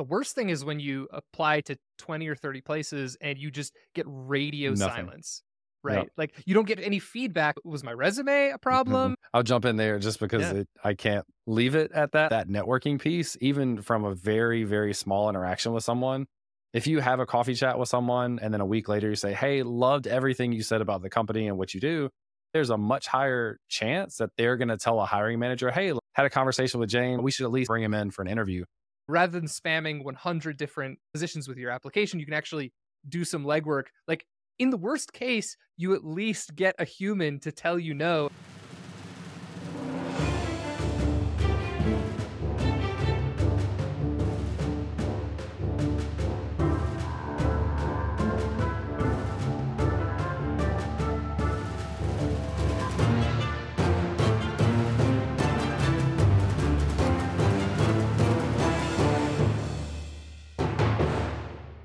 The 0.00 0.04
worst 0.04 0.34
thing 0.34 0.48
is 0.48 0.64
when 0.64 0.80
you 0.80 1.08
apply 1.12 1.60
to 1.60 1.76
20 1.98 2.26
or 2.26 2.34
30 2.34 2.62
places 2.62 3.18
and 3.20 3.36
you 3.36 3.50
just 3.50 3.74
get 3.94 4.06
radio 4.08 4.70
Nothing. 4.72 5.04
silence. 5.04 5.42
Right. 5.82 5.96
Yep. 5.98 6.08
Like 6.16 6.42
you 6.46 6.54
don't 6.54 6.66
get 6.66 6.80
any 6.80 6.98
feedback. 6.98 7.56
Was 7.64 7.84
my 7.84 7.92
resume 7.92 8.48
a 8.48 8.56
problem? 8.56 9.14
I'll 9.34 9.42
jump 9.42 9.66
in 9.66 9.76
there 9.76 9.98
just 9.98 10.18
because 10.18 10.40
Yeah. 10.40 10.60
it, 10.60 10.68
I 10.82 10.94
can't 10.94 11.26
leave 11.46 11.74
it 11.74 11.92
at 11.92 12.12
that. 12.12 12.30
That 12.30 12.48
networking 12.48 12.98
piece, 12.98 13.36
even 13.42 13.82
from 13.82 14.06
a 14.06 14.14
very, 14.14 14.64
very 14.64 14.94
small 14.94 15.28
interaction 15.28 15.74
with 15.74 15.84
someone, 15.84 16.24
if 16.72 16.86
you 16.86 17.00
have 17.00 17.20
a 17.20 17.26
coffee 17.26 17.54
chat 17.54 17.78
with 17.78 17.90
someone 17.90 18.38
and 18.40 18.54
then 18.54 18.62
a 18.62 18.66
week 18.66 18.88
later 18.88 19.10
you 19.10 19.16
say, 19.16 19.34
Hey, 19.34 19.62
loved 19.62 20.06
everything 20.06 20.52
you 20.52 20.62
said 20.62 20.80
about 20.80 21.02
the 21.02 21.10
company 21.10 21.46
and 21.46 21.58
what 21.58 21.74
you 21.74 21.80
do, 21.80 22.08
there's 22.54 22.70
a 22.70 22.78
much 22.78 23.06
higher 23.06 23.58
chance 23.68 24.16
that 24.16 24.30
they're 24.38 24.56
going 24.56 24.68
to 24.68 24.78
tell 24.78 24.98
a 24.98 25.04
hiring 25.04 25.38
manager, 25.38 25.70
Hey, 25.70 25.92
had 26.14 26.24
a 26.24 26.30
conversation 26.30 26.80
with 26.80 26.88
James. 26.88 27.20
We 27.20 27.30
should 27.32 27.44
at 27.44 27.52
least 27.52 27.68
bring 27.68 27.82
him 27.82 27.92
in 27.92 28.10
for 28.10 28.22
an 28.22 28.28
interview. 28.28 28.64
Rather 29.10 29.40
than 29.40 29.48
spamming 29.48 30.04
100 30.04 30.56
different 30.56 30.96
positions 31.12 31.48
with 31.48 31.58
your 31.58 31.70
application, 31.70 32.20
you 32.20 32.26
can 32.26 32.34
actually 32.34 32.72
do 33.08 33.24
some 33.24 33.44
legwork. 33.44 33.86
Like 34.06 34.24
in 34.60 34.70
the 34.70 34.76
worst 34.76 35.12
case, 35.12 35.56
you 35.76 35.94
at 35.94 36.04
least 36.04 36.54
get 36.54 36.76
a 36.78 36.84
human 36.84 37.40
to 37.40 37.50
tell 37.50 37.76
you 37.76 37.92
no. 37.92 38.30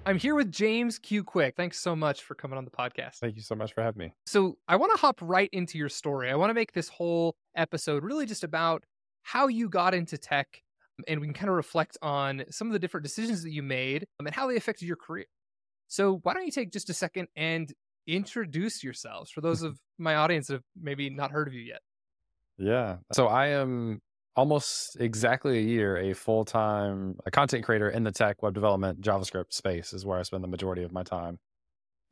I'm 0.07 0.19
here 0.19 0.35
with 0.35 0.51
James 0.51 0.99
Q 0.99 1.23
Quick. 1.23 1.55
Thanks 1.57 1.79
so 1.79 1.95
much 1.95 2.21
for 2.21 2.35
coming 2.35 2.59
on 2.59 2.65
the 2.65 2.71
podcast. 2.71 3.15
Thank 3.15 3.35
you 3.35 3.41
so 3.41 3.55
much 3.55 3.73
for 3.73 3.81
having 3.81 3.99
me. 3.99 4.13
So, 4.27 4.57
I 4.67 4.75
want 4.75 4.91
to 4.93 5.01
hop 5.01 5.19
right 5.19 5.49
into 5.51 5.79
your 5.79 5.89
story. 5.89 6.29
I 6.29 6.35
want 6.35 6.51
to 6.51 6.53
make 6.53 6.73
this 6.73 6.89
whole 6.89 7.35
episode 7.55 8.03
really 8.03 8.27
just 8.27 8.43
about 8.43 8.83
how 9.23 9.47
you 9.47 9.67
got 9.67 9.95
into 9.95 10.17
tech 10.19 10.61
and 11.07 11.19
we 11.19 11.25
can 11.25 11.33
kind 11.33 11.49
of 11.49 11.55
reflect 11.55 11.97
on 12.03 12.43
some 12.51 12.67
of 12.67 12.73
the 12.73 12.79
different 12.79 13.03
decisions 13.03 13.41
that 13.43 13.51
you 13.51 13.63
made 13.63 14.05
um, 14.19 14.27
and 14.27 14.35
how 14.35 14.47
they 14.47 14.55
affected 14.55 14.85
your 14.85 14.95
career. 14.95 15.25
So, 15.87 16.19
why 16.21 16.35
don't 16.35 16.45
you 16.45 16.51
take 16.51 16.71
just 16.71 16.91
a 16.91 16.93
second 16.93 17.27
and 17.35 17.73
introduce 18.05 18.83
yourselves 18.83 19.31
for 19.31 19.41
those 19.41 19.61
of 19.63 19.79
my 19.97 20.15
audience 20.15 20.47
that 20.47 20.53
have 20.53 20.63
maybe 20.79 21.09
not 21.09 21.31
heard 21.31 21.47
of 21.47 21.55
you 21.55 21.61
yet? 21.61 21.79
Yeah. 22.57 22.97
So 23.11 23.27
I 23.27 23.47
am 23.47 24.01
almost 24.35 24.97
exactly 24.99 25.57
a 25.57 25.61
year 25.61 25.97
a 25.97 26.13
full-time 26.13 27.17
a 27.25 27.31
content 27.31 27.63
creator 27.63 27.89
in 27.89 28.03
the 28.03 28.11
tech 28.11 28.43
web 28.43 28.53
development 28.53 28.99
javascript 29.01 29.53
space 29.53 29.93
is 29.93 30.05
where 30.05 30.19
i 30.19 30.23
spend 30.23 30.43
the 30.43 30.47
majority 30.47 30.83
of 30.83 30.91
my 30.91 31.03
time. 31.03 31.37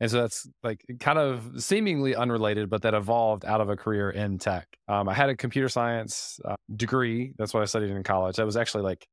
And 0.00 0.10
so 0.10 0.22
that's 0.22 0.48
like 0.62 0.84
kind 0.98 1.18
of 1.18 1.62
seemingly 1.62 2.16
unrelated 2.16 2.68
but 2.68 2.82
that 2.82 2.94
evolved 2.94 3.44
out 3.44 3.60
of 3.60 3.68
a 3.68 3.76
career 3.76 4.10
in 4.10 4.38
tech. 4.38 4.66
Um, 4.88 5.08
i 5.08 5.14
had 5.14 5.30
a 5.30 5.36
computer 5.36 5.68
science 5.68 6.40
uh, 6.44 6.56
degree. 6.74 7.32
That's 7.38 7.54
what 7.54 7.62
i 7.62 7.66
studied 7.66 7.90
in 7.90 8.02
college. 8.02 8.36
That 8.36 8.46
was 8.46 8.56
actually 8.56 8.84
like 8.84 9.06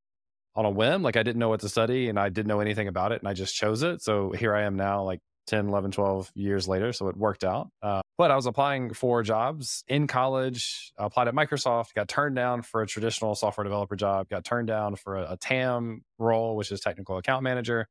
on 0.56 0.66
a 0.66 0.70
whim 0.70 1.02
like 1.02 1.16
i 1.16 1.23
didn't 1.23 1.40
know 1.40 1.48
what 1.50 1.62
to 1.62 1.70
study 1.70 2.09
and 2.09 2.20
i 2.20 2.28
didn't 2.28 2.48
know 2.48 2.59
anything 2.59 2.90
about 2.90 3.14
it 3.14 3.22
and 3.22 3.28
i 3.28 3.34
just 3.34 3.56
chose 3.56 3.84
it. 3.84 4.02
So 4.02 4.31
here 4.31 4.56
i 4.56 4.64
am 4.64 4.75
now 4.75 5.03
like 5.03 5.20
10 5.47 5.67
11 5.67 5.92
12 5.92 6.31
years 6.36 6.67
later 6.67 6.94
so 6.94 7.08
it 7.08 7.17
worked 7.17 7.44
out. 7.44 7.70
Uh, 7.81 8.02
but 8.17 8.31
i 8.31 8.36
was 8.36 8.45
applying 8.45 8.94
for 8.94 9.23
jobs 9.23 9.84
in 9.88 10.08
college 10.08 10.92
I 10.97 11.06
applied 11.06 11.28
at 11.28 11.34
microsoft 11.34 11.94
got 11.95 12.08
turned 12.08 12.36
down 12.36 12.61
for 12.61 12.81
a 12.81 12.88
traditional 12.88 13.36
software 13.36 13.64
developer 13.64 13.95
job 13.95 14.30
got 14.30 14.44
turned 14.44 14.67
down 14.67 14.95
for 14.95 15.17
a, 15.17 15.34
a 15.34 15.38
tam 15.38 16.03
role 16.19 16.56
which 16.56 16.72
is 16.72 16.80
technical 16.80 17.17
account 17.17 17.44
manager. 17.44 17.88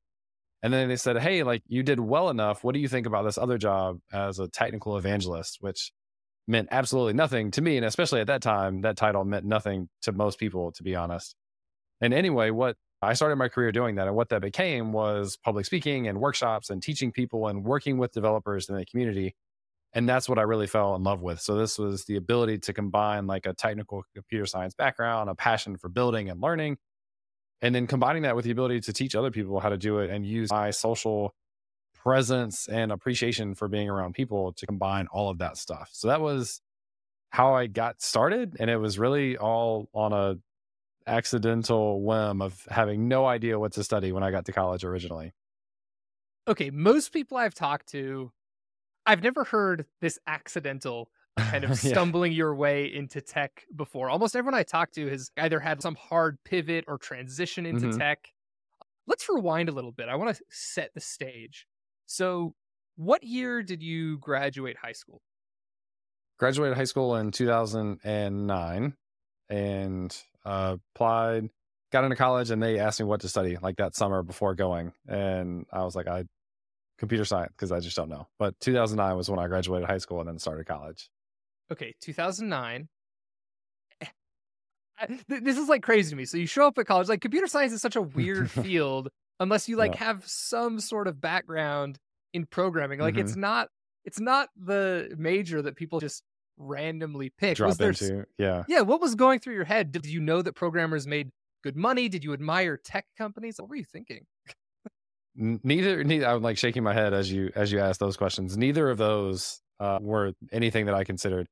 And 0.62 0.72
then 0.72 0.88
they 0.88 0.96
said 0.96 1.18
hey 1.18 1.42
like 1.42 1.62
you 1.66 1.82
did 1.82 2.00
well 2.00 2.30
enough. 2.30 2.62
What 2.62 2.74
do 2.74 2.80
you 2.80 2.88
think 2.88 3.06
about 3.06 3.24
this 3.24 3.38
other 3.38 3.58
job 3.58 3.98
as 4.12 4.38
a 4.38 4.48
technical 4.48 4.96
evangelist? 4.96 5.58
Which 5.60 5.92
meant 6.46 6.68
absolutely 6.70 7.12
nothing 7.14 7.50
to 7.52 7.62
me 7.62 7.76
and 7.76 7.86
especially 7.86 8.20
at 8.20 8.26
that 8.26 8.42
time 8.42 8.82
that 8.82 8.96
title 8.96 9.24
meant 9.24 9.44
nothing 9.44 9.88
to 10.02 10.12
most 10.12 10.38
people 10.38 10.72
to 10.72 10.82
be 10.82 10.94
honest. 10.94 11.34
And 12.00 12.14
anyway 12.14 12.50
what 12.50 12.76
I 13.02 13.14
started 13.14 13.36
my 13.36 13.48
career 13.48 13.72
doing 13.72 13.94
that. 13.94 14.06
And 14.06 14.16
what 14.16 14.28
that 14.28 14.42
became 14.42 14.92
was 14.92 15.38
public 15.42 15.64
speaking 15.64 16.06
and 16.06 16.20
workshops 16.20 16.70
and 16.70 16.82
teaching 16.82 17.12
people 17.12 17.48
and 17.48 17.64
working 17.64 17.98
with 17.98 18.12
developers 18.12 18.68
in 18.68 18.76
the 18.76 18.84
community. 18.84 19.34
And 19.92 20.08
that's 20.08 20.28
what 20.28 20.38
I 20.38 20.42
really 20.42 20.66
fell 20.66 20.94
in 20.94 21.02
love 21.02 21.20
with. 21.22 21.40
So 21.40 21.56
this 21.56 21.78
was 21.78 22.04
the 22.04 22.16
ability 22.16 22.58
to 22.58 22.72
combine 22.72 23.26
like 23.26 23.46
a 23.46 23.54
technical 23.54 24.04
computer 24.14 24.46
science 24.46 24.74
background, 24.74 25.30
a 25.30 25.34
passion 25.34 25.76
for 25.78 25.88
building 25.88 26.28
and 26.28 26.40
learning, 26.40 26.76
and 27.62 27.74
then 27.74 27.86
combining 27.86 28.22
that 28.22 28.36
with 28.36 28.44
the 28.44 28.50
ability 28.50 28.80
to 28.80 28.92
teach 28.92 29.14
other 29.14 29.30
people 29.30 29.60
how 29.60 29.70
to 29.70 29.78
do 29.78 29.98
it 29.98 30.10
and 30.10 30.26
use 30.26 30.50
my 30.50 30.70
social 30.70 31.34
presence 31.94 32.68
and 32.68 32.92
appreciation 32.92 33.54
for 33.54 33.68
being 33.68 33.88
around 33.88 34.14
people 34.14 34.52
to 34.52 34.66
combine 34.66 35.06
all 35.10 35.28
of 35.28 35.38
that 35.38 35.56
stuff. 35.56 35.90
So 35.92 36.08
that 36.08 36.20
was 36.20 36.60
how 37.30 37.54
I 37.54 37.66
got 37.66 38.00
started. 38.00 38.56
And 38.60 38.70
it 38.70 38.76
was 38.76 38.98
really 38.98 39.36
all 39.36 39.88
on 39.92 40.12
a 40.12 40.36
accidental 41.10 42.02
whim 42.02 42.40
of 42.40 42.64
having 42.70 43.08
no 43.08 43.26
idea 43.26 43.58
what 43.58 43.72
to 43.72 43.84
study 43.84 44.12
when 44.12 44.22
I 44.22 44.30
got 44.30 44.44
to 44.46 44.52
college 44.52 44.84
originally. 44.84 45.32
Okay, 46.48 46.70
most 46.70 47.12
people 47.12 47.36
I've 47.36 47.54
talked 47.54 47.88
to, 47.90 48.32
I've 49.06 49.22
never 49.22 49.44
heard 49.44 49.86
this 50.00 50.18
accidental 50.26 51.10
kind 51.38 51.64
of 51.64 51.70
Yeah. 51.84 51.90
stumbling 51.92 52.32
your 52.32 52.54
way 52.54 52.92
into 52.92 53.20
tech 53.20 53.64
before. 53.74 54.08
Almost 54.10 54.34
everyone 54.36 54.54
I 54.58 54.62
talk 54.62 54.90
to 54.92 55.08
has 55.08 55.30
either 55.36 55.60
had 55.60 55.82
some 55.82 55.94
hard 55.96 56.38
pivot 56.44 56.84
or 56.88 56.98
transition 56.98 57.66
into 57.66 57.88
Mhm. 57.88 57.98
tech. 57.98 58.32
Let's 59.06 59.28
rewind 59.28 59.68
a 59.68 59.72
little 59.72 59.92
bit. 59.92 60.08
I 60.08 60.14
want 60.16 60.36
to 60.36 60.42
set 60.48 60.92
the 60.94 61.00
stage. 61.00 61.66
So, 62.06 62.54
what 62.96 63.22
year 63.24 63.62
did 63.62 63.82
you 63.82 64.18
graduate 64.18 64.76
high 64.76 64.92
school? 64.92 65.22
Graduated 66.38 66.76
high 66.76 66.84
school 66.84 67.16
in 67.16 67.30
2009 67.32 68.96
and 69.48 70.22
uh, 70.44 70.76
applied, 70.94 71.50
got 71.92 72.04
into 72.04 72.16
college, 72.16 72.50
and 72.50 72.62
they 72.62 72.78
asked 72.78 73.00
me 73.00 73.06
what 73.06 73.20
to 73.22 73.28
study 73.28 73.56
like 73.60 73.76
that 73.76 73.94
summer 73.94 74.22
before 74.22 74.54
going. 74.54 74.92
And 75.08 75.66
I 75.72 75.84
was 75.84 75.94
like, 75.96 76.06
I 76.08 76.24
computer 76.98 77.24
science 77.24 77.52
because 77.56 77.72
I 77.72 77.80
just 77.80 77.96
don't 77.96 78.08
know. 78.10 78.26
But 78.38 78.58
2009 78.60 79.16
was 79.16 79.30
when 79.30 79.38
I 79.38 79.46
graduated 79.46 79.88
high 79.88 79.98
school 79.98 80.20
and 80.20 80.28
then 80.28 80.38
started 80.38 80.66
college. 80.66 81.08
Okay, 81.72 81.94
2009. 82.02 82.88
Eh, 84.02 84.06
This 85.28 85.56
is 85.56 85.68
like 85.68 85.82
crazy 85.82 86.10
to 86.10 86.16
me. 86.16 86.24
So 86.26 86.36
you 86.36 86.46
show 86.46 86.66
up 86.66 86.78
at 86.78 86.86
college, 86.86 87.08
like 87.08 87.20
computer 87.20 87.46
science 87.46 87.72
is 87.72 87.80
such 87.80 87.96
a 87.96 88.02
weird 88.02 88.50
field 88.50 89.08
unless 89.38 89.68
you 89.68 89.76
like 89.76 89.94
have 89.96 90.26
some 90.26 90.78
sort 90.80 91.08
of 91.08 91.20
background 91.20 91.98
in 92.32 92.44
programming. 92.46 92.98
Like 93.00 93.14
Mm-hmm. 93.14 93.20
it's 93.22 93.36
not 93.36 93.68
it's 94.04 94.20
not 94.20 94.48
the 94.56 95.14
major 95.18 95.62
that 95.62 95.76
people 95.76 96.00
just 96.00 96.22
randomly 96.60 97.30
pick. 97.30 97.50
was 97.50 97.56
Drop 97.56 97.76
there 97.76 97.90
s- 97.90 98.02
into, 98.02 98.26
yeah. 98.38 98.64
Yeah, 98.68 98.82
what 98.82 99.00
was 99.00 99.14
going 99.14 99.40
through 99.40 99.54
your 99.54 99.64
head? 99.64 99.90
Did 99.90 100.06
you 100.06 100.20
know 100.20 100.42
that 100.42 100.54
programmers 100.54 101.06
made 101.06 101.30
good 101.64 101.76
money? 101.76 102.08
Did 102.08 102.22
you 102.22 102.32
admire 102.32 102.76
tech 102.76 103.06
companies? 103.18 103.56
What 103.58 103.68
were 103.68 103.76
you 103.76 103.84
thinking? 103.84 104.26
Neither 105.36 106.02
neither 106.02 106.26
i'm 106.26 106.42
like 106.42 106.58
shaking 106.58 106.82
my 106.82 106.92
head 106.92 107.14
as 107.14 107.32
you 107.32 107.50
as 107.54 107.70
you 107.70 107.78
ask 107.78 108.00
those 108.00 108.16
questions 108.16 108.58
neither 108.58 108.90
of 108.90 108.98
those 108.98 109.60
uh, 109.78 109.98
were 110.02 110.32
anything 110.52 110.86
that 110.86 110.94
i 110.94 111.04
considered 111.04 111.46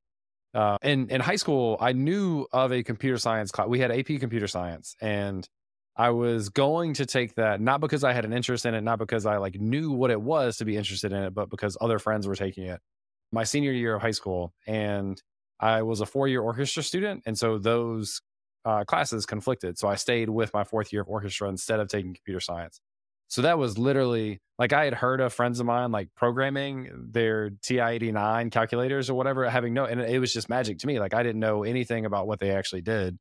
uh, 0.53 0.77
in 0.83 1.09
in 1.11 1.21
high 1.21 1.37
school 1.37 1.79
i 1.81 1.93
knew 1.93 2.45
of 2.53 2.73
a 2.73 2.83
computer 2.83 3.17
science 3.19 3.53
class 3.53 3.69
we 3.69 3.79
had 3.79 3.93
ap 3.93 4.07
computer 4.19 4.49
science 4.49 4.97
and 5.01 5.49
i 5.97 6.11
was 6.11 6.49
going 6.49 6.93
to 6.95 7.07
take 7.07 7.37
that 7.37 7.61
not 7.61 7.81
because 7.81 8.03
i 8.03 8.13
had 8.13 8.25
an 8.25 8.33
interest 8.33 8.67
in 8.67 8.75
it 8.75 8.81
not 8.81 8.99
because 8.99 9.25
i 9.25 9.37
like 9.37 9.55
knew 9.55 9.93
what 9.93 10.11
it 10.11 10.21
was 10.21 10.57
to 10.57 10.65
be 10.65 10.77
interested 10.77 11.13
in 11.13 11.23
it 11.23 11.33
but 11.33 11.49
because 11.49 11.77
other 11.81 12.01
friends 12.01 12.27
were 12.27 12.37
taking 12.37 12.65
it 12.65 12.81
my 13.33 13.45
senior 13.45 13.73
year 13.73 13.95
of 13.95 14.03
high 14.03 14.11
school 14.11 14.53
and 14.67 15.23
i 15.61 15.83
was 15.83 16.01
a 16.01 16.07
four 16.07 16.29
year 16.29 16.41
orchestra 16.41 16.83
student 16.83 17.23
and 17.27 17.39
so 17.39 17.59
those 17.59 18.21
uh, 18.65 18.85
classes 18.85 19.25
conflicted 19.27 19.79
so 19.79 19.89
i 19.89 19.95
stayed 19.95 20.29
with 20.29 20.53
my 20.53 20.65
fourth 20.65 20.93
year 20.93 21.03
of 21.03 21.09
orchestra 21.09 21.49
instead 21.49 21.81
of 21.81 21.89
taking 21.89 22.15
computer 22.15 22.41
science 22.41 22.81
so 23.29 23.43
that 23.43 23.59
was 23.59 23.77
literally 23.77 24.41
like 24.59 24.73
I 24.73 24.85
had 24.85 24.95
heard 24.95 25.21
of 25.21 25.33
friends 25.33 25.61
of 25.61 25.67
mine 25.67 25.93
like 25.93 26.09
programming 26.17 26.91
their 27.11 27.51
TI 27.51 27.81
89 27.81 28.51
calculators 28.51 29.11
or 29.11 29.15
whatever, 29.15 29.49
having 29.49 29.75
no, 29.75 29.85
and 29.85 30.01
it 30.01 30.19
was 30.19 30.33
just 30.33 30.49
magic 30.49 30.79
to 30.79 30.87
me. 30.87 30.99
Like 30.99 31.15
I 31.15 31.23
didn't 31.23 31.41
know 31.41 31.63
anything 31.63 32.07
about 32.07 32.27
what 32.27 32.41
they 32.41 32.51
actually 32.51 32.81
did. 32.81 33.19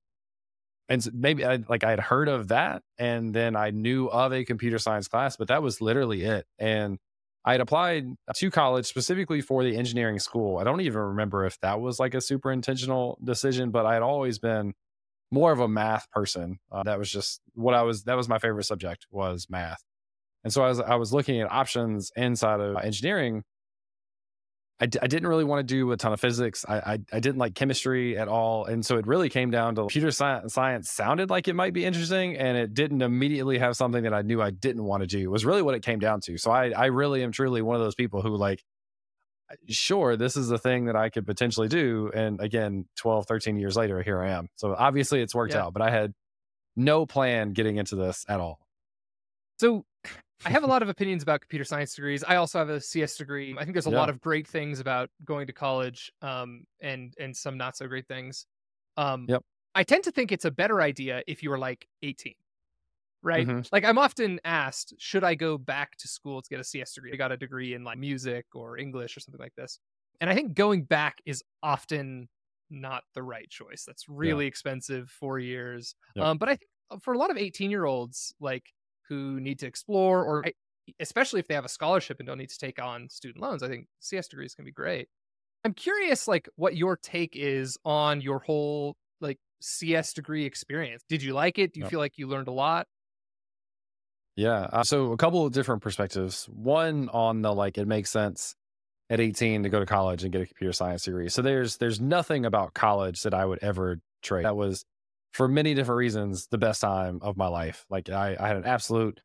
And 0.89 1.03
so 1.03 1.11
maybe 1.13 1.45
I, 1.45 1.59
like 1.67 1.83
I 1.83 1.89
had 1.89 1.99
heard 1.99 2.29
of 2.29 2.47
that 2.47 2.81
and 2.97 3.33
then 3.33 3.57
I 3.57 3.71
knew 3.71 4.07
of 4.07 4.31
a 4.31 4.45
computer 4.45 4.79
science 4.79 5.09
class, 5.09 5.35
but 5.35 5.49
that 5.49 5.61
was 5.61 5.81
literally 5.81 6.23
it. 6.23 6.45
And 6.57 6.97
I 7.47 7.53
had 7.53 7.61
applied 7.61 8.07
to 8.35 8.51
college 8.51 8.87
specifically 8.87 9.39
for 9.39 9.63
the 9.63 9.77
engineering 9.77 10.19
school. 10.19 10.57
I 10.57 10.65
don't 10.65 10.81
even 10.81 10.99
remember 10.99 11.45
if 11.45 11.57
that 11.61 11.79
was 11.79 11.97
like 11.97 12.13
a 12.13 12.19
super 12.19 12.51
intentional 12.51 13.17
decision, 13.23 13.71
but 13.71 13.85
I 13.85 13.93
had 13.93 14.03
always 14.03 14.37
been 14.37 14.73
more 15.31 15.53
of 15.53 15.61
a 15.61 15.67
math 15.69 16.11
person. 16.11 16.59
Uh, 16.69 16.83
that 16.83 16.99
was 16.99 17.09
just 17.09 17.39
what 17.53 17.73
I 17.73 17.83
was, 17.83 18.03
that 18.03 18.17
was 18.17 18.27
my 18.27 18.37
favorite 18.37 18.65
subject 18.65 19.07
was 19.11 19.47
math. 19.49 19.81
And 20.43 20.51
so 20.51 20.61
I 20.61 20.67
was 20.67 20.81
I 20.81 20.95
was 20.95 21.13
looking 21.13 21.39
at 21.39 21.49
options 21.49 22.11
inside 22.17 22.59
of 22.59 22.83
engineering, 22.83 23.43
I 24.79 24.85
d- 24.85 24.99
I 25.01 25.07
didn't 25.07 25.27
really 25.27 25.43
want 25.43 25.67
to 25.67 25.73
do 25.75 25.91
a 25.91 25.97
ton 25.97 26.13
of 26.13 26.19
physics. 26.19 26.63
I, 26.69 26.77
I, 26.77 26.99
I 27.13 27.19
didn't 27.19 27.37
like 27.39 27.55
chemistry 27.55 28.15
at 28.17 28.27
all, 28.27 28.65
and 28.65 28.85
so 28.85 28.97
it 28.97 29.07
really 29.07 29.27
came 29.27 29.49
down 29.49 29.73
to 29.75 29.81
computer 29.81 30.11
science. 30.11 30.53
Science 30.53 30.91
sounded 30.91 31.31
like 31.31 31.47
it 31.47 31.55
might 31.55 31.73
be 31.73 31.83
interesting, 31.83 32.37
and 32.37 32.55
it 32.57 32.75
didn't 32.75 33.01
immediately 33.01 33.57
have 33.57 33.75
something 33.75 34.03
that 34.03 34.13
I 34.13 34.21
knew 34.21 34.39
I 34.41 34.51
didn't 34.51 34.83
want 34.83 35.01
to 35.01 35.07
do. 35.07 35.19
It 35.19 35.31
was 35.31 35.45
really 35.45 35.63
what 35.63 35.73
it 35.73 35.81
came 35.83 35.97
down 35.97 36.21
to. 36.21 36.37
So 36.37 36.51
I 36.51 36.69
I 36.69 36.85
really 36.87 37.23
am 37.23 37.31
truly 37.31 37.63
one 37.63 37.75
of 37.75 37.81
those 37.81 37.95
people 37.95 38.21
who 38.21 38.35
like, 38.37 38.63
sure, 39.67 40.15
this 40.15 40.37
is 40.37 40.47
the 40.47 40.59
thing 40.59 40.85
that 40.85 40.95
I 40.95 41.09
could 41.09 41.25
potentially 41.25 41.67
do, 41.67 42.11
and 42.13 42.39
again, 42.39 42.85
12, 42.97 43.25
13 43.25 43.57
years 43.57 43.75
later, 43.75 44.03
here 44.03 44.21
I 44.21 44.29
am. 44.29 44.47
So 44.57 44.75
obviously, 44.77 45.21
it's 45.21 45.33
worked 45.33 45.53
Yeah. 45.55 45.63
out, 45.63 45.73
but 45.73 45.81
I 45.81 45.89
had 45.89 46.13
no 46.75 47.07
plan 47.07 47.53
getting 47.53 47.77
into 47.77 47.95
this 47.95 48.25
at 48.29 48.39
all. 48.39 48.59
So 49.59 49.85
I 50.45 50.49
have 50.51 50.63
a 50.63 50.67
lot 50.67 50.81
of 50.83 50.89
opinions 50.89 51.23
about 51.23 51.41
computer 51.41 51.65
science 51.65 51.95
degrees. 51.95 52.23
I 52.23 52.35
also 52.35 52.59
have 52.59 52.69
a 52.69 52.79
CS 52.79 53.17
degree. 53.17 53.55
I 53.57 53.63
think 53.63 53.73
there's 53.73 53.85
a 53.87 53.89
Yeah. 53.89 54.01
lot 54.01 54.09
of 54.09 54.21
great 54.21 54.47
things 54.47 54.79
about 54.79 55.09
going 55.25 55.47
to 55.47 55.53
college, 55.53 56.11
um, 56.21 56.65
and 56.79 57.13
and 57.19 57.35
some 57.35 57.57
not 57.57 57.75
so 57.75 57.87
great 57.87 58.07
things. 58.07 58.45
Um, 58.97 59.27
Yep. 59.27 59.43
I 59.75 59.83
tend 59.83 60.03
to 60.05 60.11
think 60.11 60.31
it's 60.31 60.45
a 60.45 60.51
better 60.51 60.81
idea 60.81 61.23
if 61.27 61.43
you 61.43 61.49
were 61.49 61.57
like 61.57 61.87
18, 62.03 62.35
right? 63.23 63.49
Mhm. 63.49 63.67
Like 63.71 63.85
I'm 63.85 63.97
often 63.99 64.39
asked, 64.45 64.95
should 64.99 65.23
I 65.25 65.35
go 65.35 65.57
back 65.57 65.97
to 65.99 66.07
school 66.09 66.41
to 66.41 66.49
get 66.49 66.59
a 66.61 66.63
CS 66.65 66.93
degree? 66.95 67.13
I 67.13 67.17
got 67.17 67.31
a 67.33 67.37
degree 67.37 67.73
in 67.75 67.83
like 67.83 67.97
music 67.99 68.47
or 68.55 68.77
English 68.77 69.17
or 69.17 69.21
something 69.21 69.41
like 69.41 69.55
this, 69.55 69.79
and 70.21 70.29
I 70.29 70.35
think 70.35 70.55
going 70.55 70.85
back 70.85 71.21
is 71.25 71.43
often 71.63 72.29
not 72.69 73.03
the 73.15 73.23
right 73.23 73.49
choice. 73.49 73.85
That's 73.85 74.09
really 74.09 74.47
expensive, 74.47 75.09
four 75.11 75.39
years. 75.39 75.95
Yep. 76.15 76.29
Um, 76.29 76.37
but 76.39 76.49
I 76.49 76.57
think 76.57 76.71
for 77.03 77.13
a 77.13 77.17
lot 77.19 77.31
of 77.31 77.37
18 77.37 77.71
year 77.71 77.85
olds, 77.85 78.33
like 78.39 78.73
who 79.07 79.39
need 79.39 79.59
to 79.59 79.67
explore 79.67 80.23
or 80.23 80.47
especially 80.99 81.39
if 81.39 81.47
they 81.47 81.53
have 81.53 81.65
a 81.65 81.69
scholarship 81.69 82.19
and 82.19 82.27
don't 82.27 82.37
need 82.37 82.49
to 82.49 82.57
take 82.57 82.81
on 82.81 83.09
student 83.09 83.41
loans 83.41 83.63
i 83.63 83.67
think 83.67 83.87
cs 83.99 84.27
degrees 84.27 84.55
can 84.55 84.65
be 84.65 84.71
great 84.71 85.09
i'm 85.65 85.73
curious 85.73 86.27
like 86.27 86.49
what 86.55 86.77
your 86.77 86.97
take 86.97 87.35
is 87.35 87.77
on 87.85 88.21
your 88.21 88.39
whole 88.39 88.97
like 89.21 89.39
cs 89.61 90.13
degree 90.13 90.45
experience 90.45 91.03
did 91.09 91.23
you 91.23 91.33
like 91.33 91.59
it 91.59 91.73
do 91.73 91.79
you 91.79 91.85
Yep. 91.85 91.87
feel 91.87 91.99
like 91.99 92.17
you 92.17 92.27
learned 92.27 92.47
a 92.49 92.53
lot 92.53 92.87
Yeah. 94.35 94.67
Uh, 94.71 94.83
so 94.83 95.11
a 95.13 95.17
couple 95.17 95.45
of 95.45 95.53
different 95.53 95.81
perspectives. 95.81 96.45
One 96.45 97.09
on 97.09 97.41
the 97.41 97.53
like 97.53 97.77
it 97.77 97.87
makes 97.87 98.09
sense 98.11 98.55
at 99.09 99.19
18 99.19 99.63
to 99.63 99.69
go 99.69 99.79
to 99.79 99.85
college 99.85 100.23
and 100.23 100.31
get 100.33 100.41
a 100.41 100.45
computer 100.47 100.73
science 100.73 101.03
degree. 101.03 101.29
So 101.29 101.41
there's 101.41 101.77
there's 101.77 102.01
nothing 102.01 102.45
about 102.45 102.73
college 102.73 103.23
that 103.23 103.33
I 103.33 103.45
would 103.45 103.59
ever 103.63 103.99
trade. 104.21 104.43
That 104.45 104.55
was 104.57 104.85
for 105.33 105.47
many 105.47 105.73
different 105.73 105.97
reasons 105.97 106.47
the 106.47 106.57
best 106.57 106.81
time 106.81 107.19
of 107.21 107.37
my 107.37 107.47
life. 107.47 107.85
Like 107.89 108.09
I, 108.09 108.35
I 108.39 108.47
had 108.47 108.57
an 108.57 108.65
absolute 108.65 109.21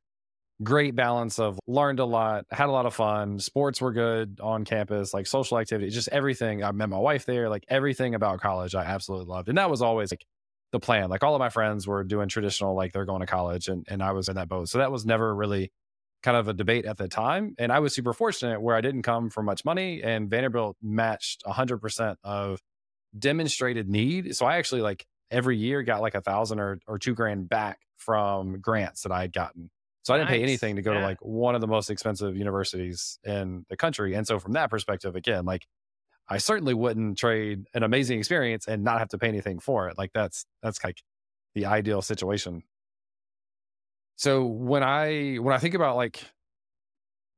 great 0.63 0.95
balance 0.95 1.39
of 1.39 1.59
learned 1.67 1.99
a 1.99 2.05
lot, 2.05 2.45
had 2.51 2.69
a 2.69 2.73
lot 2.73 2.87
of 2.87 2.95
fun, 2.95 3.39
sports 3.39 3.81
were 3.81 3.93
good 3.93 4.39
on 4.43 4.65
campus, 4.65 5.13
like 5.13 5.27
social 5.27 5.59
activity, 5.59 5.91
just 5.91 6.09
everything. 6.09 6.63
I 6.63 6.73
met 6.73 6.89
my 6.89 6.99
wife 6.99 7.27
there, 7.27 7.49
like 7.49 7.65
everything 7.69 8.15
about 8.15 8.41
college 8.41 8.75
I 8.75 8.85
absolutely 8.85 9.27
loved. 9.27 9.49
And 9.49 9.59
that 9.59 9.71
was 9.71 9.83
always 9.83 10.13
like 10.13 10.25
the 10.71 10.81
plan. 10.81 11.11
Like 11.11 11.23
all 11.23 11.35
of 11.35 11.41
my 11.41 11.49
friends 11.49 11.87
were 11.87 12.05
doing 12.05 12.29
traditional, 12.29 12.75
like 12.75 12.93
they're 12.93 13.05
going 13.05 13.21
to 13.21 13.27
college 13.27 13.69
and, 13.69 13.85
and 13.89 14.03
I 14.03 14.13
was 14.13 14.29
in 14.29 14.37
that 14.37 14.49
boat. 14.49 14.69
So 14.69 14.79
that 14.79 14.93
was 14.93 15.05
never 15.05 15.35
really 15.35 15.73
kind 16.23 16.37
of 16.37 16.49
a 16.49 16.53
debate 16.53 16.85
at 16.85 16.97
the 16.97 17.09
time. 17.09 17.55
And 17.59 17.73
I 17.73 17.81
was 17.81 17.95
super 17.95 18.13
fortunate 18.13 18.61
where 18.61 18.77
I 18.77 18.81
didn't 18.81 19.03
come 19.03 19.31
from 19.31 19.47
much 19.47 19.65
money 19.65 20.03
and 20.03 20.31
Vanderbilt 20.31 20.77
matched 20.81 21.43
100% 21.45 22.17
of 22.23 22.61
demonstrated 23.19 23.89
need. 23.89 24.37
So 24.37 24.47
I 24.47 24.57
actually 24.57 24.83
like 24.83 25.05
every 25.33 25.57
year 25.57 25.83
got 25.83 26.01
like 26.01 26.15
a 26.15 26.21
thousand 26.21 26.61
or, 26.61 26.79
or 26.87 26.99
two 26.99 27.15
grand 27.15 27.49
back 27.49 27.81
from 27.97 28.61
grants 28.61 29.03
that 29.03 29.13
I 29.13 29.23
had 29.23 29.33
gotten. 29.33 29.71
So 30.03 30.13
I 30.13 30.19
didn't 30.19 30.31
pay 30.31 30.43
anything 30.43 30.77
to 30.77 30.83
go 30.83 30.95
to 30.95 31.01
like 31.01 31.19
one 31.21 31.55
of 31.55 31.61
the 31.61 31.69
most 31.69 31.89
expensive 31.89 32.37
universities 32.37 33.19
in 33.25 33.65
the 33.69 33.77
country. 33.77 34.15
And 34.15 34.27
so 34.27 34.41
from 34.41 34.53
that 34.53 34.69
perspective, 34.69 35.15
again, 35.15 35.45
like 35.45 35.67
I 36.29 36.39
certainly 36.39 36.75
wouldn't 36.75 37.19
trade 37.19 37.67
an 37.73 37.85
amazing 37.85 38.19
experience 38.19 38.67
and 38.67 38.83
not 38.83 38.99
have 38.99 39.09
to 39.11 39.19
pay 39.19 39.29
anything 39.29 39.61
for 39.61 39.89
it. 39.89 39.97
Like 39.97 40.13
that's 40.13 40.45
that's 40.61 40.83
like 40.83 41.03
the 41.55 41.67
ideal 41.67 42.03
situation. 42.03 42.63
So 44.17 44.45
when 44.45 44.83
I 44.83 45.37
when 45.37 45.55
I 45.55 45.59
think 45.59 45.75
about 45.75 45.97
like 45.97 46.21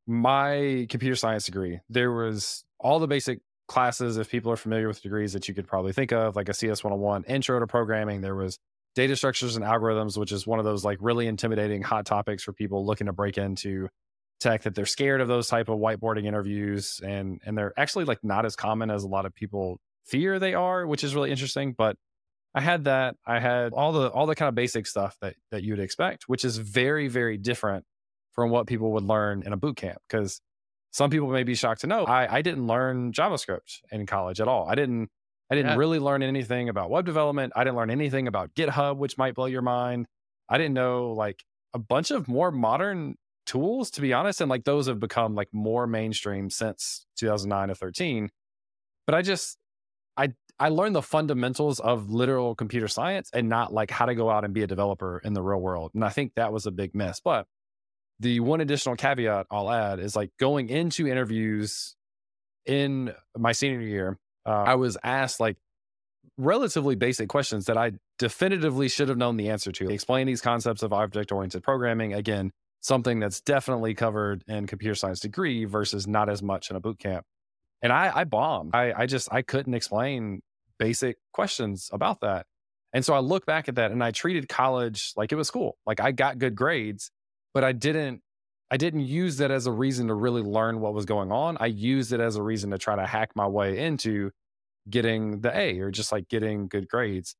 my 0.06 0.86
computer 0.88 1.16
science 1.16 1.44
degree, 1.44 1.80
there 1.90 2.12
was 2.12 2.64
all 2.78 2.98
the 2.98 3.06
basic 3.06 3.40
classes 3.66 4.16
if 4.16 4.30
people 4.30 4.52
are 4.52 4.56
familiar 4.56 4.88
with 4.88 5.02
degrees 5.02 5.32
that 5.32 5.48
you 5.48 5.54
could 5.54 5.66
probably 5.66 5.92
think 5.92 6.12
of, 6.12 6.36
like 6.36 6.48
a 6.48 6.54
CS 6.54 6.84
101 6.84 7.24
intro 7.24 7.58
to 7.60 7.66
programming. 7.66 8.20
There 8.20 8.34
was 8.34 8.58
data 8.94 9.16
structures 9.16 9.56
and 9.56 9.64
algorithms, 9.64 10.16
which 10.16 10.32
is 10.32 10.46
one 10.46 10.58
of 10.58 10.64
those 10.64 10.84
like 10.84 10.98
really 11.00 11.26
intimidating 11.26 11.82
hot 11.82 12.06
topics 12.06 12.42
for 12.42 12.52
people 12.52 12.86
looking 12.86 13.06
to 13.06 13.12
break 13.12 13.38
into 13.38 13.88
tech 14.40 14.62
that 14.62 14.74
they're 14.74 14.86
scared 14.86 15.20
of 15.20 15.28
those 15.28 15.48
type 15.48 15.68
of 15.68 15.78
whiteboarding 15.78 16.26
interviews 16.26 17.00
and 17.04 17.40
and 17.46 17.56
they're 17.56 17.72
actually 17.78 18.04
like 18.04 18.18
not 18.22 18.44
as 18.44 18.56
common 18.56 18.90
as 18.90 19.04
a 19.04 19.08
lot 19.08 19.24
of 19.24 19.34
people 19.34 19.78
fear 20.04 20.38
they 20.38 20.54
are, 20.54 20.86
which 20.86 21.02
is 21.02 21.14
really 21.14 21.30
interesting. 21.30 21.72
But 21.76 21.96
I 22.54 22.60
had 22.60 22.84
that. 22.84 23.16
I 23.26 23.40
had 23.40 23.72
all 23.72 23.92
the 23.92 24.10
all 24.10 24.26
the 24.26 24.34
kind 24.34 24.48
of 24.48 24.54
basic 24.54 24.86
stuff 24.86 25.16
that 25.20 25.34
that 25.50 25.62
you'd 25.62 25.80
expect, 25.80 26.24
which 26.28 26.44
is 26.44 26.58
very 26.58 27.08
very 27.08 27.36
different 27.36 27.84
from 28.32 28.50
what 28.50 28.66
people 28.66 28.92
would 28.92 29.04
learn 29.04 29.42
in 29.44 29.52
a 29.52 29.56
boot 29.56 29.76
camp. 29.76 29.98
Because 30.08 30.40
some 30.94 31.10
people 31.10 31.26
may 31.28 31.42
be 31.42 31.56
shocked 31.56 31.80
to 31.80 31.88
know 31.88 32.04
I, 32.04 32.36
I 32.36 32.42
didn't 32.42 32.68
learn 32.68 33.10
JavaScript 33.12 33.80
in 33.90 34.06
college 34.06 34.40
at 34.40 34.46
all. 34.46 34.68
I 34.68 34.76
didn't 34.76 35.10
I 35.50 35.56
didn't 35.56 35.72
Yeah. 35.72 35.76
really 35.76 35.98
learn 35.98 36.22
anything 36.22 36.68
about 36.68 36.88
web 36.88 37.04
development. 37.04 37.52
I 37.56 37.64
didn't 37.64 37.76
learn 37.76 37.90
anything 37.90 38.28
about 38.28 38.54
GitHub, 38.54 38.96
which 38.96 39.18
might 39.18 39.34
blow 39.34 39.46
your 39.46 39.60
mind. 39.60 40.06
I 40.48 40.56
didn't 40.56 40.74
know 40.74 41.10
like 41.10 41.44
a 41.74 41.78
bunch 41.80 42.12
of 42.12 42.28
more 42.28 42.52
modern 42.52 43.16
tools, 43.44 43.90
to 43.90 44.00
be 44.00 44.12
honest, 44.12 44.40
and 44.40 44.48
like 44.48 44.62
those 44.64 44.86
have 44.86 45.00
become 45.00 45.34
like 45.34 45.48
more 45.52 45.86
mainstream 45.88 46.48
since 46.48 47.06
2009 47.16 47.68
to 47.68 47.74
13. 47.74 48.30
But 49.06 49.14
I 49.16 49.22
just 49.22 49.58
I 50.16 50.32
I 50.60 50.68
learned 50.68 50.94
the 50.94 51.02
fundamentals 51.02 51.80
of 51.80 52.08
literal 52.10 52.54
computer 52.54 52.86
science 52.86 53.30
and 53.34 53.48
not 53.48 53.72
like 53.72 53.90
how 53.90 54.06
to 54.06 54.14
go 54.14 54.30
out 54.30 54.44
and 54.44 54.54
be 54.54 54.62
a 54.62 54.68
developer 54.68 55.20
in 55.24 55.32
the 55.34 55.42
real 55.42 55.60
world. 55.60 55.90
And 55.94 56.04
I 56.04 56.10
think 56.10 56.34
that 56.36 56.52
was 56.52 56.66
a 56.66 56.70
big 56.70 56.94
miss. 56.94 57.18
But 57.20 57.46
the 58.20 58.40
one 58.40 58.60
additional 58.60 58.96
caveat 58.96 59.46
I'll 59.50 59.70
add 59.70 59.98
is 59.98 60.14
like 60.14 60.30
going 60.38 60.68
into 60.68 61.06
interviews 61.06 61.96
in 62.66 63.12
my 63.36 63.52
senior 63.52 63.80
year, 63.80 64.18
uh, 64.46 64.64
I 64.66 64.74
was 64.76 64.96
asked 65.02 65.40
like 65.40 65.56
relatively 66.36 66.94
basic 66.94 67.28
questions 67.28 67.66
that 67.66 67.76
I 67.76 67.92
definitively 68.18 68.88
should 68.88 69.08
have 69.08 69.18
known 69.18 69.36
the 69.36 69.50
answer 69.50 69.72
to. 69.72 69.90
Explain 69.90 70.26
these 70.26 70.40
concepts 70.40 70.82
of 70.82 70.92
object 70.92 71.32
oriented 71.32 71.62
programming. 71.62 72.14
Again, 72.14 72.50
something 72.80 73.20
that's 73.20 73.40
definitely 73.40 73.94
covered 73.94 74.44
in 74.46 74.66
computer 74.66 74.94
science 74.94 75.20
degree 75.20 75.64
versus 75.64 76.06
not 76.06 76.28
as 76.28 76.42
much 76.42 76.70
in 76.70 76.76
a 76.76 76.80
boot 76.80 76.98
camp. 76.98 77.24
And 77.82 77.92
I, 77.92 78.10
I 78.14 78.24
bombed. 78.24 78.74
I, 78.74 78.92
I 78.96 79.06
just 79.06 79.32
I 79.32 79.42
couldn't 79.42 79.74
explain 79.74 80.40
basic 80.78 81.16
questions 81.32 81.90
about 81.92 82.20
that. 82.20 82.46
And 82.92 83.04
so 83.04 83.12
I 83.14 83.18
look 83.18 83.44
back 83.44 83.68
at 83.68 83.74
that 83.74 83.90
and 83.90 84.02
I 84.02 84.10
treated 84.10 84.48
college 84.48 85.12
like 85.16 85.32
it 85.32 85.36
was 85.36 85.48
school. 85.48 85.76
Like 85.84 86.00
I 86.00 86.12
got 86.12 86.38
good 86.38 86.54
grades, 86.54 87.10
but 87.54 87.64
I 87.64 87.72
didn't 87.72 88.20
I 88.70 88.76
didn't 88.76 89.02
use 89.02 89.36
that 89.36 89.50
as 89.50 89.66
a 89.66 89.72
reason 89.72 90.08
to 90.08 90.14
really 90.14 90.42
learn 90.42 90.80
what 90.80 90.94
was 90.94 91.04
going 91.04 91.30
on. 91.30 91.56
I 91.60 91.66
used 91.66 92.12
it 92.12 92.20
as 92.20 92.36
a 92.36 92.42
reason 92.42 92.70
to 92.70 92.78
try 92.78 92.96
to 92.96 93.06
hack 93.06 93.30
my 93.36 93.46
way 93.46 93.78
into 93.78 94.32
getting 94.90 95.40
the 95.40 95.56
A 95.56 95.78
or 95.78 95.90
just 95.90 96.10
like 96.12 96.28
getting 96.28 96.66
good 96.66 96.88
grades. 96.88 97.36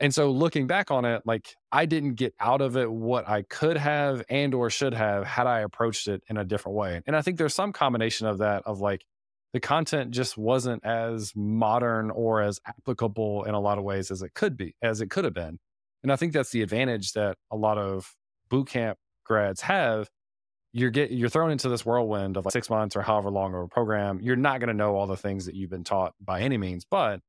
And 0.00 0.14
so 0.14 0.30
looking 0.30 0.66
back 0.66 0.90
on 0.90 1.04
it, 1.04 1.22
like 1.26 1.54
I 1.70 1.84
didn't 1.84 2.14
get 2.14 2.34
out 2.40 2.62
of 2.62 2.76
it 2.76 2.90
what 2.90 3.28
I 3.28 3.42
could 3.42 3.76
have 3.76 4.24
and 4.30 4.54
or 4.54 4.70
should 4.70 4.94
have 4.94 5.26
had 5.26 5.46
I 5.46 5.60
approached 5.60 6.08
it 6.08 6.22
in 6.28 6.38
a 6.38 6.44
different 6.44 6.76
way. 6.76 7.02
And 7.06 7.14
I 7.14 7.22
think 7.22 7.36
there's 7.36 7.54
some 7.54 7.72
combination 7.72 8.26
of 8.26 8.38
that 8.38 8.62
of 8.64 8.80
like 8.80 9.04
the 9.52 9.60
content 9.60 10.10
just 10.10 10.38
wasn't 10.38 10.84
as 10.86 11.32
modern 11.36 12.10
or 12.10 12.40
as 12.40 12.60
applicable 12.66 13.44
in 13.44 13.54
a 13.54 13.60
lot 13.60 13.78
of 13.78 13.84
ways 13.84 14.10
as 14.10 14.22
it 14.22 14.32
could 14.34 14.56
be, 14.56 14.74
as 14.80 15.00
it 15.00 15.10
could 15.10 15.24
have 15.24 15.34
been. 15.34 15.58
And 16.02 16.10
I 16.10 16.16
think 16.16 16.32
that's 16.32 16.50
the 16.50 16.62
advantage 16.62 17.12
that 17.12 17.36
a 17.50 17.56
lot 17.56 17.76
of 17.76 18.14
boot 18.48 18.68
camp 18.68 18.98
grads 19.30 19.60
have. 19.60 20.10
You're 20.72 20.90
get 20.90 21.10
you're 21.12 21.28
thrown 21.28 21.52
into 21.52 21.68
this 21.68 21.86
whirlwind 21.86 22.36
of 22.36 22.44
like 22.44 22.52
six 22.52 22.68
months 22.68 22.96
or 22.96 23.02
however 23.02 23.30
long 23.30 23.54
of 23.54 23.62
a 23.62 23.68
program. 23.68 24.20
You're 24.20 24.36
not 24.36 24.58
going 24.60 24.68
to 24.68 24.74
know 24.74 24.96
all 24.96 25.06
the 25.06 25.16
things 25.16 25.46
that 25.46 25.54
you've 25.54 25.70
been 25.70 25.84
taught 25.84 26.14
by 26.20 26.40
any 26.40 26.58
means, 26.58 26.84
but 26.84 27.20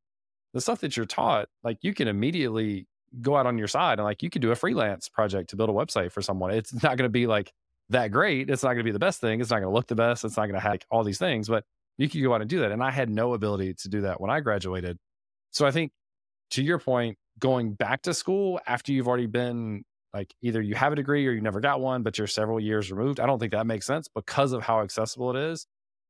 the 0.54 0.62
stuff 0.62 0.82
that 0.82 0.98
you're 0.98 1.06
taught, 1.06 1.48
like 1.64 1.78
you 1.82 1.94
can 1.94 2.08
immediately 2.08 2.88
go 3.22 3.36
out 3.36 3.46
on 3.46 3.58
your 3.58 3.68
side 3.68 4.00
and 4.00 4.04
like 4.06 4.24
you 4.24 4.30
could 4.30 4.42
do 4.42 4.52
a 4.52 4.56
freelance 4.56 5.10
project 5.10 5.52
to 5.52 5.56
build 5.56 5.70
a 5.70 5.74
website 5.74 6.12
for 6.12 6.22
someone. 6.22 6.52
It's 6.52 6.74
not 6.74 6.98
going 6.98 7.08
to 7.08 7.10
be 7.10 7.28
like 7.28 7.52
that 7.90 8.12
great. 8.12 8.50
It's 8.50 8.64
not 8.64 8.70
going 8.70 8.80
to 8.80 8.84
be 8.84 8.92
the 8.92 9.00
best 9.00 9.22
thing. 9.22 9.42
It's 9.42 9.50
not 9.50 9.58
going 9.58 9.72
to 9.72 9.76
look 9.76 9.88
the 9.88 9.96
best. 9.96 10.26
It's 10.26 10.38
not 10.38 10.44
going 10.44 10.56
to 10.56 10.60
have 10.60 10.74
like, 10.74 10.86
all 10.90 11.04
these 11.04 11.20
things, 11.20 11.48
but 11.48 11.64
you 11.98 12.10
could 12.10 12.24
go 12.24 12.34
out 12.34 12.42
and 12.42 12.50
do 12.50 12.60
that. 12.62 12.72
And 12.72 12.84
I 12.84 12.90
had 12.92 13.10
no 13.10 13.34
ability 13.34 13.76
to 13.76 13.90
do 13.90 14.02
that 14.02 14.20
when 14.20 14.32
I 14.32 14.40
graduated. 14.40 14.98
So 15.52 15.68
I 15.68 15.72
think 15.72 15.92
to 16.52 16.64
your 16.64 16.80
point, 16.80 17.18
going 17.40 17.74
back 17.74 18.04
to 18.04 18.14
school 18.14 18.60
after 18.68 18.92
you've 18.92 19.08
already 19.08 19.28
been 19.28 19.84
like 20.14 20.34
either 20.42 20.62
you 20.62 20.76
have 20.76 20.94
a 20.94 20.96
degree 20.96 21.26
or 21.28 21.32
you 21.32 21.42
never 21.42 21.60
got 21.60 21.80
one, 21.80 22.04
but 22.04 22.18
you're 22.18 22.28
several 22.28 22.60
years 22.60 22.92
removed, 22.92 23.20
I 23.20 23.26
don't 23.26 23.40
think 23.40 23.54
that 23.54 23.68
makes 23.68 23.86
sense 23.86 24.08
because 24.14 24.52
of 24.52 24.64
how 24.64 24.82
accessible 24.82 25.36
it 25.36 25.52
is 25.52 25.66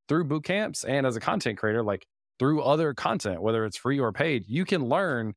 through 0.07 0.25
boot 0.25 0.43
camps 0.43 0.83
and 0.83 1.05
as 1.05 1.15
a 1.15 1.19
content 1.19 1.57
creator, 1.57 1.83
like 1.83 2.05
through 2.39 2.61
other 2.61 2.93
content, 2.93 3.41
whether 3.41 3.65
it's 3.65 3.77
free 3.77 3.99
or 3.99 4.11
paid, 4.11 4.45
you 4.47 4.65
can 4.65 4.85
learn 4.85 5.33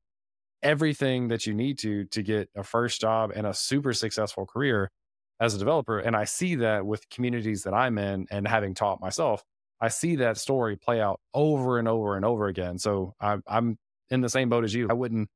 everything 0.62 1.28
that 1.28 1.47
you 1.47 1.54
need 1.54 1.78
to 1.78 2.06
to 2.06 2.23
get 2.23 2.49
a 2.56 2.62
first 2.62 3.00
job 3.00 3.30
and 3.37 3.47
a 3.47 3.52
super 3.52 3.92
successful 3.92 4.47
career 4.47 4.90
as 5.38 5.54
a 5.54 5.59
developer. 5.59 5.99
And 5.99 6.16
I 6.16 6.25
see 6.25 6.54
that 6.56 6.87
with 6.87 7.09
communities 7.11 7.62
that 7.64 7.75
I'm 7.75 7.99
in 7.99 8.26
and 8.30 8.49
having 8.49 8.75
taught 8.75 9.00
myself, 9.00 9.44
I 9.80 9.88
see 9.88 10.16
that 10.16 10.38
story 10.38 10.76
play 10.76 11.00
out 11.00 11.21
over 11.35 11.78
and 11.78 11.87
over 11.87 12.16
and 12.16 12.25
over 12.25 12.47
again. 12.47 12.78
So 12.78 13.14
I, 13.21 13.37
I'm 13.47 13.76
in 14.11 14.23
the 14.23 14.30
same 14.30 14.49
boat 14.49 14.64
as 14.64 14.73
you. 14.73 14.88
I 14.88 14.94
wouldn't 14.94 15.28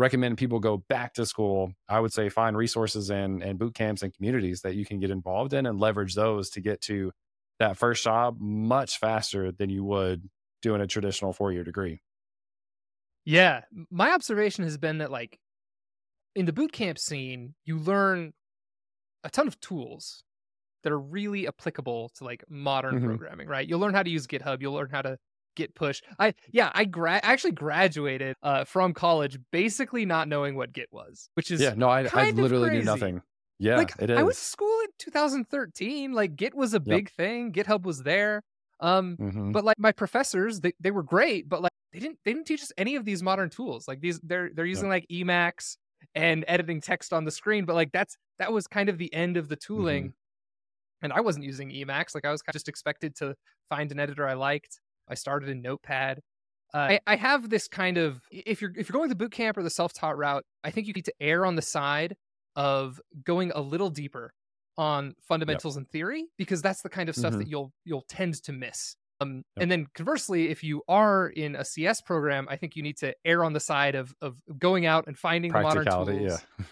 recommend 0.00 0.38
people 0.38 0.60
go 0.60 0.78
back 0.78 1.14
to 1.14 1.26
school. 1.26 1.72
I 1.88 2.00
would 2.00 2.12
say 2.12 2.28
find 2.30 2.56
resources 2.56 3.10
and 3.10 3.42
and 3.42 3.58
boot 3.58 3.74
camps 3.74 4.02
and 4.02 4.14
communities 4.14 4.62
that 4.62 4.76
you 4.76 4.84
can 4.86 5.00
get 5.00 5.10
involved 5.10 5.52
in 5.54 5.66
and 5.66 5.80
leverage 5.80 6.14
those 6.16 6.50
to 6.52 6.62
get 6.62 6.80
to 6.82 7.12
that 7.60 7.78
first 7.78 8.04
job 8.04 8.38
much 8.40 8.98
faster 8.98 9.52
than 9.52 9.70
you 9.70 9.84
would 9.84 10.30
doing 10.62 10.80
a 10.82 10.86
traditional 10.88 11.32
four 11.34 11.52
year 11.52 11.64
degree. 11.64 12.02
Yeah, 13.24 13.64
my 13.90 14.12
observation 14.12 14.64
has 14.64 14.78
been 14.78 14.98
that 14.98 15.10
like 15.10 15.38
in 16.34 16.46
the 16.46 16.54
boot 16.54 16.72
camp 16.72 16.98
scene, 16.98 17.54
you 17.64 17.78
learn 17.78 18.32
a 19.24 19.30
ton 19.30 19.48
of 19.48 19.60
tools 19.60 20.24
that 20.84 20.92
are 20.92 21.00
really 21.00 21.48
applicable 21.48 22.10
to 22.10 22.24
like 22.24 22.44
modern 22.48 22.98
Mhm. 22.98 23.00
programming, 23.00 23.48
right? 23.48 23.68
You'll 23.68 23.80
learn 23.80 23.94
how 23.94 24.02
to 24.04 24.10
use 24.10 24.26
GitHub, 24.28 24.62
you'll 24.62 24.74
learn 24.74 24.90
how 24.90 25.02
to 25.02 25.18
git 25.56 25.74
push. 25.74 26.00
I 26.18 26.34
yeah, 26.52 26.70
I 26.74 26.84
gra- 26.84 27.20
actually 27.22 27.52
graduated 27.52 28.36
uh, 28.42 28.64
from 28.64 28.92
college 28.94 29.38
basically 29.52 30.06
not 30.06 30.28
knowing 30.28 30.56
what 30.56 30.72
Git 30.72 30.88
was, 30.92 31.28
which 31.34 31.50
is 31.50 31.60
Yeah, 31.60 31.74
no, 31.76 31.88
I, 31.88 32.08
I 32.12 32.30
literally 32.30 32.70
knew 32.70 32.82
nothing. 32.82 33.22
Yeah, 33.58 33.76
like 33.76 33.92
it 33.98 34.10
is. 34.10 34.18
I 34.18 34.22
was 34.22 34.38
school 34.38 34.80
in 34.80 34.88
2013. 34.98 36.12
Like 36.12 36.36
Git 36.36 36.54
was 36.54 36.72
a 36.74 36.80
big 36.80 37.10
thing. 37.10 37.52
GitHub 37.52 37.82
was 37.82 38.02
there. 38.02 38.42
Um, 38.80 39.16
Mhm. 39.18 39.52
but 39.52 39.64
like 39.64 39.78
my 39.78 39.92
professors, 39.92 40.60
they, 40.60 40.72
they 40.80 40.90
were 40.90 41.02
great, 41.02 41.48
but 41.48 41.60
like 41.60 41.72
they 41.92 41.98
didn't 41.98 42.18
they 42.24 42.32
didn't 42.32 42.46
teach 42.46 42.62
us 42.62 42.72
any 42.78 42.96
of 42.96 43.04
these 43.04 43.22
modern 43.22 43.50
tools. 43.50 43.86
Like 43.86 44.00
these 44.00 44.18
they're 44.20 44.50
they're 44.54 44.64
using 44.64 44.88
like 44.88 45.06
Emacs 45.12 45.76
and 46.14 46.44
editing 46.48 46.80
text 46.80 47.12
on 47.12 47.24
the 47.24 47.30
screen, 47.30 47.66
but 47.66 47.74
like 47.74 47.92
that's 47.92 48.16
that 48.38 48.52
was 48.52 48.66
kind 48.66 48.88
of 48.88 48.96
the 48.96 49.12
end 49.12 49.36
of 49.36 49.48
the 49.48 49.56
tooling. 49.56 50.04
Mm-hmm. 50.04 50.14
And 51.02 51.12
I 51.12 51.20
wasn't 51.20 51.44
using 51.44 51.70
Emacs. 51.70 52.14
Like 52.14 52.24
I 52.24 52.30
was 52.30 52.40
kind 52.42 52.52
of 52.54 52.54
just 52.54 52.68
expected 52.68 53.14
to 53.16 53.34
find 53.68 53.90
an 53.92 53.98
editor 54.00 54.26
I 54.26 54.34
liked. 54.34 54.80
I 55.10 55.14
started 55.14 55.48
in 55.48 55.60
Notepad. 55.60 56.20
Uh, 56.72 56.76
I, 56.78 57.00
I 57.06 57.16
have 57.16 57.50
this 57.50 57.66
kind 57.66 57.98
of 57.98 58.20
if 58.30 58.62
you're 58.62 58.72
if 58.76 58.88
you're 58.88 58.94
going 58.96 59.08
the 59.08 59.16
boot 59.16 59.32
camp 59.32 59.56
or 59.56 59.62
the 59.64 59.70
self 59.70 59.92
taught 59.92 60.16
route, 60.16 60.44
I 60.62 60.70
think 60.70 60.86
you 60.86 60.92
need 60.92 61.06
to 61.06 61.14
err 61.20 61.44
on 61.44 61.56
the 61.56 61.62
side 61.62 62.16
of 62.56 63.00
going 63.24 63.50
a 63.54 63.60
little 63.60 63.90
deeper 63.90 64.32
on 64.78 65.14
fundamentals 65.20 65.76
and 65.76 65.88
theory 65.90 66.26
because 66.38 66.62
that's 66.62 66.82
the 66.82 66.88
kind 66.88 67.08
of 67.08 67.16
stuff 67.16 67.34
Mhm. 67.34 67.38
that 67.38 67.48
you'll 67.48 67.72
you'll 67.84 68.04
tend 68.08 68.34
to 68.44 68.52
miss. 68.52 68.94
Um, 69.20 69.36
Yep. 69.56 69.62
And 69.62 69.70
then 69.70 69.86
conversely, 69.94 70.48
if 70.48 70.62
you 70.64 70.82
are 70.88 71.26
in 71.28 71.54
a 71.56 71.64
CS 71.64 72.00
program, 72.00 72.46
I 72.48 72.56
think 72.56 72.76
you 72.76 72.82
need 72.82 72.96
to 72.98 73.14
err 73.24 73.44
on 73.44 73.52
the 73.52 73.60
side 73.60 73.94
of 73.96 74.14
of 74.22 74.40
going 74.58 74.86
out 74.86 75.08
and 75.08 75.18
finding 75.18 75.52
the 75.52 75.60
modern 75.60 75.84
tools. 75.86 76.08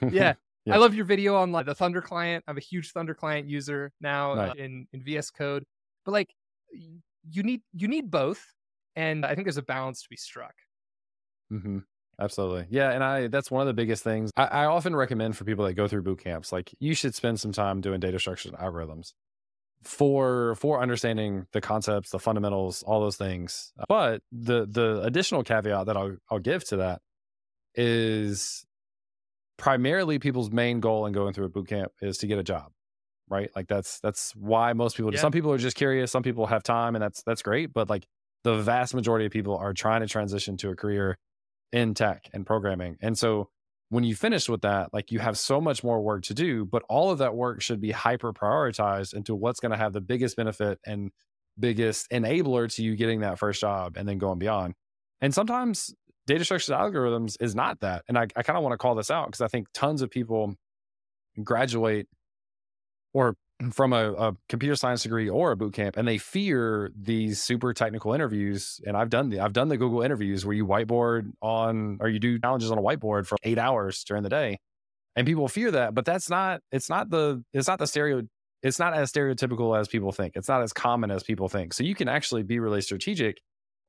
yeah. 0.01 0.11
Yeah. 0.13 0.35
Yeah. 0.65 0.75
I 0.75 0.77
love 0.79 0.95
your 0.95 1.05
video 1.07 1.35
on 1.37 1.51
like 1.51 1.67
the 1.67 1.75
Thunder 1.75 2.01
client. 2.03 2.45
I'm 2.47 2.57
a 2.57 2.61
huge 2.61 2.93
Thunder 2.93 3.15
client 3.15 3.49
user 3.49 3.93
now 4.01 4.33
uh, 4.33 4.55
in 4.57 4.87
in 4.93 5.03
VS 5.03 5.31
Code. 5.31 5.65
But 6.05 6.13
like 6.13 6.31
you 7.31 7.43
need 7.43 7.63
you 7.73 7.89
need 7.89 8.11
both 8.11 8.55
and 8.97 9.25
I 9.25 9.35
think 9.35 9.47
there's 9.47 9.57
a 9.57 9.63
balance 9.63 10.03
to 10.03 10.09
be 10.09 10.17
struck. 10.17 10.55
hmm 11.51 11.79
Absolutely. 12.21 12.67
Yeah. 12.69 12.91
And 12.91 13.05
I, 13.05 13.29
that's 13.29 13.49
one 13.49 13.61
of 13.61 13.69
the 13.69 13.75
biggest 13.75 14.03
things 14.03 14.33
I, 14.37 14.47
I 14.47 14.65
often 14.65 14.97
recommend 14.97 15.37
for 15.37 15.45
people 15.45 15.65
that 15.67 15.75
go 15.75 15.87
through 15.87 16.03
boot 16.03 16.19
camps. 16.19 16.51
Like 16.51 16.75
you 16.81 16.93
should 16.93 17.15
spend 17.15 17.39
some 17.39 17.53
time 17.53 17.81
doing 17.81 18.01
data 18.01 18.19
structures 18.19 18.51
and 18.51 18.61
algorithms 18.61 19.13
for, 19.85 20.57
for 20.57 20.83
understanding 20.83 21.47
the 21.53 21.61
concepts, 21.61 22.11
the 22.11 22.19
fundamentals, 22.19 22.83
all 22.83 23.01
those 23.01 23.17
things. 23.17 23.73
But 23.89 24.23
the, 24.33 24.67
the 24.67 25.01
additional 25.05 25.45
caveat 25.45 25.87
that 25.87 25.97
I'll, 25.97 26.17
I'll 26.29 26.41
give 26.41 26.65
to 26.71 26.79
that 26.79 27.03
is 27.77 28.65
primarily 29.57 30.19
people's 30.19 30.51
main 30.51 30.81
goal 30.81 31.07
in 31.07 31.13
going 31.13 31.35
through 31.35 31.47
a 31.47 31.51
boot 31.51 31.69
camp 31.69 31.93
is 32.03 32.19
to 32.19 32.27
get 32.27 32.39
a 32.39 32.43
job. 32.43 32.73
Right. 33.31 33.51
Like 33.55 33.69
that's, 33.69 34.01
that's 34.01 34.33
why 34.35 34.73
most 34.73 34.97
people, 34.97 35.13
Yeah. 35.13 35.21
some 35.21 35.33
people 35.33 35.53
are 35.53 35.59
just 35.59 35.77
curious. 35.77 36.11
Some 36.11 36.23
people 36.23 36.47
have 36.47 36.63
time 36.63 36.95
and 36.97 37.03
that's, 37.03 37.23
that's 37.23 37.43
great. 37.43 37.73
But 37.73 37.89
like 37.91 38.07
the 38.45 38.57
vast 38.57 38.95
majority 38.95 39.27
of 39.27 39.33
people 39.33 39.57
are 39.57 39.73
trying 39.73 40.01
to 40.01 40.07
transition 40.07 40.57
to 40.59 40.71
a 40.71 40.77
career 40.77 41.19
in 41.73 41.95
tech 41.95 42.29
and 42.33 42.47
programming. 42.47 42.97
And 43.03 43.19
so 43.19 43.51
when 43.91 44.05
you 44.05 44.15
finish 44.15 44.49
with 44.49 44.63
that, 44.63 44.93
like 44.93 45.11
you 45.11 45.19
have 45.19 45.39
so 45.39 45.61
much 45.61 45.83
more 45.83 46.01
work 46.01 46.23
to 46.25 46.35
do, 46.35 46.65
but 46.65 46.83
all 46.89 47.11
of 47.11 47.19
that 47.19 47.35
work 47.35 47.63
should 47.63 47.81
be 47.81 47.91
hyper 47.91 48.33
prioritized 48.33 49.15
into 49.15 49.35
what's 49.35 49.61
going 49.61 49.73
to 49.73 49.79
have 49.79 49.93
the 49.93 50.01
biggest 50.01 50.37
benefit 50.37 50.79
and 50.87 51.11
biggest 51.59 52.11
enabler 52.11 52.73
to 52.75 52.83
you 52.83 52.97
getting 52.97 53.21
that 53.21 53.39
first 53.39 53.61
job 53.61 53.97
and 53.97 54.09
then 54.09 54.19
going 54.19 54.39
beyond. 54.39 54.75
And 55.21 55.35
sometimes 55.35 55.93
data 56.27 56.45
structures 56.45 56.75
algorithms 56.75 57.37
is 57.41 57.55
not 57.55 57.81
that. 57.81 58.05
And 58.09 58.17
I, 58.19 58.27
I 58.37 58.43
kind 58.43 58.57
of 58.57 58.63
want 58.63 58.75
to 58.75 58.79
call 58.79 58.95
this 58.95 59.11
out 59.11 59.27
because 59.27 59.41
I 59.41 59.49
think 59.49 59.67
tons 59.75 60.03
of 60.03 60.11
people 60.11 60.55
graduate 61.43 62.07
or 63.15 63.35
from 63.73 63.93
a, 63.93 64.13
a 64.13 64.37
computer 64.49 64.77
science 64.77 65.03
degree 65.03 65.29
or 65.29 65.51
a 65.51 65.57
boot 65.57 65.73
camp 65.73 65.97
and 65.97 66.07
they 66.07 66.17
fear 66.17 66.93
these 66.97 67.43
super 67.43 67.75
technical 67.75 68.15
interviews 68.15 68.81
and 68.87 68.97
i've 68.97 69.11
done 69.11 69.31
the 69.31 69.41
i've 69.41 69.53
done 69.53 69.69
the 69.69 69.77
google 69.77 70.01
interviews 70.01 70.47
where 70.47 70.55
you 70.55 70.65
whiteboard 70.65 71.33
on 71.43 71.99
or 72.01 72.09
you 72.09 72.21
do 72.21 72.39
challenges 72.39 72.71
on 72.71 72.79
a 72.79 72.83
whiteboard 72.83 73.27
for 73.27 73.37
eight 73.43 73.59
hours 73.59 74.05
during 74.05 74.23
the 74.23 74.29
day 74.29 74.59
and 75.17 75.27
people 75.27 75.49
fear 75.49 75.73
that 75.73 75.93
but 75.93 76.05
that's 76.05 76.31
not 76.31 76.61
it's 76.71 76.89
not 76.89 77.11
the 77.11 77.43
it's 77.53 77.67
not 77.67 77.81
the 77.81 77.87
stereo 77.87 78.23
it's 78.63 78.79
not 78.79 78.95
as 78.95 79.13
stereotypical 79.13 79.79
as 79.79 79.89
people 79.89 80.13
think. 80.13 80.35
It's 80.35 80.49
not 80.49 80.63
as 80.63 80.73
common 80.73 81.11
as 81.11 81.23
people 81.23 81.49
think. 81.49 81.73
So 81.73 81.85
you 81.85 81.95
can 81.95 82.09
actually 82.09 82.43
be 82.43 82.59
really 82.59 82.81
strategic 82.81 83.41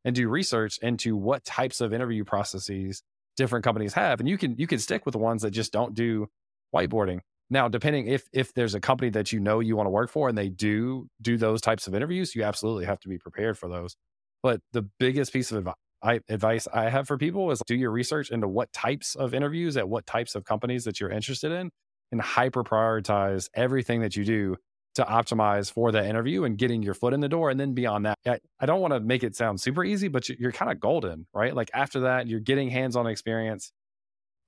and 0.06 0.16
do 0.16 0.30
research 0.30 0.78
into 0.82 1.16
what 1.16 1.44
types 1.44 1.82
of 1.82 1.94
interview 1.94 2.24
processes 2.24 3.02
different 3.36 3.64
companies 3.64 3.94
have 3.94 4.20
and 4.20 4.28
you 4.28 4.38
can 4.38 4.58
you 4.58 4.68
can 4.68 4.80
stick 4.80 5.06
with 5.06 5.14
the 5.14 5.20
ones 5.20 5.44
that 5.44 5.52
just 5.52 5.72
don't 5.72 5.94
do 5.94 6.28
whiteboarding 6.76 7.20
now, 7.50 7.68
depending 7.68 8.08
if 8.08 8.24
if 8.34 8.54
there's 8.54 8.76
a 8.76 8.80
company 8.80 9.10
that 9.12 9.32
you 9.32 9.40
know 9.40 9.60
you 9.60 9.76
want 9.76 9.88
to 9.88 9.92
work 9.92 10.10
for 10.10 10.30
and 10.30 10.38
they 10.38 10.50
do 10.50 11.08
do 11.22 11.38
those 11.38 11.62
types 11.62 11.88
of 11.88 11.96
interviews, 11.96 12.36
you 12.36 12.44
absolutely 12.44 12.86
have 12.86 13.00
to 13.02 13.10
be 13.10 13.18
prepared 13.18 13.58
for 13.58 13.68
those. 13.70 13.96
But 14.44 14.62
the 14.72 14.84
biggest 15.00 15.34
piece 15.34 15.52
of 15.52 15.68
advi- 16.04 16.22
advice 16.30 16.68
I 16.74 16.90
have 16.90 17.08
for 17.08 17.18
people 17.18 17.52
is 17.52 17.62
do 17.66 17.76
your 17.76 17.92
research 17.92 18.30
into 18.32 18.48
what 18.48 18.72
types 18.74 19.16
of 19.16 19.34
interviews 19.34 19.78
at 19.78 19.90
what 19.90 20.06
types 20.06 20.36
of 20.36 20.46
companies 20.46 20.86
that 20.86 21.00
you're 21.00 21.10
interested 21.12 21.52
in, 21.52 21.72
and 22.12 22.22
hyper 22.22 22.64
prioritize 22.64 23.50
everything 23.54 24.02
that 24.02 24.16
you 24.16 24.24
do 24.26 24.56
to 24.96 25.04
optimize 25.04 25.72
for 25.72 25.92
that 25.92 26.06
interview 26.06 26.44
and 26.44 26.58
getting 26.58 26.82
your 26.84 26.94
foot 26.94 27.14
in 27.14 27.20
the 27.20 27.30
door. 27.30 27.50
And 27.50 27.60
then 27.60 27.74
beyond 27.74 28.06
that, 28.06 28.18
I, 28.60 28.66
don't 28.66 28.82
want 28.82 28.94
to 28.94 29.00
make 29.00 29.24
it 29.24 29.36
sound 29.36 29.62
super 29.62 29.84
easy, 29.84 30.08
but 30.08 30.28
you- 30.28 30.36
you're 30.40 30.52
kind 30.52 30.72
of 30.72 30.80
golden, 30.80 31.28
right? 31.34 31.56
Like 31.56 31.70
after 31.74 32.02
that, 32.02 32.28
you're 32.28 32.40
getting 32.40 32.70
hands-on 32.70 33.06
experience 33.08 33.72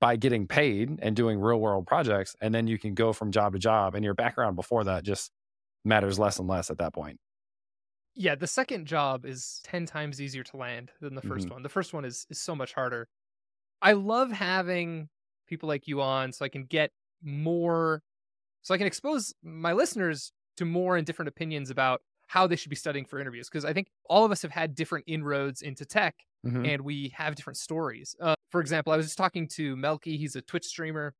by 0.02 0.16
getting 0.16 0.48
paid 0.48 1.00
and 1.02 1.16
doing 1.16 1.40
real 1.40 1.60
world 1.60 1.86
projects 1.88 2.36
and 2.42 2.54
then 2.54 2.68
you 2.68 2.78
can 2.78 2.94
go 2.94 3.14
from 3.14 3.32
job 3.32 3.54
to 3.54 3.60
job 3.60 3.96
and 3.96 4.04
your 4.04 4.14
background 4.14 4.56
before 4.56 4.84
that 4.84 5.04
just 5.04 5.32
matters 5.84 6.18
less 6.18 6.38
and 6.40 6.48
less 6.48 6.70
at 6.70 6.78
that 6.78 6.94
point 6.94 7.18
Yeah, 8.14 8.34
the 8.34 8.46
second 8.46 8.86
job 8.86 9.24
is 9.24 9.60
10 9.64 9.86
times 9.86 10.20
easier 10.20 10.42
to 10.44 10.56
land 10.56 10.92
than 11.00 11.14
the 11.14 11.22
1st 11.22 11.50
Mhm. 11.50 11.50
one. 11.50 11.62
The 11.62 11.68
first 11.68 11.92
one 11.94 12.04
is 12.04 12.26
is 12.30 12.40
so 12.40 12.54
much 12.54 12.72
harder. 12.74 13.08
I 13.82 13.92
love 13.94 14.32
having 14.32 15.10
people 15.48 15.68
like 15.68 15.88
you 15.88 16.02
on 16.02 16.32
so 16.32 16.44
I 16.44 16.50
can 16.50 16.64
get 16.66 16.92
more 17.22 18.02
so 18.62 18.74
I 18.74 18.78
can 18.78 18.86
expose 18.88 19.34
my 19.42 19.72
listeners 19.74 20.32
to 20.58 20.66
more 20.66 20.96
and 20.96 21.06
different 21.06 21.28
opinions 21.30 21.70
about 21.70 22.02
how 22.32 22.46
they 22.46 22.56
should 22.56 22.70
be 22.70 22.76
studying 22.76 23.04
for 23.04 23.20
interviews 23.20 23.46
because 23.50 23.66
I 23.66 23.74
think 23.74 23.88
all 24.08 24.24
of 24.24 24.32
us 24.32 24.40
have 24.40 24.50
had 24.50 24.74
different 24.74 25.04
inroads 25.06 25.60
into 25.60 25.84
tech 25.84 26.14
Mhm. 26.46 26.66
and 26.66 26.80
we 26.82 27.10
have 27.14 27.34
different 27.34 27.58
stories. 27.58 28.16
Uh, 28.18 28.34
for 28.50 28.62
example, 28.62 28.90
I 28.90 28.96
was 28.96 29.04
just 29.04 29.18
talking 29.18 29.46
to 29.48 29.76
Melkey, 29.76 30.16
he's 30.16 30.34
a 30.34 30.40
Twitch 30.40 30.64
streamer, 30.64 31.14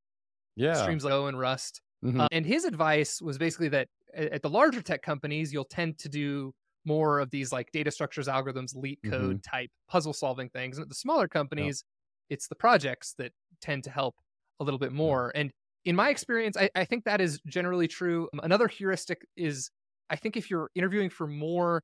yeah 0.56 0.82
streams 0.82 1.04
like 1.04 1.12
and 1.12 1.38
Rust. 1.38 1.82
Mhm. 2.02 2.18
Uh, 2.22 2.28
and 2.32 2.46
his 2.46 2.64
advice 2.64 3.20
was 3.20 3.36
basically 3.36 3.68
that 3.68 3.88
at 4.14 4.40
the 4.40 4.48
larger 4.48 4.80
tech 4.80 5.02
companies, 5.02 5.52
you'll 5.52 5.66
tend 5.66 5.98
to 5.98 6.08
do 6.08 6.54
more 6.86 7.20
of 7.20 7.28
these 7.30 7.52
like 7.52 7.70
data 7.72 7.90
structures, 7.90 8.26
algorithms, 8.26 8.74
LeetCode 8.74 9.42
type 9.42 9.70
puzzle 9.88 10.14
solving 10.14 10.48
things. 10.48 10.78
And 10.78 10.82
at 10.82 10.88
the 10.88 10.94
smaller 10.94 11.28
companies, 11.28 11.84
it's 12.30 12.48
the 12.48 12.56
projects 12.56 13.12
that 13.18 13.32
tend 13.60 13.84
to 13.84 13.90
help 13.90 14.16
a 14.60 14.64
little 14.64 14.80
bit 14.80 14.92
more. 14.92 15.30
And 15.34 15.52
in 15.84 15.94
my 15.94 16.08
experience, 16.08 16.56
I, 16.56 16.70
I 16.74 16.86
think 16.86 17.04
that 17.04 17.20
is 17.20 17.38
generally 17.46 17.86
true. 17.86 18.30
Another 18.42 18.66
heuristic 18.66 19.26
is 19.36 19.70
I 20.12 20.16
think 20.16 20.36
if 20.36 20.50
you're 20.50 20.70
interviewing 20.74 21.08
for 21.08 21.26
more 21.26 21.82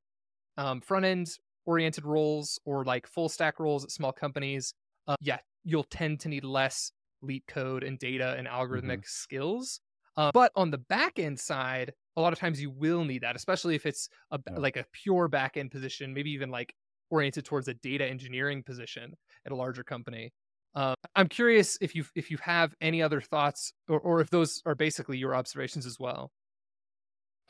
um, 0.58 0.80
front 0.82 1.06
end 1.06 1.28
oriented 1.64 2.04
roles 2.04 2.60
or 2.66 2.84
like 2.84 3.06
full 3.06 3.28
stack 3.28 3.58
roles 3.58 3.84
at 3.84 3.90
small 3.90 4.12
companies, 4.12 4.74
uh, 5.06 5.16
yeah, 5.20 5.38
you'll 5.64 5.84
tend 5.84 6.20
to 6.20 6.28
need 6.28 6.44
less 6.44 6.92
LeetCode 7.24 7.86
and 7.86 7.98
data 7.98 8.34
and 8.38 8.46
algorithmic 8.46 9.06
skills. 9.06 9.80
Uh, 10.16 10.30
but 10.34 10.52
on 10.56 10.70
the 10.70 10.78
back 10.78 11.18
end 11.18 11.40
side, 11.40 11.92
a 12.16 12.20
lot 12.20 12.32
of 12.32 12.38
times 12.38 12.60
you 12.60 12.70
will 12.70 13.04
need 13.04 13.22
that, 13.22 13.34
especially 13.34 13.74
if 13.74 13.86
it's 13.86 14.08
a, 14.30 14.38
Yeah. 14.46 14.58
like 14.58 14.76
a 14.76 14.84
pure 14.92 15.28
back 15.28 15.56
end 15.56 15.70
position, 15.70 16.12
maybe 16.12 16.30
even 16.32 16.50
like 16.50 16.74
oriented 17.10 17.44
towards 17.46 17.68
a 17.68 17.74
data 17.74 18.04
engineering 18.04 18.62
position 18.62 19.14
at 19.46 19.52
a 19.52 19.56
larger 19.56 19.82
company. 19.82 20.32
Uh, 20.74 20.94
I'm 21.16 21.28
curious 21.28 21.78
if 21.80 21.94
you 21.94 22.04
if 22.14 22.30
you 22.30 22.36
have 22.42 22.74
any 22.80 23.00
other 23.00 23.20
thoughts, 23.22 23.72
or, 23.88 23.98
or 24.00 24.20
if 24.20 24.28
those 24.28 24.60
are 24.66 24.74
basically 24.74 25.16
your 25.16 25.34
observations 25.34 25.86
as 25.86 25.98
well. 25.98 26.30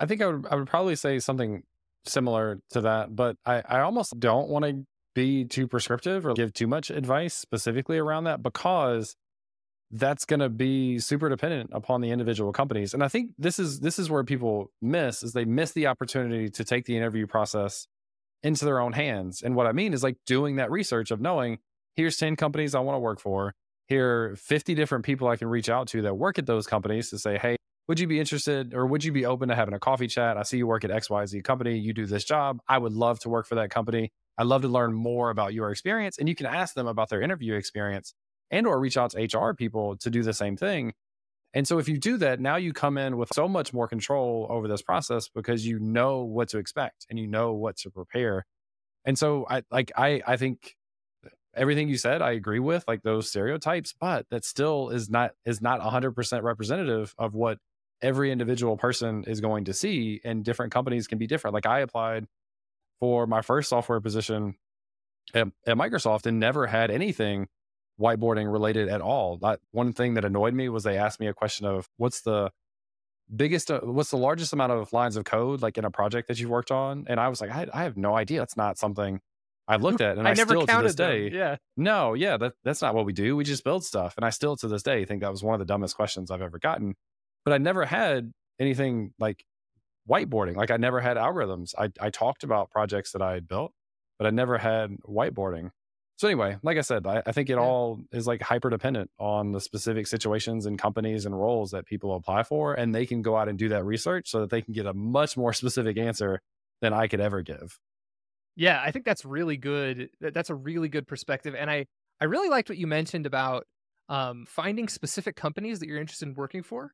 I 0.00 0.06
think 0.06 0.22
i 0.22 0.26
would 0.26 0.46
i 0.50 0.54
would 0.54 0.66
probably 0.66 0.96
say 0.96 1.18
something 1.18 1.62
similar 2.04 2.60
to 2.70 2.80
that 2.80 3.14
but 3.14 3.36
i 3.44 3.62
i 3.68 3.80
almost 3.80 4.18
don't 4.18 4.48
want 4.48 4.64
to 4.64 4.84
be 5.14 5.44
too 5.44 5.66
prescriptive 5.66 6.24
or 6.26 6.34
give 6.34 6.52
too 6.52 6.66
much 6.66 6.90
advice 6.90 7.34
specifically 7.34 7.98
around 7.98 8.24
that 8.24 8.42
because 8.42 9.16
that's 9.90 10.26
going 10.26 10.38
to 10.38 10.50
be 10.50 10.98
super 10.98 11.28
dependent 11.30 11.70
upon 11.72 12.00
the 12.00 12.10
individual 12.10 12.52
companies 12.52 12.94
and 12.94 13.02
i 13.02 13.08
think 13.08 13.30
this 13.38 13.58
is 13.58 13.80
this 13.80 13.98
is 13.98 14.10
where 14.10 14.22
people 14.22 14.70
miss 14.80 15.22
is 15.22 15.32
they 15.32 15.44
miss 15.44 15.72
the 15.72 15.86
opportunity 15.86 16.48
to 16.48 16.62
take 16.62 16.84
the 16.84 16.96
interview 16.96 17.26
process 17.26 17.88
into 18.42 18.64
their 18.64 18.80
own 18.80 18.92
hands. 18.92 19.42
And 19.42 19.54
what 19.54 19.66
I 19.66 19.72
mean 19.72 19.92
is 19.92 20.02
like 20.02 20.16
doing 20.26 20.56
that 20.56 20.70
research 20.70 21.10
of 21.10 21.20
knowing 21.20 21.58
here's 21.96 22.16
10 22.16 22.36
companies 22.36 22.74
I 22.74 22.80
want 22.80 22.96
to 22.96 23.00
work 23.00 23.20
for. 23.20 23.54
Here 23.86 24.32
are 24.32 24.36
50 24.36 24.74
different 24.74 25.04
people 25.04 25.28
I 25.28 25.36
can 25.36 25.48
reach 25.48 25.68
out 25.68 25.88
to 25.88 26.02
that 26.02 26.16
work 26.16 26.38
at 26.38 26.46
those 26.46 26.66
companies 26.66 27.10
to 27.10 27.18
say, 27.18 27.38
hey, 27.38 27.56
would 27.88 27.98
you 27.98 28.06
be 28.06 28.20
interested 28.20 28.74
or 28.74 28.86
would 28.86 29.02
you 29.02 29.12
be 29.12 29.24
open 29.24 29.48
to 29.48 29.54
having 29.54 29.74
a 29.74 29.78
coffee 29.78 30.06
chat? 30.06 30.36
I 30.36 30.42
see 30.42 30.58
you 30.58 30.66
work 30.66 30.84
at 30.84 30.90
XYZ 30.90 31.42
company, 31.42 31.78
you 31.78 31.94
do 31.94 32.06
this 32.06 32.24
job. 32.24 32.60
I 32.68 32.78
would 32.78 32.92
love 32.92 33.18
to 33.20 33.28
work 33.28 33.46
for 33.46 33.54
that 33.56 33.70
company. 33.70 34.12
I'd 34.36 34.46
love 34.46 34.62
to 34.62 34.68
learn 34.68 34.92
more 34.92 35.30
about 35.30 35.54
your 35.54 35.70
experience. 35.70 36.18
And 36.18 36.28
you 36.28 36.34
can 36.34 36.46
ask 36.46 36.74
them 36.74 36.86
about 36.86 37.08
their 37.08 37.22
interview 37.22 37.54
experience 37.54 38.14
and 38.50 38.66
or 38.66 38.78
reach 38.78 38.96
out 38.96 39.12
to 39.12 39.22
HR 39.22 39.54
people 39.54 39.96
to 39.96 40.10
do 40.10 40.22
the 40.22 40.34
same 40.34 40.56
thing. 40.56 40.92
And 41.54 41.66
so 41.66 41.78
if 41.78 41.88
you 41.88 41.98
do 41.98 42.18
that, 42.18 42.40
now 42.40 42.56
you 42.56 42.74
come 42.74 42.98
in 42.98 43.16
with 43.16 43.30
so 43.32 43.48
much 43.48 43.72
more 43.72 43.88
control 43.88 44.46
over 44.50 44.68
this 44.68 44.82
process 44.82 45.28
because 45.28 45.66
you 45.66 45.78
know 45.78 46.22
what 46.22 46.50
to 46.50 46.58
expect 46.58 47.06
and 47.08 47.18
you 47.18 47.26
know 47.26 47.54
what 47.54 47.78
to 47.78 47.90
prepare. 47.90 48.44
And 49.06 49.18
so 49.18 49.46
I 49.48 49.62
like 49.70 49.90
I 49.96 50.20
I 50.26 50.36
think 50.36 50.76
everything 51.56 51.88
you 51.88 51.96
said 51.96 52.20
I 52.20 52.32
agree 52.32 52.58
with 52.58 52.84
like 52.86 53.02
those 53.02 53.30
stereotypes, 53.30 53.94
but 53.98 54.26
that 54.30 54.44
still 54.44 54.90
is 54.90 55.08
not 55.08 55.32
is 55.46 55.62
not 55.62 55.80
100% 55.80 56.42
representative 56.42 57.14
of 57.18 57.34
what 57.34 57.58
every 58.02 58.30
individual 58.30 58.76
person 58.76 59.24
is 59.26 59.40
going 59.40 59.64
to 59.64 59.72
see 59.72 60.20
and 60.24 60.44
different 60.44 60.72
companies 60.72 61.06
can 61.06 61.18
be 61.18 61.26
different. 61.26 61.54
Like 61.54 61.66
I 61.66 61.80
applied 61.80 62.26
for 63.00 63.26
my 63.26 63.42
first 63.42 63.68
software 63.68 64.00
position 64.00 64.54
at, 65.34 65.48
at 65.66 65.76
Microsoft 65.76 66.26
and 66.26 66.38
never 66.38 66.66
had 66.66 66.90
anything 66.90 67.48
whiteboarding 68.00 68.50
related 68.50 68.88
at 68.88 69.00
all. 69.00 69.38
That 69.38 69.60
one 69.72 69.92
thing 69.92 70.14
that 70.14 70.24
annoyed 70.24 70.54
me 70.54 70.68
was 70.68 70.84
they 70.84 70.98
asked 70.98 71.20
me 71.20 71.26
a 71.26 71.34
question 71.34 71.66
of 71.66 71.88
what's 71.96 72.22
the 72.22 72.50
biggest, 73.34 73.70
uh, 73.70 73.80
what's 73.80 74.10
the 74.10 74.16
largest 74.16 74.52
amount 74.52 74.72
of 74.72 74.92
lines 74.92 75.16
of 75.16 75.24
code 75.24 75.60
like 75.62 75.78
in 75.78 75.84
a 75.84 75.90
project 75.90 76.28
that 76.28 76.38
you've 76.38 76.50
worked 76.50 76.70
on? 76.70 77.04
And 77.08 77.18
I 77.18 77.28
was 77.28 77.40
like, 77.40 77.50
I, 77.50 77.66
I 77.72 77.82
have 77.82 77.96
no 77.96 78.14
idea. 78.16 78.40
That's 78.40 78.56
not 78.56 78.78
something 78.78 79.20
I've 79.66 79.82
looked 79.82 80.00
at, 80.00 80.16
and 80.16 80.26
I, 80.26 80.30
I 80.30 80.34
still 80.34 80.66
to 80.66 80.82
this 80.82 80.94
day, 80.94 81.28
them. 81.28 81.38
yeah, 81.38 81.56
no, 81.76 82.14
yeah, 82.14 82.38
that, 82.38 82.54
that's 82.64 82.80
not 82.80 82.94
what 82.94 83.04
we 83.04 83.12
do. 83.12 83.36
We 83.36 83.44
just 83.44 83.64
build 83.64 83.84
stuff, 83.84 84.14
and 84.16 84.24
I 84.24 84.30
still 84.30 84.56
to 84.56 84.68
this 84.68 84.82
day 84.82 85.04
think 85.04 85.20
that 85.20 85.30
was 85.30 85.42
one 85.42 85.54
of 85.54 85.58
the 85.58 85.66
dumbest 85.66 85.94
questions 85.94 86.30
I've 86.30 86.40
ever 86.40 86.58
gotten. 86.58 86.94
But 87.44 87.54
I 87.54 87.58
never 87.58 87.84
had 87.84 88.32
anything 88.58 89.12
like 89.18 89.44
whiteboarding. 90.08 90.56
Like 90.56 90.70
I 90.70 90.76
never 90.76 91.00
had 91.00 91.16
algorithms. 91.16 91.74
I 91.78 91.90
I 92.00 92.10
talked 92.10 92.44
about 92.44 92.70
projects 92.70 93.12
that 93.12 93.22
I 93.22 93.34
had 93.34 93.48
built, 93.48 93.72
but 94.18 94.26
I 94.26 94.30
never 94.30 94.58
had 94.58 94.96
whiteboarding. 95.08 95.70
So 96.16 96.26
anyway, 96.26 96.56
like 96.64 96.76
I 96.78 96.80
said, 96.80 97.06
I, 97.06 97.22
I 97.24 97.30
think 97.30 97.48
it 97.48 97.52
yeah. 97.52 97.60
all 97.60 98.00
is 98.10 98.26
like 98.26 98.42
hyper 98.42 98.70
dependent 98.70 99.08
on 99.20 99.52
the 99.52 99.60
specific 99.60 100.08
situations 100.08 100.66
and 100.66 100.76
companies 100.76 101.26
and 101.26 101.38
roles 101.38 101.70
that 101.70 101.86
people 101.86 102.16
apply 102.16 102.42
for, 102.42 102.74
and 102.74 102.92
they 102.92 103.06
can 103.06 103.22
go 103.22 103.36
out 103.36 103.48
and 103.48 103.56
do 103.56 103.68
that 103.68 103.84
research 103.84 104.28
so 104.28 104.40
that 104.40 104.50
they 104.50 104.60
can 104.60 104.74
get 104.74 104.86
a 104.86 104.92
much 104.92 105.36
more 105.36 105.52
specific 105.54 105.96
answer 105.96 106.40
than 106.80 106.92
I 106.92 107.06
could 107.06 107.20
ever 107.20 107.42
give. 107.42 107.78
Yeah, 108.56 108.82
I 108.84 108.90
think 108.90 109.04
that's 109.04 109.24
really 109.24 109.56
good. 109.56 110.10
That's 110.20 110.50
a 110.50 110.54
really 110.56 110.88
good 110.88 111.06
perspective, 111.06 111.54
and 111.56 111.70
I 111.70 111.86
I 112.20 112.24
really 112.24 112.48
liked 112.48 112.68
what 112.68 112.78
you 112.78 112.88
mentioned 112.88 113.24
about 113.24 113.64
um, 114.08 114.44
finding 114.48 114.88
specific 114.88 115.36
companies 115.36 115.78
that 115.78 115.86
you're 115.86 116.00
interested 116.00 116.26
in 116.26 116.34
working 116.34 116.64
for, 116.64 116.92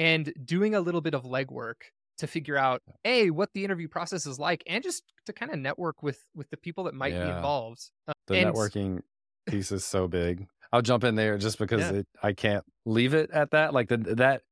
and 0.00 0.32
doing 0.42 0.74
a 0.74 0.80
little 0.80 1.02
bit 1.02 1.14
of 1.14 1.24
legwork 1.24 1.74
to 2.18 2.26
figure 2.26 2.56
out 2.56 2.82
a 3.04 3.30
what 3.30 3.50
the 3.54 3.64
interview 3.64 3.86
process 3.86 4.26
is 4.26 4.38
like 4.38 4.62
and 4.66 4.82
just 4.82 5.04
to 5.26 5.32
kind 5.32 5.52
of 5.52 5.58
network 5.58 6.02
with 6.02 6.24
with 6.34 6.48
the 6.50 6.56
people 6.56 6.84
that 6.84 6.94
might 6.94 7.12
yeah. 7.12 7.24
be 7.24 7.30
involved 7.30 7.90
uh, 8.08 8.12
the 8.26 8.36
and... 8.36 8.52
networking 8.52 9.00
piece 9.46 9.70
is 9.70 9.84
so 9.84 10.08
big 10.08 10.46
i'll 10.72 10.82
jump 10.82 11.04
in 11.04 11.14
there 11.14 11.38
just 11.38 11.58
because 11.58 11.80
yeah. 11.80 11.92
it, 11.92 12.06
i 12.22 12.32
can't 12.32 12.64
leave 12.84 13.14
it 13.14 13.30
at 13.30 13.50
that 13.52 13.72
like 13.72 13.88
the 13.88 13.96
that 13.96 14.42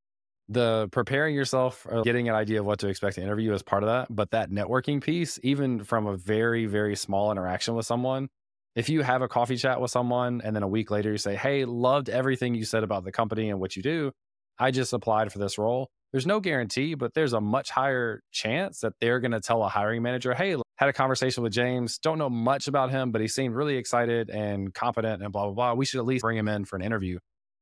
the 0.50 0.88
preparing 0.92 1.34
yourself 1.34 1.86
or 1.88 2.02
getting 2.02 2.28
an 2.28 2.34
idea 2.34 2.60
of 2.60 2.66
what 2.66 2.78
to 2.78 2.88
expect 2.88 3.16
to 3.16 3.22
interview 3.22 3.52
is 3.52 3.62
part 3.62 3.82
of 3.82 3.88
that 3.88 4.06
but 4.14 4.30
that 4.30 4.50
networking 4.50 5.02
piece 5.02 5.38
even 5.42 5.82
from 5.84 6.06
a 6.06 6.16
very 6.16 6.66
very 6.66 6.96
small 6.96 7.30
interaction 7.30 7.74
with 7.74 7.84
someone 7.84 8.28
if 8.74 8.88
you 8.88 9.02
have 9.02 9.20
a 9.20 9.28
coffee 9.28 9.56
chat 9.56 9.80
with 9.80 9.90
someone 9.90 10.40
and 10.42 10.56
then 10.56 10.62
a 10.62 10.68
week 10.68 10.90
later 10.90 11.10
you 11.12 11.18
say 11.18 11.36
hey 11.36 11.66
loved 11.66 12.08
everything 12.08 12.54
you 12.54 12.64
said 12.64 12.82
about 12.82 13.04
the 13.04 13.12
company 13.12 13.50
and 13.50 13.60
what 13.60 13.76
you 13.76 13.82
do 13.82 14.10
i 14.58 14.70
just 14.70 14.92
applied 14.92 15.32
for 15.32 15.38
this 15.38 15.58
role 15.58 15.90
there's 16.12 16.26
no 16.26 16.40
guarantee, 16.40 16.94
but 16.94 17.12
there's 17.12 17.34
a 17.34 17.40
much 17.40 17.70
higher 17.70 18.22
chance 18.32 18.80
that 18.80 18.94
they're 19.00 19.20
going 19.20 19.32
to 19.32 19.40
tell 19.40 19.62
a 19.62 19.68
hiring 19.68 20.02
manager, 20.02 20.32
hey, 20.32 20.56
had 20.76 20.88
a 20.88 20.92
conversation 20.92 21.42
with 21.42 21.52
James, 21.52 21.98
don't 21.98 22.18
know 22.18 22.30
much 22.30 22.66
about 22.66 22.90
him, 22.90 23.10
but 23.10 23.20
he 23.20 23.28
seemed 23.28 23.54
really 23.54 23.76
excited 23.76 24.30
and 24.30 24.72
confident 24.72 25.22
and 25.22 25.32
blah, 25.32 25.44
blah, 25.44 25.52
blah. 25.52 25.74
We 25.74 25.84
should 25.84 25.98
at 25.98 26.06
least 26.06 26.22
bring 26.22 26.38
him 26.38 26.48
in 26.48 26.64
for 26.64 26.76
an 26.76 26.82
interview. 26.82 27.18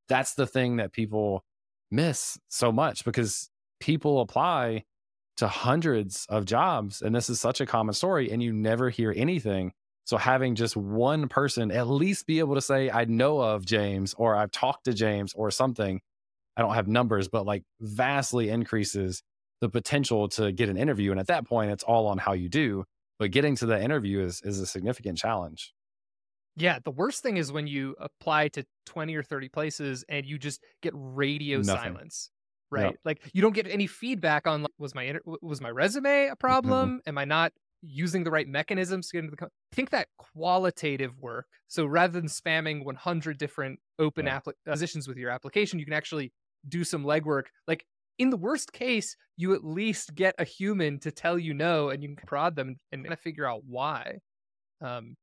That's 0.08 0.34
the 0.34 0.46
thing 0.46 0.76
that 0.76 0.92
people 0.92 1.44
miss 1.90 2.38
so 2.48 2.70
much 2.70 3.04
because 3.04 3.50
people 3.80 4.20
apply 4.20 4.84
to 5.38 5.48
hundreds 5.48 6.24
of 6.28 6.44
jobs. 6.44 7.02
And 7.02 7.14
this 7.14 7.28
is 7.28 7.40
such 7.40 7.60
a 7.60 7.66
common 7.66 7.94
story, 7.94 8.30
and 8.30 8.40
you 8.40 8.52
never 8.52 8.90
hear 8.90 9.12
anything. 9.16 9.72
So 10.04 10.18
having 10.18 10.54
just 10.54 10.76
one 10.76 11.26
person 11.26 11.72
at 11.72 11.88
least 11.88 12.28
be 12.28 12.38
able 12.38 12.54
to 12.54 12.60
say, 12.60 12.90
I 12.90 13.06
know 13.06 13.40
of 13.40 13.66
James, 13.66 14.14
or 14.16 14.36
I've 14.36 14.52
talked 14.52 14.84
to 14.84 14.94
James, 14.94 15.32
or 15.34 15.50
something 15.50 16.00
I 16.56 16.62
don't 16.62 16.74
have 16.74 16.88
numbers, 16.88 17.28
but 17.28 17.46
like 17.46 17.62
vastly 17.80 18.48
increases 18.48 19.22
the 19.60 19.68
potential 19.68 20.28
to 20.30 20.52
get 20.52 20.68
an 20.68 20.76
interview. 20.76 21.10
And 21.10 21.20
at 21.20 21.26
that 21.28 21.46
point, 21.46 21.70
it's 21.70 21.84
all 21.84 22.06
on 22.06 22.18
how 22.18 22.32
you 22.32 22.48
do. 22.48 22.84
But 23.18 23.30
getting 23.30 23.56
to 23.56 23.66
the 23.66 23.82
interview 23.82 24.20
is 24.20 24.42
is 24.42 24.60
a 24.60 24.66
significant 24.66 25.18
challenge. 25.18 25.72
Yeah, 26.56 26.78
the 26.84 26.90
worst 26.90 27.22
thing 27.22 27.36
is 27.36 27.52
when 27.52 27.66
you 27.66 27.94
apply 27.98 28.48
to 28.48 28.64
20 28.86 29.14
or 29.14 29.22
30 29.22 29.48
places 29.48 30.04
and 30.08 30.24
you 30.24 30.38
just 30.38 30.62
get 30.82 30.92
radio 30.94 31.58
Nothing. 31.58 31.92
silence. 31.92 32.30
Right? 32.70 32.86
Yep. 32.86 32.94
Like 33.04 33.30
you 33.32 33.42
don't 33.42 33.54
get 33.54 33.66
any 33.68 33.86
feedback 33.86 34.46
on 34.46 34.62
like, 34.62 34.72
was 34.78 34.94
my 34.94 35.14
was 35.40 35.60
my 35.60 35.70
resume 35.70 36.28
a 36.28 36.36
problem? 36.38 37.00
Am 37.06 37.16
I 37.16 37.24
not 37.24 37.52
using 37.82 38.24
the 38.24 38.30
right 38.30 38.48
mechanisms 38.48 39.08
to 39.08 39.16
get 39.16 39.18
into 39.20 39.30
the 39.30 39.36
co- 39.36 39.46
I 39.46 39.74
think 39.74 39.90
that 39.90 40.08
qualitative 40.18 41.18
work. 41.20 41.46
So 41.68 41.86
rather 41.86 42.12
than 42.20 42.28
spamming 42.28 42.84
100 42.84 43.38
different 43.38 43.80
open 43.98 44.26
yeah. 44.26 44.40
Uh, 44.46 44.52
positions 44.66 45.08
with 45.08 45.16
your 45.16 45.30
application, 45.30 45.78
you 45.78 45.84
can 45.84 45.94
actually 45.94 46.32
do 46.68 46.84
some 46.84 47.04
legwork. 47.04 47.44
Like 47.66 47.84
in 48.18 48.30
the 48.30 48.36
worst 48.36 48.72
case, 48.72 49.16
you 49.36 49.54
at 49.54 49.64
least 49.64 50.14
get 50.14 50.34
a 50.38 50.44
human 50.44 50.98
to 51.00 51.10
tell 51.10 51.38
you 51.38 51.54
no, 51.54 51.90
and 51.90 52.02
you 52.02 52.14
can 52.14 52.26
prod 52.26 52.56
them 52.56 52.76
and 52.92 53.04
kind 53.04 53.12
of 53.12 53.20
figure 53.20 53.48
out 53.48 53.62
why. 53.66 54.18
Um, 54.80 55.16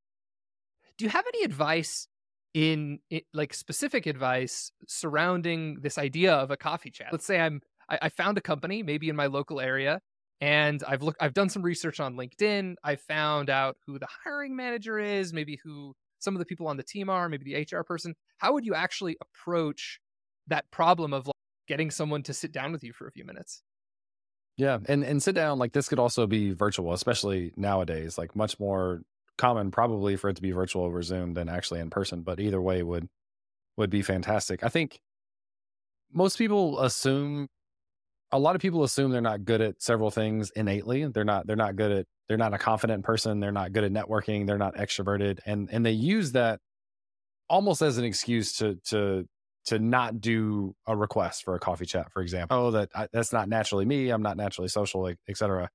do 0.98 1.06
you 1.06 1.10
have 1.10 1.26
any 1.28 1.44
advice 1.44 2.08
in, 2.54 3.00
in, 3.10 3.22
like 3.34 3.54
specific 3.54 4.06
advice 4.06 4.72
surrounding 4.88 5.80
this 5.82 5.98
idea 5.98 6.34
of 6.34 6.52
a 6.52 6.58
coffee 6.58 6.92
chat? 6.92 7.10
Let's 7.12 7.26
say 7.26 7.40
I'm 7.40 7.62
I, 7.90 8.00
I 8.04 8.10
found 8.10 8.38
a 8.38 8.42
company 8.42 8.84
maybe 8.84 9.10
in 9.10 9.16
my 9.16 9.26
local 9.26 9.60
area, 9.60 10.00
and 10.42 10.84
I've 10.88 11.02
looked 11.02 11.22
I've 11.22 11.34
done 11.34 11.50
some 11.50 11.64
research 11.64 12.00
on 12.00 12.16
LinkedIn. 12.16 12.76
I 12.84 12.96
found 12.96 13.50
out 13.50 13.78
who 13.86 13.98
the 13.98 14.08
hiring 14.24 14.56
manager 14.56 15.00
is, 15.00 15.34
maybe 15.34 15.60
who 15.64 15.94
some 16.20 16.36
of 16.36 16.40
the 16.40 16.46
people 16.46 16.68
on 16.68 16.78
the 16.78 16.84
team 16.84 17.10
are, 17.10 17.28
maybe 17.28 17.54
the 17.54 17.78
HR 17.78 17.84
person. 17.84 18.16
How 18.38 18.54
would 18.54 18.66
you 18.66 18.76
actually 18.76 19.18
approach 19.22 20.00
that 20.48 20.70
problem 20.72 21.14
of 21.14 21.28
like 21.28 21.36
getting 21.68 21.92
someone 21.92 22.24
to 22.24 22.34
sit 22.34 22.52
down 22.52 22.72
with 22.72 22.84
you 22.84 22.94
for 22.94 23.08
a 23.08 23.12
few 23.12 23.26
minutes. 23.26 23.64
Yeah, 24.58 24.80
and 24.88 25.04
and 25.04 25.22
sit 25.22 25.34
down 25.36 25.58
like 25.58 25.74
this 25.74 25.90
could 25.90 26.00
also 26.00 26.28
be 26.28 26.54
virtual, 26.54 26.94
especially 26.94 27.54
nowadays. 27.58 28.18
Like 28.18 28.36
much 28.36 28.60
more 28.60 29.02
common 29.38 29.72
probably 29.72 30.16
for 30.16 30.30
it 30.30 30.36
to 30.36 30.42
be 30.42 30.52
virtual 30.52 30.84
over 30.84 31.02
Zoom 31.02 31.34
than 31.34 31.50
actually 31.50 31.80
in 31.80 31.90
person, 31.90 32.22
but 32.22 32.40
either 32.40 32.62
way 32.62 32.84
would 32.84 33.08
would 33.78 33.90
be 33.90 34.04
fantastic. 34.04 34.64
I 34.64 34.70
think 34.70 35.00
most 36.12 36.38
people 36.38 36.80
assume 36.80 37.48
a 38.32 38.40
lot 38.40 38.56
of 38.56 38.62
people 38.62 38.84
assume 38.84 39.12
they're 39.12 39.22
not 39.22 39.46
good 39.46 39.62
at 39.62 39.82
several 39.82 40.12
things 40.12 40.52
innately. 40.56 41.06
They're 41.06 41.24
not 41.24 41.48
they're 41.48 41.56
not 41.56 41.76
good 41.76 41.92
at 41.92 42.06
they're 42.28 42.38
not 42.38 42.54
a 42.54 42.58
confident 42.58 43.04
person, 43.04 43.40
they're 43.40 43.52
not 43.52 43.74
good 43.74 43.84
at 43.84 43.92
networking, 43.92 44.46
they're 44.46 44.58
not 44.58 44.76
extroverted 44.76 45.40
and 45.46 45.70
and 45.72 45.86
they 45.86 45.92
use 45.92 46.34
that 46.34 46.60
almost 47.50 47.82
as 47.82 47.98
an 47.98 48.06
excuse 48.06 48.58
to 48.58 48.76
to 48.86 49.28
to 49.66 49.80
not 49.80 50.20
do 50.20 50.76
a 50.88 50.96
request 50.96 51.44
for 51.44 51.56
a 51.56 51.60
coffee 51.60 51.86
chat, 51.86 52.12
for 52.12 52.22
example. 52.22 52.58
Oh, 52.58 52.72
that 52.72 52.90
I, 52.94 53.08
that's 53.12 53.32
not 53.32 53.48
naturally 53.48 53.86
me. 53.86 54.10
I'm 54.10 54.22
not 54.22 54.38
naturally 54.38 54.68
social, 54.68 55.12
etc. 55.28 55.70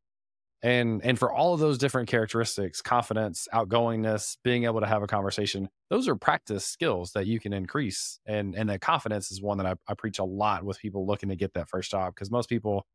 And 0.63 1.01
and 1.05 1.19
for 1.19 1.33
all 1.33 1.55
of 1.55 1.61
those 1.61 1.79
different 1.79 2.09
characteristics, 2.09 2.83
confidence, 2.83 3.47
outgoingness, 3.55 4.39
being 4.43 4.65
able 4.65 4.81
to 4.81 4.87
have 4.87 5.03
a 5.03 5.07
conversation, 5.07 5.69
those 5.89 6.09
are 6.09 6.17
practice 6.17 6.65
skills 6.65 7.13
that 7.13 7.27
you 7.27 7.39
can 7.39 7.53
increase. 7.53 8.19
And 8.27 8.55
and 8.57 8.69
that 8.69 8.81
confidence 8.81 9.31
is 9.31 9.41
one 9.41 9.59
that 9.59 9.67
I, 9.67 9.75
I 9.87 9.95
preach 9.95 10.19
a 10.19 10.25
lot 10.25 10.65
with 10.65 10.79
people 10.79 11.07
looking 11.07 11.29
to 11.29 11.37
get 11.37 11.55
that 11.55 11.69
first 11.69 11.91
job 11.91 12.15
because 12.15 12.31
most 12.31 12.49
people 12.49 12.87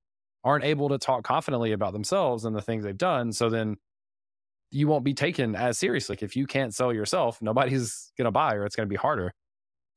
aren't 0.44 0.66
able 0.66 0.90
to 0.90 0.98
talk 0.98 1.24
confidently 1.24 1.72
about 1.72 1.94
themselves 1.94 2.44
and 2.44 2.56
the 2.56 2.62
things 2.62 2.84
they've 2.84 2.98
done. 2.98 3.32
So 3.32 3.50
then 3.50 3.78
you 4.72 4.88
won't 4.88 5.06
be 5.06 5.14
taken 5.14 5.56
as 5.56 5.78
seriously. 5.78 6.18
If 6.20 6.36
you 6.36 6.46
can't 6.48 6.74
sell 6.74 6.92
yourself, 6.92 7.42
nobody's 7.42 8.12
to 8.18 8.32
buy 8.32 8.56
or 8.56 8.66
it's 8.66 8.76
to 8.76 8.86
be 8.86 8.96
harder. 8.96 9.34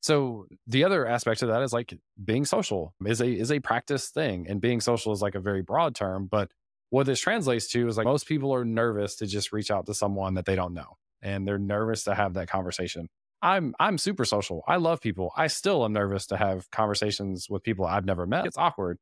So 0.06 0.46
the 0.68 0.84
other 0.84 1.04
aspect 1.04 1.42
of 1.42 1.48
that 1.48 1.62
is 1.62 1.72
like 1.72 1.98
being 2.24 2.44
social 2.44 2.94
is 3.04 3.20
a 3.20 3.26
is 3.26 3.50
a 3.50 3.58
practice 3.58 4.08
thing, 4.10 4.46
and 4.48 4.60
being 4.60 4.80
social 4.80 5.12
is 5.12 5.20
like 5.20 5.34
a 5.34 5.40
very 5.40 5.62
broad 5.62 5.96
term. 5.96 6.28
But 6.30 6.48
what 6.90 7.06
this 7.06 7.18
translates 7.18 7.66
to 7.72 7.88
is 7.88 7.96
like 7.96 8.04
most 8.04 8.28
people 8.28 8.54
are 8.54 8.64
nervous 8.64 9.16
to 9.16 9.26
just 9.26 9.50
reach 9.50 9.68
out 9.68 9.86
to 9.86 9.94
someone 9.94 10.34
that 10.34 10.44
they 10.44 10.54
don't 10.54 10.74
know, 10.74 10.96
and 11.22 11.44
they're 11.44 11.58
nervous 11.58 12.04
to 12.04 12.14
have 12.14 12.34
that 12.34 12.46
conversation. 12.46 13.08
I'm 13.42 13.74
I'm 13.80 13.98
super 13.98 14.24
social. 14.24 14.62
I 14.68 14.76
love 14.76 15.00
people. 15.00 15.32
I 15.36 15.48
still 15.48 15.84
am 15.84 15.92
nervous 15.92 16.28
to 16.28 16.36
have 16.36 16.70
conversations 16.70 17.50
with 17.50 17.64
people 17.64 17.84
I've 17.84 18.06
never 18.06 18.28
met. 18.28 18.46
It's 18.46 18.56
awkward, 18.56 18.98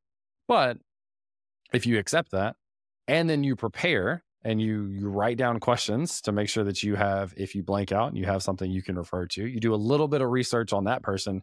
but 0.47 0.79
if 1.71 1.85
you 1.85 1.99
accept 1.99 2.31
that 2.31 2.55
and 3.07 3.29
then 3.29 3.43
you 3.43 3.55
prepare 3.55 4.23
and 4.45 4.61
you 4.61 4.85
you 4.85 5.09
write 5.09 5.37
down 5.37 5.59
questions 5.59 6.21
to 6.21 6.31
make 6.31 6.47
sure 6.47 6.63
that 6.63 6.83
you 6.83 6.95
have 6.95 7.33
if 7.35 7.55
you 7.55 7.63
blank 7.63 7.91
out 7.91 8.09
and 8.09 8.17
you 8.17 8.25
have 8.25 8.43
something 8.43 8.71
you 8.71 8.83
can 8.83 8.95
refer 8.95 9.25
to 9.25 9.45
you 9.45 9.59
do 9.59 9.73
a 9.73 9.75
little 9.75 10.07
bit 10.07 10.21
of 10.21 10.29
research 10.29 10.71
on 10.71 10.85
that 10.85 11.01
person. 11.01 11.41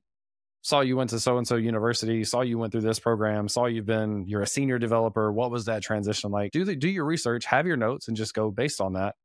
Saw 0.64 0.78
you 0.78 0.96
went 0.96 1.10
to 1.10 1.18
so 1.18 1.38
and 1.38 1.46
so 1.46 1.56
university 1.56 2.22
saw 2.22 2.40
you 2.40 2.56
went 2.56 2.70
through 2.70 2.82
this 2.82 3.00
program 3.00 3.48
saw 3.48 3.66
you've 3.66 3.84
been 3.84 4.24
you're 4.28 4.42
a 4.42 4.46
senior 4.46 4.78
developer 4.78 5.32
what 5.32 5.50
was 5.50 5.64
that 5.64 5.82
transition 5.82 6.30
like? 6.30 6.52
Do 6.52 6.64
the, 6.64 6.76
do 6.76 6.88
your 6.88 7.04
research 7.04 7.44
have 7.46 7.66
your 7.66 7.76
notes 7.76 8.06
and 8.06 8.16
just 8.16 8.32
go 8.32 8.50
based 8.50 8.80
on 8.80 8.92
that. 8.94 9.16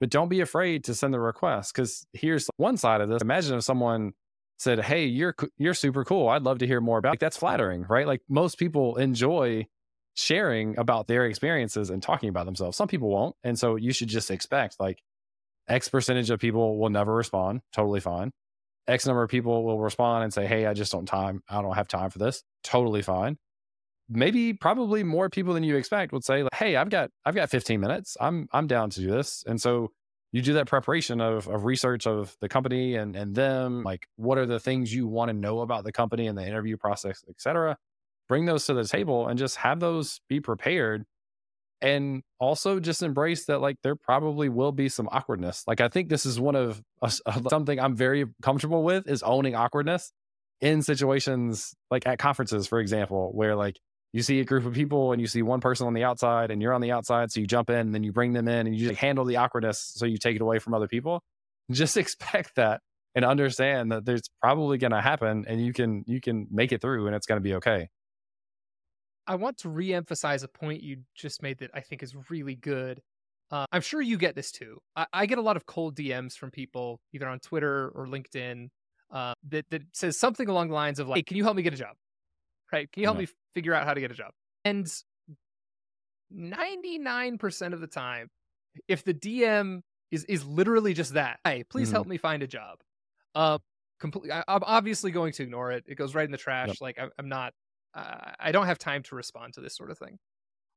But 0.00 0.10
don't 0.10 0.28
be 0.28 0.40
afraid 0.40 0.82
to 0.84 0.94
send 0.94 1.14
the 1.14 1.20
request 1.20 1.72
because 1.72 2.04
here's 2.12 2.50
one 2.56 2.76
side 2.76 3.00
of 3.00 3.08
this. 3.08 3.22
Imagine 3.22 3.58
if 3.58 3.62
someone 3.62 4.12
said 4.58 4.80
hey 4.80 5.06
you're 5.06 5.36
you're 5.58 5.74
super 5.74 6.04
cool. 6.04 6.28
I'd 6.28 6.42
love 6.42 6.58
to 6.58 6.66
hear 6.66 6.80
more 6.80 6.98
about 6.98 7.10
like, 7.10 7.20
that's 7.20 7.36
flattering 7.36 7.86
right? 7.88 8.06
Like 8.06 8.22
most 8.28 8.58
people 8.58 8.96
enjoy 8.96 9.68
sharing 10.14 10.78
about 10.78 11.06
their 11.06 11.26
experiences 11.26 11.90
and 11.90 12.02
talking 12.02 12.28
about 12.28 12.46
themselves. 12.46 12.76
Some 12.76 12.88
people 12.88 13.08
won't. 13.08 13.34
And 13.44 13.58
so 13.58 13.76
you 13.76 13.92
should 13.92 14.08
just 14.08 14.30
expect 14.30 14.78
like 14.78 15.02
X 15.68 15.88
percentage 15.88 16.30
of 16.30 16.38
people 16.38 16.78
will 16.78 16.90
never 16.90 17.14
respond. 17.14 17.62
Totally 17.72 18.00
fine. 18.00 18.32
X 18.86 19.06
number 19.06 19.22
of 19.22 19.30
people 19.30 19.64
will 19.64 19.80
respond 19.80 20.24
and 20.24 20.32
say, 20.32 20.46
Hey, 20.46 20.66
I 20.66 20.74
just 20.74 20.92
don't 20.92 21.06
time. 21.06 21.42
I 21.48 21.62
don't 21.62 21.74
have 21.74 21.88
time 21.88 22.10
for 22.10 22.18
this. 22.18 22.42
Totally 22.64 23.02
fine. 23.02 23.38
Maybe 24.08 24.52
probably 24.52 25.04
more 25.04 25.30
people 25.30 25.54
than 25.54 25.62
you 25.62 25.76
expect 25.76 26.12
would 26.12 26.24
say, 26.24 26.42
like, 26.42 26.54
Hey, 26.54 26.76
I've 26.76 26.90
got 26.90 27.10
I've 27.24 27.34
got 27.34 27.48
15 27.50 27.80
minutes. 27.80 28.16
I'm 28.20 28.48
I'm 28.52 28.66
down 28.66 28.90
to 28.90 29.00
do 29.00 29.10
this. 29.10 29.44
And 29.46 29.60
so 29.60 29.92
you 30.32 30.42
do 30.42 30.54
that 30.54 30.66
preparation 30.66 31.20
of 31.20 31.46
of 31.48 31.64
research 31.64 32.06
of 32.06 32.36
the 32.40 32.48
company 32.48 32.96
and 32.96 33.14
and 33.14 33.34
them, 33.34 33.82
like 33.84 34.08
what 34.16 34.36
are 34.36 34.46
the 34.46 34.60
things 34.60 34.92
you 34.92 35.06
want 35.06 35.28
to 35.28 35.32
know 35.32 35.60
about 35.60 35.84
the 35.84 35.92
company 35.92 36.26
and 36.26 36.36
the 36.36 36.46
interview 36.46 36.76
process, 36.76 37.24
et 37.28 37.40
cetera 37.40 37.78
bring 38.28 38.46
those 38.46 38.66
to 38.66 38.74
the 38.74 38.84
table 38.84 39.28
and 39.28 39.38
just 39.38 39.56
have 39.56 39.80
those 39.80 40.20
be 40.28 40.40
prepared 40.40 41.04
and 41.80 42.22
also 42.38 42.78
just 42.78 43.02
embrace 43.02 43.46
that 43.46 43.60
like 43.60 43.76
there 43.82 43.96
probably 43.96 44.48
will 44.48 44.72
be 44.72 44.88
some 44.88 45.08
awkwardness. 45.10 45.64
Like 45.66 45.80
i 45.80 45.88
think 45.88 46.08
this 46.08 46.26
is 46.26 46.40
one 46.40 46.56
of 46.56 46.82
uh, 47.00 47.08
something 47.50 47.78
i'm 47.80 47.96
very 47.96 48.26
comfortable 48.42 48.84
with 48.84 49.08
is 49.08 49.22
owning 49.22 49.54
awkwardness 49.54 50.12
in 50.60 50.80
situations 50.80 51.74
like 51.90 52.06
at 52.06 52.18
conferences 52.18 52.66
for 52.68 52.78
example 52.78 53.32
where 53.34 53.56
like 53.56 53.78
you 54.12 54.22
see 54.22 54.40
a 54.40 54.44
group 54.44 54.66
of 54.66 54.74
people 54.74 55.12
and 55.12 55.20
you 55.20 55.26
see 55.26 55.42
one 55.42 55.60
person 55.60 55.86
on 55.86 55.94
the 55.94 56.04
outside 56.04 56.50
and 56.50 56.60
you're 56.60 56.74
on 56.74 56.80
the 56.80 56.92
outside 56.92 57.32
so 57.32 57.40
you 57.40 57.46
jump 57.46 57.70
in 57.70 57.76
and 57.76 57.94
then 57.94 58.04
you 58.04 58.12
bring 58.12 58.32
them 58.32 58.46
in 58.46 58.66
and 58.66 58.76
you 58.76 58.88
just 58.88 59.00
handle 59.00 59.24
the 59.24 59.36
awkwardness 59.36 59.92
so 59.94 60.04
you 60.06 60.18
take 60.18 60.36
it 60.36 60.42
away 60.42 60.58
from 60.58 60.74
other 60.74 60.88
people. 60.88 61.22
Just 61.70 61.96
expect 61.96 62.56
that 62.56 62.80
and 63.14 63.24
understand 63.24 63.92
that 63.92 64.04
there's 64.04 64.28
probably 64.42 64.78
going 64.78 64.90
to 64.90 65.00
happen 65.00 65.44
and 65.46 65.64
you 65.64 65.72
can 65.72 66.04
you 66.06 66.20
can 66.20 66.46
make 66.50 66.72
it 66.72 66.82
through 66.82 67.06
and 67.06 67.14
it's 67.14 67.26
going 67.26 67.36
to 67.36 67.42
be 67.42 67.54
okay 67.54 67.88
I 69.26 69.36
want 69.36 69.58
to 69.58 69.68
re-emphasize 69.68 70.42
a 70.42 70.48
point 70.48 70.82
you 70.82 70.98
just 71.14 71.42
made 71.42 71.58
that 71.58 71.70
I 71.74 71.80
think 71.80 72.02
is 72.02 72.14
really 72.30 72.56
good. 72.56 73.00
Uh, 73.50 73.66
I'm 73.70 73.82
sure 73.82 74.00
you 74.00 74.16
get 74.16 74.34
this 74.34 74.50
too. 74.50 74.78
I, 74.96 75.06
I, 75.12 75.26
get 75.26 75.38
a 75.38 75.42
lot 75.42 75.56
of 75.56 75.66
cold 75.66 75.94
DMs 75.94 76.34
from 76.34 76.50
people 76.50 77.00
either 77.12 77.28
on 77.28 77.38
Twitter 77.38 77.92
or 77.94 78.06
LinkedIn 78.06 78.68
uh, 79.12 79.34
that 79.50 79.66
that 79.70 79.82
says 79.92 80.18
something 80.18 80.48
along 80.48 80.68
the 80.68 80.74
lines 80.74 80.98
of 80.98 81.08
like, 81.08 81.18
"Hey, 81.18 81.22
can 81.22 81.36
you 81.36 81.44
help 81.44 81.56
me 81.56 81.62
get 81.62 81.74
a 81.74 81.76
job? 81.76 81.94
Right? 82.72 82.90
Can 82.90 83.02
you 83.02 83.06
help 83.06 83.16
yeah. 83.16 83.22
me 83.22 83.28
figure 83.54 83.74
out 83.74 83.84
how 83.84 83.92
to 83.92 84.00
get 84.00 84.10
a 84.10 84.14
job?" 84.14 84.30
And 84.64 84.90
99% 86.34 87.72
of 87.74 87.80
the 87.80 87.86
time, 87.86 88.28
if 88.88 89.04
the 89.04 89.12
DM 89.12 89.82
is 90.10 90.24
is 90.24 90.46
literally 90.46 90.94
just 90.94 91.12
that, 91.14 91.38
"Hey, 91.44 91.62
please 91.62 91.88
mm-hmm. 91.88 91.96
help 91.96 92.06
me 92.06 92.16
find 92.16 92.42
a 92.42 92.46
job," 92.46 92.78
uh, 93.34 93.58
completely, 94.00 94.32
I, 94.32 94.44
am 94.48 94.62
obviously 94.64 95.10
going 95.10 95.34
to 95.34 95.42
ignore 95.42 95.72
it. 95.72 95.84
It 95.86 95.96
goes 95.96 96.14
right 96.14 96.24
in 96.24 96.32
the 96.32 96.38
trash. 96.38 96.68
Yep. 96.68 96.76
Like 96.80 96.98
I, 96.98 97.08
I'm 97.18 97.28
not 97.28 97.52
uh, 97.94 98.32
I 98.38 98.52
don't 98.52 98.66
have 98.66 98.78
time 98.78 99.02
to 99.04 99.14
respond 99.14 99.54
to 99.54 99.60
this 99.60 99.76
sort 99.76 99.90
of 99.90 99.98
thing. 99.98 100.18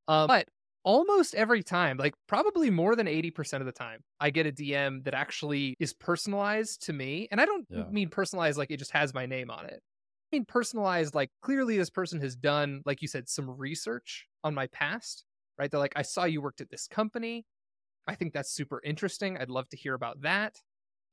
Uh, 0.08 0.26
but 0.26 0.46
almost 0.84 1.34
every 1.34 1.62
time, 1.62 1.96
like 1.96 2.14
probably 2.28 2.70
more 2.70 2.94
than 2.94 3.06
80% 3.06 3.60
of 3.60 3.66
the 3.66 3.72
time, 3.72 4.00
I 4.20 4.30
get 4.30 4.46
a 4.46 4.52
DM 4.52 5.04
that 5.04 5.14
actually 5.14 5.74
is 5.80 5.92
personalized 5.92 6.86
to 6.86 6.92
me. 6.92 7.28
And 7.30 7.40
I 7.40 7.44
don't 7.44 7.66
yeah. 7.68 7.84
mean 7.90 8.08
personalized 8.08 8.58
like 8.58 8.70
it 8.70 8.78
just 8.78 8.92
has 8.92 9.12
my 9.12 9.26
name 9.26 9.50
on 9.50 9.66
it. 9.66 9.80
I 9.82 10.36
mean 10.36 10.44
personalized 10.44 11.14
like 11.14 11.30
clearly 11.42 11.76
this 11.76 11.90
person 11.90 12.20
has 12.20 12.36
done, 12.36 12.82
like 12.84 13.02
you 13.02 13.08
said, 13.08 13.28
some 13.28 13.50
research 13.50 14.26
on 14.44 14.54
my 14.54 14.68
past, 14.68 15.24
right? 15.58 15.70
They're 15.70 15.80
like, 15.80 15.94
I 15.96 16.02
saw 16.02 16.24
you 16.24 16.40
worked 16.40 16.60
at 16.60 16.70
this 16.70 16.86
company. 16.86 17.44
I 18.06 18.14
think 18.14 18.32
that's 18.32 18.52
super 18.52 18.80
interesting. 18.84 19.36
I'd 19.36 19.50
love 19.50 19.68
to 19.70 19.76
hear 19.76 19.94
about 19.94 20.22
that. 20.22 20.60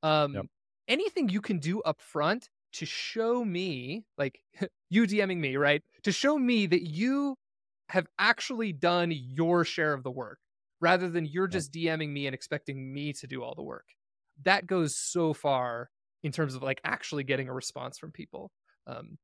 Um, 0.03 0.35
yep. 0.35 0.45
Anything 0.87 1.29
you 1.29 1.41
can 1.41 1.59
do 1.59 1.81
up 1.81 2.01
front 2.01 2.49
to 2.73 2.85
show 2.85 3.43
me, 3.43 4.05
like 4.17 4.39
you 4.89 5.03
DMing 5.03 5.37
me, 5.37 5.55
right? 5.57 5.81
To 6.03 6.11
show 6.11 6.37
me 6.37 6.65
that 6.67 6.83
you 6.83 7.35
have 7.89 8.07
actually 8.17 8.73
done 8.73 9.11
your 9.13 9.63
share 9.63 9.93
of 9.93 10.03
the 10.03 10.11
work 10.11 10.39
rather 10.81 11.09
than 11.09 11.25
you're 11.25 11.47
just 11.47 11.71
DMing 11.71 12.09
me 12.09 12.27
and 12.27 12.33
expecting 12.33 12.93
me 12.93 13.13
to 13.13 13.27
do 13.27 13.43
all 13.43 13.55
the 13.55 13.63
work. 13.63 13.85
That 14.43 14.67
goes 14.67 14.97
so 14.97 15.33
far 15.33 15.89
in 16.23 16.31
terms 16.31 16.55
of 16.55 16.63
like 16.63 16.81
actually 16.83 17.23
getting 17.23 17.47
a 17.49 17.53
response 17.53 17.97
from 17.97 18.11
people. 18.11 18.51
Um, 18.87 19.17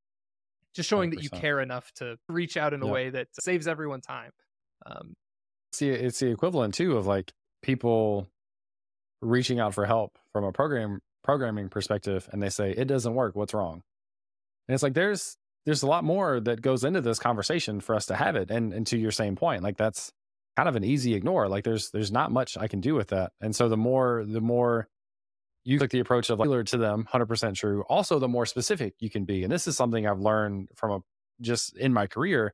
just 0.75 0.87
showing 0.87 1.11
100%. 1.11 1.15
that 1.15 1.23
you 1.23 1.29
care 1.29 1.59
enough 1.59 1.91
to 1.95 2.17
reach 2.27 2.55
out 2.55 2.73
in 2.73 2.81
a 2.81 2.85
yep. 2.85 2.93
way 2.93 3.09
that 3.09 3.27
saves 3.41 3.67
everyone 3.67 4.01
time. 4.01 4.31
Um, 4.85 5.13
See, 5.73 5.89
it's 5.89 6.19
the 6.19 6.27
equivalent 6.27 6.73
too 6.73 6.95
of 6.97 7.07
like 7.07 7.31
people 7.61 8.29
reaching 9.21 9.59
out 9.59 9.73
for 9.73 9.85
help 9.85 10.17
from 10.31 10.43
a 10.43 10.51
program 10.51 10.99
programming 11.23 11.69
perspective 11.69 12.27
and 12.31 12.41
they 12.41 12.49
say 12.49 12.71
it 12.71 12.85
doesn't 12.85 13.13
work. 13.13 13.35
What's 13.35 13.53
wrong? 13.53 13.83
And 14.67 14.73
it's 14.73 14.83
like 14.83 14.93
there's 14.93 15.35
there's 15.65 15.83
a 15.83 15.87
lot 15.87 16.03
more 16.03 16.39
that 16.39 16.61
goes 16.61 16.83
into 16.83 17.01
this 17.01 17.19
conversation 17.19 17.79
for 17.79 17.95
us 17.95 18.05
to 18.07 18.15
have 18.15 18.35
it 18.35 18.49
and 18.51 18.73
and 18.73 18.87
to 18.87 18.97
your 18.97 19.11
same 19.11 19.35
point 19.35 19.63
like 19.63 19.77
that's 19.77 20.11
kind 20.55 20.69
of 20.69 20.75
an 20.75 20.83
easy 20.83 21.13
ignore 21.13 21.47
like 21.47 21.63
there's 21.63 21.91
there's 21.91 22.11
not 22.11 22.31
much 22.31 22.57
i 22.57 22.67
can 22.67 22.81
do 22.81 22.93
with 22.93 23.07
that. 23.09 23.31
And 23.41 23.55
so 23.55 23.69
the 23.69 23.77
more 23.77 24.25
the 24.27 24.41
more 24.41 24.89
you 25.63 25.79
took 25.79 25.89
the 25.89 25.99
approach 25.99 26.29
of 26.29 26.39
like 26.39 26.65
to 26.67 26.77
them 26.77 27.07
100% 27.11 27.55
true. 27.55 27.83
Also 27.89 28.19
the 28.19 28.27
more 28.27 28.45
specific 28.45 28.93
you 28.99 29.09
can 29.09 29.25
be 29.25 29.43
and 29.43 29.51
this 29.51 29.67
is 29.67 29.75
something 29.77 30.05
i've 30.05 30.19
learned 30.19 30.69
from 30.75 30.91
a 30.91 30.99
just 31.41 31.77
in 31.77 31.93
my 31.93 32.07
career. 32.07 32.53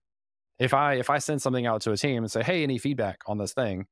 If 0.60 0.74
i 0.74 0.94
if 0.94 1.10
i 1.10 1.18
send 1.18 1.42
something 1.42 1.66
out 1.66 1.82
to 1.82 1.92
a 1.92 1.98
team 1.98 2.24
and 2.24 2.32
say 2.32 2.44
hey 2.44 2.64
any 2.64 2.78
feedback 2.78 3.22
on 3.28 3.38
this 3.38 3.54
thing? 3.54 3.88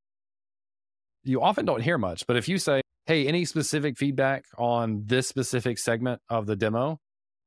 You 1.23 1.41
often 1.41 1.65
don't 1.65 1.81
hear 1.81 1.97
much 1.97 2.25
but 2.27 2.38
if 2.38 2.47
you 2.47 2.57
say 2.57 2.82
hey, 3.05 3.27
any 3.27 3.45
specific 3.45 3.97
feedback 3.97 4.45
on 4.57 5.03
this 5.05 5.27
specific 5.27 5.77
segment 5.77 6.21
of 6.29 6.45
the 6.45 6.55
demo? 6.55 6.99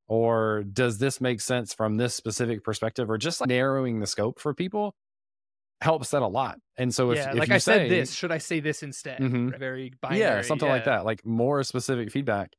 Or 0.09 0.63
does 0.63 0.99
this 0.99 1.21
make 1.21 1.41
sense 1.41 1.75
from 1.75 1.97
this 1.97 2.15
specific 2.15 2.63
perspective? 2.63 3.11
Or 3.11 3.19
just 3.19 3.41
like 3.41 3.49
narrowing 3.49 3.99
the 3.99 4.07
scope 4.07 4.39
for 4.39 4.55
people 4.55 4.95
helps 5.81 6.11
that 6.11 6.23
a 6.23 6.27
lot. 6.27 6.59
And 6.77 6.95
so 6.95 7.11
if, 7.11 7.19
yeah, 7.19 7.33
if 7.33 7.39
like 7.39 7.51
I 7.51 7.59
say, 7.59 7.73
said 7.73 7.91
this, 7.91 8.13
should 8.13 8.33
I 8.33 8.39
say 8.39 8.61
this 8.61 8.83
instead? 8.83 9.21
Mm-hmm. 9.21 9.59
Very 9.59 9.93
binary. 10.01 10.21
Yeah, 10.21 10.43
something 10.43 10.69
yeah. 10.69 10.75
like 10.75 10.85
that. 10.85 11.05
Like 11.05 11.27
more 11.27 11.63
specific 11.65 12.13
feedback 12.13 12.53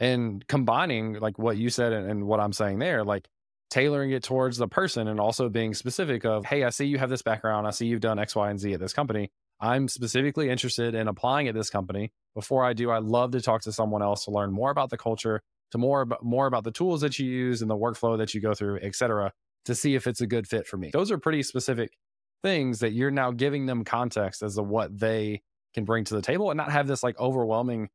and 0.00 0.46
combining 0.46 1.14
like 1.14 1.38
what 1.38 1.56
you 1.56 1.68
said 1.68 1.92
and, 1.92 2.08
and 2.08 2.26
what 2.26 2.40
I'm 2.40 2.52
saying 2.52 2.78
there, 2.78 3.04
like 3.04 3.26
tailoring 3.70 4.12
it 4.12 4.22
towards 4.22 4.56
the 4.56 4.68
person 4.68 5.08
and 5.08 5.18
also 5.18 5.48
being 5.48 5.74
specific 5.74 6.24
of, 6.24 6.44
hey, 6.46 6.64
I 6.64 6.70
see 6.70 6.86
you 6.86 6.98
have 6.98 7.10
this 7.10 7.22
background. 7.22 7.66
I 7.66 7.70
see 7.70 7.86
you've 7.86 8.00
done 8.00 8.18
X, 8.18 8.36
Y, 8.36 8.50
and 8.50 8.58
Z 8.60 8.72
at 8.72 8.80
this 8.80 8.92
company. 8.92 9.30
I'm 9.64 9.88
specifically 9.88 10.50
interested 10.50 10.94
in 10.94 11.08
applying 11.08 11.48
at 11.48 11.54
this 11.54 11.70
company. 11.70 12.12
Before 12.34 12.64
I 12.64 12.74
do, 12.74 12.90
I 12.90 12.98
love 12.98 13.30
to 13.32 13.40
talk 13.40 13.62
to 13.62 13.72
someone 13.72 14.02
else 14.02 14.26
to 14.26 14.30
learn 14.30 14.52
more 14.52 14.70
about 14.70 14.90
the 14.90 14.98
culture, 14.98 15.40
to 15.70 15.78
more 15.78 16.02
about, 16.02 16.22
more 16.22 16.46
about 16.46 16.64
the 16.64 16.70
tools 16.70 17.00
that 17.00 17.18
you 17.18 17.26
use 17.26 17.62
and 17.62 17.70
the 17.70 17.76
workflow 17.76 18.18
that 18.18 18.34
you 18.34 18.40
go 18.40 18.52
through, 18.52 18.80
et 18.82 18.94
cetera, 18.94 19.32
to 19.64 19.74
see 19.74 19.94
if 19.94 20.06
it's 20.06 20.20
a 20.20 20.26
good 20.26 20.46
fit 20.46 20.66
for 20.66 20.76
me. 20.76 20.90
Those 20.92 21.10
are 21.10 21.18
pretty 21.18 21.42
specific 21.42 21.96
things 22.42 22.80
that 22.80 22.92
you're 22.92 23.10
now 23.10 23.30
giving 23.30 23.64
them 23.64 23.84
context 23.84 24.42
as 24.42 24.56
to 24.56 24.62
what 24.62 24.98
they 24.98 25.40
can 25.72 25.84
bring 25.84 26.04
to 26.04 26.14
the 26.14 26.22
table 26.22 26.50
and 26.50 26.58
not 26.58 26.70
have 26.70 26.86
this 26.86 27.02
like 27.02 27.16
overwhelmingness 27.16 27.88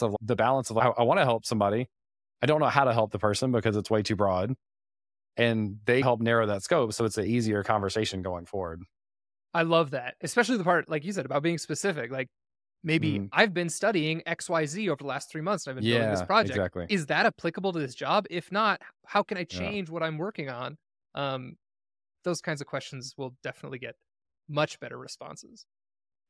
of 0.00 0.16
the 0.22 0.36
balance 0.36 0.70
of 0.70 0.78
I, 0.78 0.86
I 0.88 1.02
want 1.02 1.20
to 1.20 1.24
help 1.24 1.44
somebody. 1.44 1.86
I 2.42 2.46
don't 2.46 2.60
know 2.60 2.66
how 2.66 2.84
to 2.84 2.94
help 2.94 3.12
the 3.12 3.18
person 3.18 3.52
because 3.52 3.76
it's 3.76 3.90
way 3.90 4.02
too 4.02 4.16
broad. 4.16 4.54
And 5.36 5.80
they 5.84 6.00
help 6.00 6.20
narrow 6.20 6.46
that 6.46 6.62
scope. 6.62 6.92
So 6.92 7.04
it's 7.04 7.18
an 7.18 7.26
easier 7.26 7.62
conversation 7.62 8.22
going 8.22 8.46
forward. 8.46 8.84
I 9.54 9.62
love 9.62 9.92
that, 9.92 10.16
especially 10.20 10.58
the 10.58 10.64
part 10.64 10.88
like 10.88 11.04
you 11.04 11.12
said 11.12 11.24
about 11.24 11.42
being 11.42 11.58
specific. 11.58 12.10
Like 12.10 12.28
maybe 12.82 13.20
mm. 13.20 13.28
I've 13.32 13.54
been 13.54 13.68
studying 13.68 14.22
XYZ 14.26 14.88
over 14.88 14.98
the 14.98 15.06
last 15.06 15.30
three 15.30 15.40
months 15.40 15.66
and 15.66 15.72
I've 15.72 15.76
been 15.76 15.84
yeah, 15.84 15.98
building 15.98 16.14
this 16.14 16.22
project. 16.22 16.56
Exactly. 16.56 16.86
Is 16.88 17.06
that 17.06 17.26
applicable 17.26 17.72
to 17.72 17.78
this 17.78 17.94
job? 17.94 18.26
If 18.30 18.50
not, 18.52 18.82
how 19.06 19.22
can 19.22 19.38
I 19.38 19.44
change 19.44 19.88
yeah. 19.88 19.92
what 19.94 20.02
I'm 20.02 20.18
working 20.18 20.50
on? 20.50 20.76
Um, 21.14 21.56
those 22.24 22.40
kinds 22.40 22.60
of 22.60 22.66
questions 22.66 23.14
will 23.16 23.34
definitely 23.42 23.78
get 23.78 23.94
much 24.48 24.80
better 24.80 24.98
responses. 24.98 25.66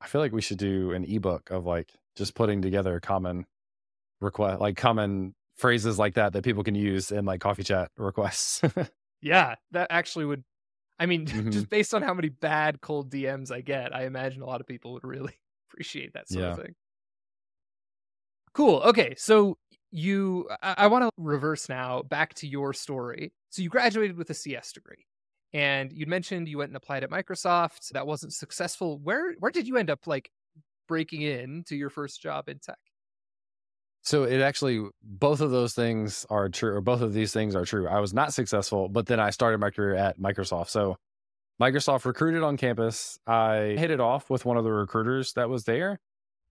I 0.01 0.07
feel 0.07 0.21
like 0.21 0.33
we 0.33 0.43
should 0.43 0.59
do 0.59 0.93
an 0.93 1.05
ebook 1.05 1.51
of 1.51 1.65
like 1.65 1.93
just 2.17 2.35
putting 2.35 2.61
together 2.61 3.01
common 3.01 3.47
request, 4.21 4.61
like 4.61 4.77
common 4.77 5.35
phrases 5.57 5.99
like 5.99 6.15
that 6.15 6.33
that 6.33 6.45
people 6.45 6.63
can 6.63 6.75
use 6.75 7.11
in 7.11 7.25
like 7.25 7.41
coffee 7.41 7.63
chat 7.63 7.91
requests. 7.97 8.61
yeah, 9.23 9.55
that 9.71 9.87
actually 9.91 10.25
would 10.27 10.45
I 10.99 11.07
mean, 11.07 11.27
mm-hmm. 11.27 11.51
just 11.51 11.69
based 11.69 11.95
on 11.95 12.03
how 12.03 12.15
many 12.15 12.29
bad 12.29 12.81
cold 12.81 13.11
DMs 13.11 13.51
I 13.51 13.61
get, 13.61 13.95
I 13.95 14.05
imagine 14.05 14.43
a 14.43 14.47
lot 14.47 14.61
of 14.61 14.67
people 14.67 14.93
would 14.95 15.05
really 15.05 15.35
appreciate 15.71 16.15
that 16.15 16.29
sort 16.29 16.45
yeah. 16.45 16.51
of 16.53 16.59
thing. 16.59 16.75
Cool. 18.53 18.83
Okay. 18.83 19.15
So 19.17 19.59
you, 19.91 20.49
I, 20.63 20.75
I 20.79 20.87
want 20.87 21.05
to 21.05 21.11
reverse 21.17 21.69
now 21.69 22.03
back 22.03 22.35
to 22.35 22.47
your 22.47 22.73
story. 22.73 23.33
So 23.51 23.63
you 23.63 23.69
graduated 23.69 24.17
with 24.17 24.31
a 24.31 24.35
CS 24.35 24.73
degree. 24.73 25.07
And 25.53 25.93
you'd 25.93 26.09
mentioned 26.09 26.49
you 26.49 26.59
went 26.59 26.71
and 26.71 26.77
applied 26.77 27.05
at 27.05 27.11
Microsoft. 27.11 27.91
That 27.91 28.09
wasn't 28.09 28.33
successful. 28.33 28.99
Where 28.99 29.35
where 29.39 29.53
did 29.53 29.69
you 29.69 29.77
end 29.77 29.89
up 29.89 30.05
like 30.09 30.29
breaking 30.89 31.23
in 31.23 31.63
to 31.69 31.77
your 31.77 31.91
first 31.91 32.21
job 32.21 32.49
in 32.49 32.59
tech? 32.59 32.79
So 34.05 34.25
it 34.25 34.41
actually 34.43 34.87
both 35.03 35.41
of 35.41 35.51
those 35.51 35.75
things 35.75 36.27
are 36.29 36.51
true, 36.51 36.75
or 36.75 36.81
both 36.83 37.01
of 37.01 37.15
these 37.15 37.33
things 37.33 37.57
are 37.57 37.65
true. 37.65 37.89
I 37.89 38.01
was 38.01 38.13
not 38.13 38.35
successful, 38.35 38.89
but 38.89 39.07
then 39.07 39.19
I 39.19 39.31
started 39.31 39.59
my 39.59 39.71
career 39.71 39.95
at 39.95 40.21
Microsoft. 40.21 40.69
So 40.69 40.99
Microsoft 41.61 42.05
recruited 42.05 42.43
on 42.43 42.59
campus. 42.59 43.19
I 43.27 43.77
hit 43.79 43.91
it 43.91 44.01
off 44.01 44.29
with 44.29 44.45
one 44.45 44.59
of 44.59 44.65
the 44.65 44.73
recruiters 44.73 45.33
that 45.35 45.49
was 45.49 45.65
there. 45.65 46.01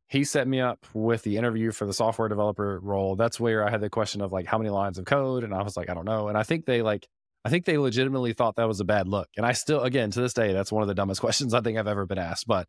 He 0.07 0.23
set 0.23 0.47
me 0.47 0.61
up 0.61 0.85
with 0.93 1.23
the 1.23 1.37
interview 1.37 1.71
for 1.71 1.85
the 1.85 1.93
software 1.93 2.27
developer 2.27 2.79
role. 2.81 3.15
That's 3.15 3.39
where 3.39 3.65
I 3.65 3.69
had 3.69 3.81
the 3.81 3.89
question 3.89 4.21
of 4.21 4.31
like 4.31 4.47
how 4.47 4.57
many 4.57 4.69
lines 4.71 4.97
of 4.97 5.05
code, 5.05 5.43
and 5.43 5.53
I 5.53 5.61
was 5.61 5.77
like, 5.77 5.89
I 5.89 5.93
don't 5.93 6.05
know. 6.05 6.29
And 6.29 6.37
I 6.37 6.43
think 6.43 6.65
they 6.65 6.81
like, 6.81 7.07
I 7.45 7.49
think 7.49 7.65
they 7.65 7.77
legitimately 7.77 8.33
thought 8.33 8.55
that 8.55 8.67
was 8.67 8.79
a 8.79 8.85
bad 8.85 9.07
look. 9.07 9.27
And 9.37 9.45
I 9.45 9.51
still, 9.51 9.81
again, 9.81 10.09
to 10.11 10.21
this 10.21 10.33
day, 10.33 10.53
that's 10.53 10.71
one 10.71 10.81
of 10.81 10.87
the 10.87 10.95
dumbest 10.95 11.21
questions 11.21 11.53
I 11.53 11.61
think 11.61 11.77
I've 11.77 11.87
ever 11.87 12.07
been 12.07 12.17
asked. 12.17 12.47
But 12.47 12.67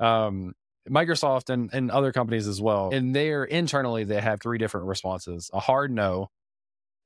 um, 0.00 0.54
Microsoft 0.88 1.50
and, 1.50 1.70
and 1.72 1.90
other 1.90 2.12
companies 2.12 2.46
as 2.46 2.60
well, 2.60 2.90
and 2.92 3.14
there 3.14 3.44
internally 3.44 4.04
they 4.04 4.20
have 4.20 4.40
three 4.40 4.58
different 4.58 4.86
responses: 4.86 5.50
a 5.52 5.60
hard 5.60 5.90
no, 5.90 6.28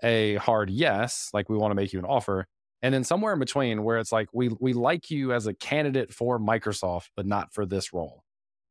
a 0.03 0.37
hard 0.37 0.71
yes, 0.71 1.31
like 1.33 1.49
we 1.49 1.57
want 1.57 1.71
to 1.71 1.75
make 1.77 1.93
you 1.93 1.99
an 1.99 2.05
offer, 2.05 2.47
and 2.83 2.95
then 2.95 3.05
somewhere 3.05 3.33
in 3.33 3.39
between 3.39 3.85
where 3.85 3.99
it's 3.99 4.13
like 4.13 4.29
we 4.33 4.51
we 4.61 4.73
like 4.73 5.11
you 5.11 5.33
as 5.33 5.47
a 5.47 5.55
candidate 5.55 6.13
for 6.13 6.39
Microsoft, 6.39 7.09
but 7.17 7.27
not 7.27 7.53
for 7.53 7.67
this 7.67 7.93
role. 7.93 8.25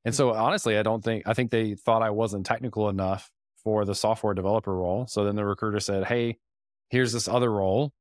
And 0.05 0.15
so 0.15 0.33
honestly, 0.33 0.77
I 0.77 0.83
don't 0.83 1.03
think 1.03 1.23
I 1.25 1.33
think 1.33 1.51
they 1.51 1.75
thought 1.75 2.01
I 2.01 2.11
wasn't 2.11 2.45
technical 2.45 2.89
enough 2.89 3.29
for 3.63 3.85
the 3.85 3.95
software 3.95 4.33
developer 4.33 4.73
role. 4.73 5.05
So 5.07 5.25
then 5.25 5.35
the 5.35 5.45
recruiter 5.45 5.79
said, 5.79 6.05
"Hey, 6.05 6.37
here's 6.89 7.13
this 7.13 7.27
other 7.27 7.51
role." 7.51 7.91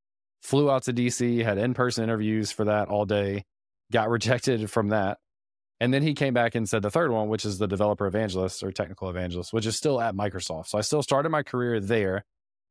Flew 0.43 0.71
out 0.71 0.85
to 0.85 0.93
DC, 0.93 1.43
had 1.43 1.59
in-person 1.59 2.05
interviews 2.05 2.53
for 2.53 2.67
that 2.67 2.89
all 2.89 3.05
day, 3.05 3.45
got 3.91 4.09
rejected 4.11 4.71
from 4.71 4.91
that. 4.91 5.19
And 5.81 5.93
then 5.93 6.03
he 6.03 6.15
came 6.15 6.33
back 6.33 6.55
and 6.55 6.69
said 6.69 6.83
the 6.83 6.91
third 6.91 7.11
one, 7.11 7.29
which 7.29 7.45
is 7.45 7.59
the 7.59 7.67
developer 7.67 8.07
evangelist 8.07 8.63
or 8.63 8.73
technical 8.73 9.11
evangelist, 9.11 9.53
which 9.53 9.67
is 9.67 9.77
still 9.77 10.01
at 10.01 10.15
Microsoft. 10.15 10.69
So 10.69 10.79
I 10.79 10.81
still 10.81 11.03
started 11.03 11.29
my 11.29 11.43
career 11.43 11.81
there. 11.81 12.25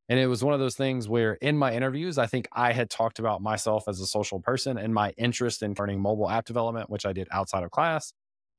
And 0.08 0.20
it 0.20 0.26
was 0.26 0.42
one 0.42 0.54
of 0.54 0.60
those 0.60 0.76
things 0.76 1.08
where 1.08 1.34
in 1.34 1.56
my 1.56 1.72
interviews, 1.72 2.16
I 2.18 2.26
think 2.26 2.48
I 2.52 2.72
had 2.72 2.90
talked 2.90 3.18
about 3.18 3.42
myself 3.42 3.84
as 3.88 4.00
a 4.00 4.06
social 4.06 4.40
person 4.40 4.78
and 4.78 4.94
my 4.94 5.10
interest 5.16 5.62
in 5.62 5.74
learning 5.78 6.00
mobile 6.00 6.30
app 6.30 6.44
development, 6.44 6.90
which 6.90 7.04
I 7.04 7.12
did 7.12 7.28
outside 7.32 7.64
of 7.64 7.70
class. 7.70 8.12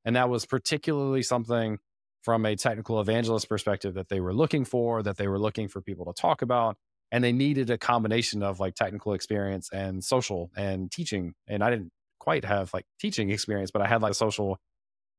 And 0.03 0.15
that 0.15 0.29
was 0.29 0.45
particularly 0.45 1.23
something 1.23 1.79
from 2.21 2.45
a 2.45 2.55
technical 2.55 2.99
evangelist 2.99 3.47
perspective 3.47 3.93
that 3.93 4.09
they 4.09 4.19
were 4.19 4.33
looking 4.33 4.65
for, 4.65 5.01
that 5.03 5.17
they 5.17 5.27
were 5.27 5.39
looking 5.39 5.69
for 5.69 5.81
people 5.81 6.05
to 6.05 6.13
talk 6.13 6.41
about. 6.41 6.75
And 7.11 7.23
they 7.23 7.31
needed 7.31 7.69
a 7.69 7.77
combination 7.77 8.43
of 8.43 8.59
like 8.59 8.75
technical 8.75 9.13
experience 9.13 9.69
and 9.71 10.03
social 10.03 10.51
and 10.57 10.91
teaching. 10.91 11.33
And 11.47 11.63
I 11.63 11.69
didn't 11.69 11.91
quite 12.19 12.45
have 12.45 12.73
like 12.73 12.85
teaching 12.99 13.29
experience, 13.29 13.71
but 13.71 13.81
I 13.81 13.87
had 13.87 14.01
like 14.01 14.13
social 14.13 14.59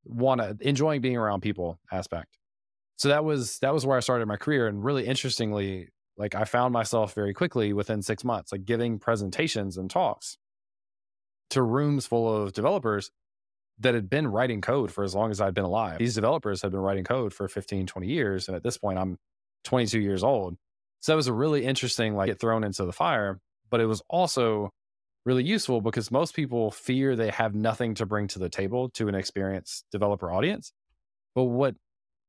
want 0.04 0.40
to 0.40 0.56
enjoying 0.60 1.00
being 1.00 1.16
around 1.16 1.40
people 1.40 1.78
aspect. 1.92 2.38
So 2.96 3.08
that 3.08 3.24
was 3.24 3.58
that 3.60 3.72
was 3.72 3.86
where 3.86 3.96
I 3.96 4.00
started 4.00 4.26
my 4.26 4.36
career. 4.36 4.66
And 4.66 4.82
really 4.82 5.06
interestingly, 5.06 5.88
like 6.16 6.34
I 6.34 6.44
found 6.44 6.72
myself 6.72 7.14
very 7.14 7.34
quickly 7.34 7.72
within 7.72 8.02
six 8.02 8.24
months, 8.24 8.52
like 8.52 8.64
giving 8.64 8.98
presentations 8.98 9.76
and 9.76 9.90
talks 9.90 10.38
to 11.50 11.62
rooms 11.62 12.06
full 12.06 12.34
of 12.34 12.52
developers 12.52 13.10
that 13.80 13.94
had 13.94 14.10
been 14.10 14.26
writing 14.26 14.60
code 14.60 14.90
for 14.90 15.04
as 15.04 15.14
long 15.14 15.30
as 15.30 15.40
I'd 15.40 15.54
been 15.54 15.64
alive. 15.64 15.98
These 15.98 16.14
developers 16.14 16.62
had 16.62 16.72
been 16.72 16.80
writing 16.80 17.04
code 17.04 17.32
for 17.32 17.48
15, 17.48 17.86
20 17.86 18.06
years. 18.08 18.48
And 18.48 18.56
at 18.56 18.62
this 18.62 18.76
point, 18.76 18.98
I'm 18.98 19.18
22 19.64 20.00
years 20.00 20.24
old. 20.24 20.56
So 21.00 21.12
that 21.12 21.16
was 21.16 21.28
a 21.28 21.32
really 21.32 21.64
interesting, 21.64 22.16
like, 22.16 22.26
get 22.26 22.40
thrown 22.40 22.64
into 22.64 22.84
the 22.84 22.92
fire. 22.92 23.38
But 23.70 23.80
it 23.80 23.86
was 23.86 24.02
also 24.08 24.70
really 25.24 25.44
useful 25.44 25.80
because 25.80 26.10
most 26.10 26.34
people 26.34 26.70
fear 26.70 27.14
they 27.16 27.30
have 27.30 27.54
nothing 27.54 27.94
to 27.94 28.06
bring 28.06 28.28
to 28.28 28.38
the 28.38 28.48
table 28.48 28.88
to 28.90 29.08
an 29.08 29.14
experienced 29.14 29.84
developer 29.92 30.32
audience. 30.32 30.72
But 31.34 31.44
what 31.44 31.74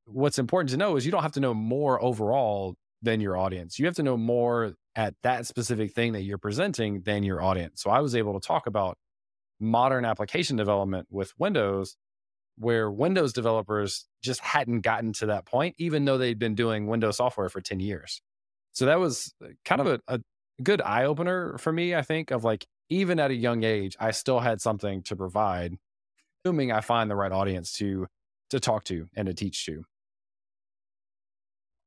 what's 0.06 0.40
important 0.40 0.72
to 0.72 0.78
know 0.78 0.96
is 0.96 1.06
you 1.06 1.12
don't 1.12 1.22
have 1.22 1.34
to 1.34 1.40
know 1.40 1.54
more 1.54 2.02
overall 2.04 2.76
than 3.02 3.22
your 3.22 3.38
audience. 3.38 3.80
You 3.80 3.86
have 3.86 3.96
to 3.96 4.04
know 4.04 4.18
more 4.18 4.74
at 4.96 5.14
that 5.24 5.46
specific 5.46 5.94
thing 5.94 6.14
that 6.14 6.24
you're 6.24 6.38
presenting 6.38 7.02
than 7.02 7.24
your 7.24 7.42
audience. 7.42 7.82
So 7.82 7.90
I 7.90 8.00
was 8.00 8.16
able 8.16 8.40
to 8.40 8.46
talk 8.46 8.68
about 8.68 8.98
modern 9.60 10.06
application 10.06 10.58
development 10.58 11.08
with 11.10 11.34
Windows 11.38 11.96
where 12.58 12.92
Windows 12.92 13.32
developers 13.32 14.06
just 14.22 14.42
hadn't 14.42 14.82
gotten 14.82 15.14
to 15.14 15.28
that 15.28 15.46
point 15.46 15.76
even 15.78 16.04
though 16.04 16.18
they'd 16.18 16.40
been 16.40 16.56
doing 16.56 16.88
Windows 16.88 17.18
software 17.18 17.50
for 17.50 17.62
10 17.62 17.80
years. 17.80 18.22
So 18.74 18.86
that 18.86 19.00
was 19.00 19.34
uh, 19.44 19.48
kind 19.64 19.82
of 19.82 19.88
a, 19.88 20.00
a 20.08 20.20
good 20.62 20.82
eye 20.82 21.06
opener 21.06 21.58
for 21.58 21.72
me, 21.72 21.96
I 21.96 22.02
think, 22.02 22.32
of 22.32 22.44
like 22.44 22.66
even 22.90 23.20
at 23.20 23.32
a 23.32 23.36
young 23.36 23.64
age, 23.64 23.96
I 24.00 24.12
still 24.12 24.40
had 24.40 24.62
something 24.62 25.04
to 25.04 25.16
provide, 25.16 25.78
assuming 26.44 26.72
I 26.72 26.82
find 26.82 27.10
the 27.10 27.16
right 27.16 27.32
audience 27.32 27.72
to 27.74 28.08
to 28.50 28.60
talk 28.60 28.84
to 28.86 29.08
and 29.16 29.28
to 29.28 29.34
teach 29.34 29.66
to. 29.66 29.84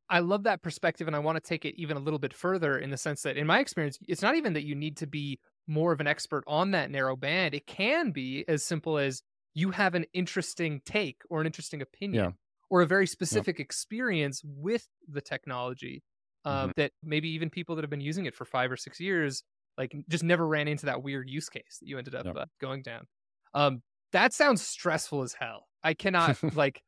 I 0.09 0.21
love 0.21 0.45
that 0.45 0.63
perspective 0.63 1.07
and 1.07 1.17
I 1.17 1.21
want 1.21 1.37
to 1.37 1.41
take 1.41 1.65
it 1.65 1.75
even 1.81 1.97
a 1.97 2.01
little 2.01 2.19
bit 2.19 2.35
further 2.35 2.79
in 2.79 2.91
the 2.91 2.97
sense 2.97 3.23
that 3.23 3.37
in 3.37 3.47
my 3.47 3.61
experience, 3.61 3.99
it's 4.07 4.23
not 4.23 4.37
even 4.37 4.53
that 4.53 4.65
you 4.65 4.75
need 4.75 4.99
to 4.99 5.07
be 5.07 5.41
more 5.67 5.91
of 5.91 6.01
an 6.01 6.07
expert 6.07 6.45
on 6.47 6.73
that 6.73 6.91
narrow 6.91 7.17
band. 7.17 7.55
It 7.55 7.67
can 7.67 8.11
be 8.11 8.45
as 8.47 8.63
simple 8.63 8.99
as 8.99 9.23
you 9.55 9.71
have 9.71 9.95
an 9.95 10.05
interesting 10.13 10.83
take 10.85 11.23
or 11.31 11.41
an 11.41 11.47
interesting 11.47 11.83
opinion 11.83 12.25
yeah. 12.25 12.31
or 12.71 12.83
a 12.83 12.87
very 12.87 13.07
specific 13.07 13.59
yeah. 13.59 13.63
experience 13.63 14.43
with 14.45 14.87
the 15.09 15.21
technology 15.21 16.03
um, 16.45 16.55
mm-hmm. 16.55 16.71
that 16.77 16.93
maybe 17.03 17.31
even 17.31 17.49
people 17.51 17.75
that 17.77 17.83
have 17.83 17.91
been 17.91 18.01
using 18.01 18.27
it 18.27 18.35
for 18.35 18.45
five 18.45 18.71
or 18.71 18.77
six 18.77 19.01
years 19.01 19.43
like 19.79 19.95
just 20.09 20.25
never 20.25 20.47
ran 20.47 20.69
into 20.69 20.87
that 20.87 21.03
weird 21.03 21.29
use 21.29 21.49
case 21.49 21.79
that 21.81 21.89
you 21.89 21.99
ended 21.99 22.15
up 22.15 22.27
uh, 22.27 22.45
going 22.61 22.83
down. 22.83 23.07
Um, 23.55 23.83
that 24.13 24.33
sounds 24.33 24.63
stressful 24.63 25.23
as 25.23 25.33
hell. 25.33 25.67
I 25.83 25.95
cannot 25.95 26.37
like 26.57 26.83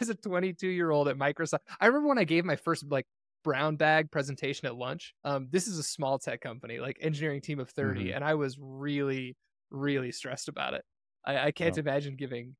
as 0.00 0.08
a 0.08 0.14
22 0.14 0.68
year 0.68 0.90
old 0.90 1.08
at 1.08 1.16
Microsoft. 1.16 1.60
I 1.80 1.86
remember 1.86 2.08
when 2.08 2.18
I 2.18 2.24
gave 2.24 2.44
my 2.44 2.56
first 2.56 2.84
like 2.90 3.06
brown 3.42 3.76
bag 3.76 4.10
presentation 4.10 4.66
at 4.66 4.76
lunch. 4.76 5.14
Um, 5.24 5.48
this 5.50 5.66
is 5.66 5.78
a 5.78 5.82
small 5.82 6.18
tech 6.18 6.40
company, 6.40 6.78
like 6.78 6.98
engineering 7.00 7.40
team 7.40 7.60
of 7.60 7.70
30, 7.70 8.00
mm-hmm. 8.00 8.14
and 8.14 8.24
I 8.24 8.34
was 8.34 8.58
really, 8.60 9.36
really 9.70 10.12
stressed 10.12 10.48
about 10.48 10.74
it. 10.74 10.84
I, 11.24 11.46
I 11.46 11.50
can't 11.52 11.76
oh. 11.76 11.80
imagine 11.80 12.16
giving 12.16 12.56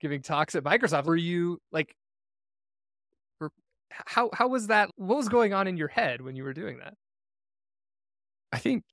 giving 0.00 0.22
talks 0.22 0.54
at 0.54 0.64
Microsoft. 0.64 1.06
Were 1.06 1.16
you 1.16 1.58
like, 1.72 1.94
how 3.90 4.30
how 4.32 4.48
was 4.48 4.68
that? 4.68 4.90
What 4.96 5.16
was 5.16 5.28
going 5.28 5.52
on 5.52 5.66
in 5.66 5.76
your 5.76 5.88
head 5.88 6.20
when 6.20 6.36
you 6.36 6.44
were 6.44 6.54
doing 6.54 6.78
that? 6.78 6.94
I 8.54 8.58
think 8.58 8.84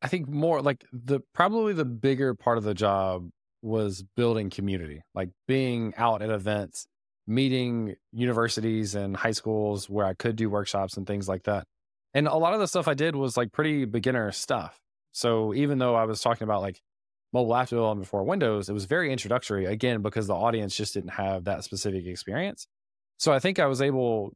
I 0.00 0.08
think 0.08 0.26
more 0.26 0.62
like 0.62 0.86
the 0.90 1.20
probably 1.34 1.74
the 1.74 1.84
bigger 1.84 2.34
part 2.34 2.56
of 2.56 2.64
the 2.64 2.72
job 2.72 3.28
was 3.60 4.02
building 4.16 4.48
community, 4.48 5.02
like 5.14 5.28
being 5.46 5.92
out 5.98 6.22
at 6.22 6.30
events, 6.30 6.86
meeting 7.26 7.94
universities 8.10 8.94
and 8.94 9.14
high 9.14 9.32
schools 9.32 9.90
where 9.90 10.06
I 10.06 10.14
could 10.14 10.36
do 10.36 10.48
workshops 10.48 10.96
and 10.96 11.06
things 11.06 11.28
like 11.28 11.42
that. 11.42 11.66
And 12.14 12.26
a 12.26 12.36
lot 12.36 12.54
of 12.54 12.60
the 12.60 12.66
stuff 12.66 12.88
I 12.88 12.94
did 12.94 13.14
was 13.14 13.36
like 13.36 13.52
pretty 13.52 13.84
beginner 13.84 14.32
stuff. 14.32 14.78
So 15.12 15.52
even 15.52 15.76
though 15.76 15.94
I 15.94 16.04
was 16.04 16.22
talking 16.22 16.44
about 16.44 16.62
like 16.62 16.80
mobile 17.34 17.54
app 17.54 17.68
development 17.68 18.06
before 18.06 18.24
Windows, 18.24 18.70
it 18.70 18.72
was 18.72 18.86
very 18.86 19.12
introductory 19.12 19.66
again 19.66 20.00
because 20.00 20.26
the 20.26 20.34
audience 20.34 20.74
just 20.74 20.94
didn't 20.94 21.10
have 21.10 21.44
that 21.44 21.64
specific 21.64 22.06
experience. 22.06 22.66
So 23.18 23.30
I 23.30 23.40
think 23.40 23.58
I 23.58 23.66
was 23.66 23.82
able 23.82 24.32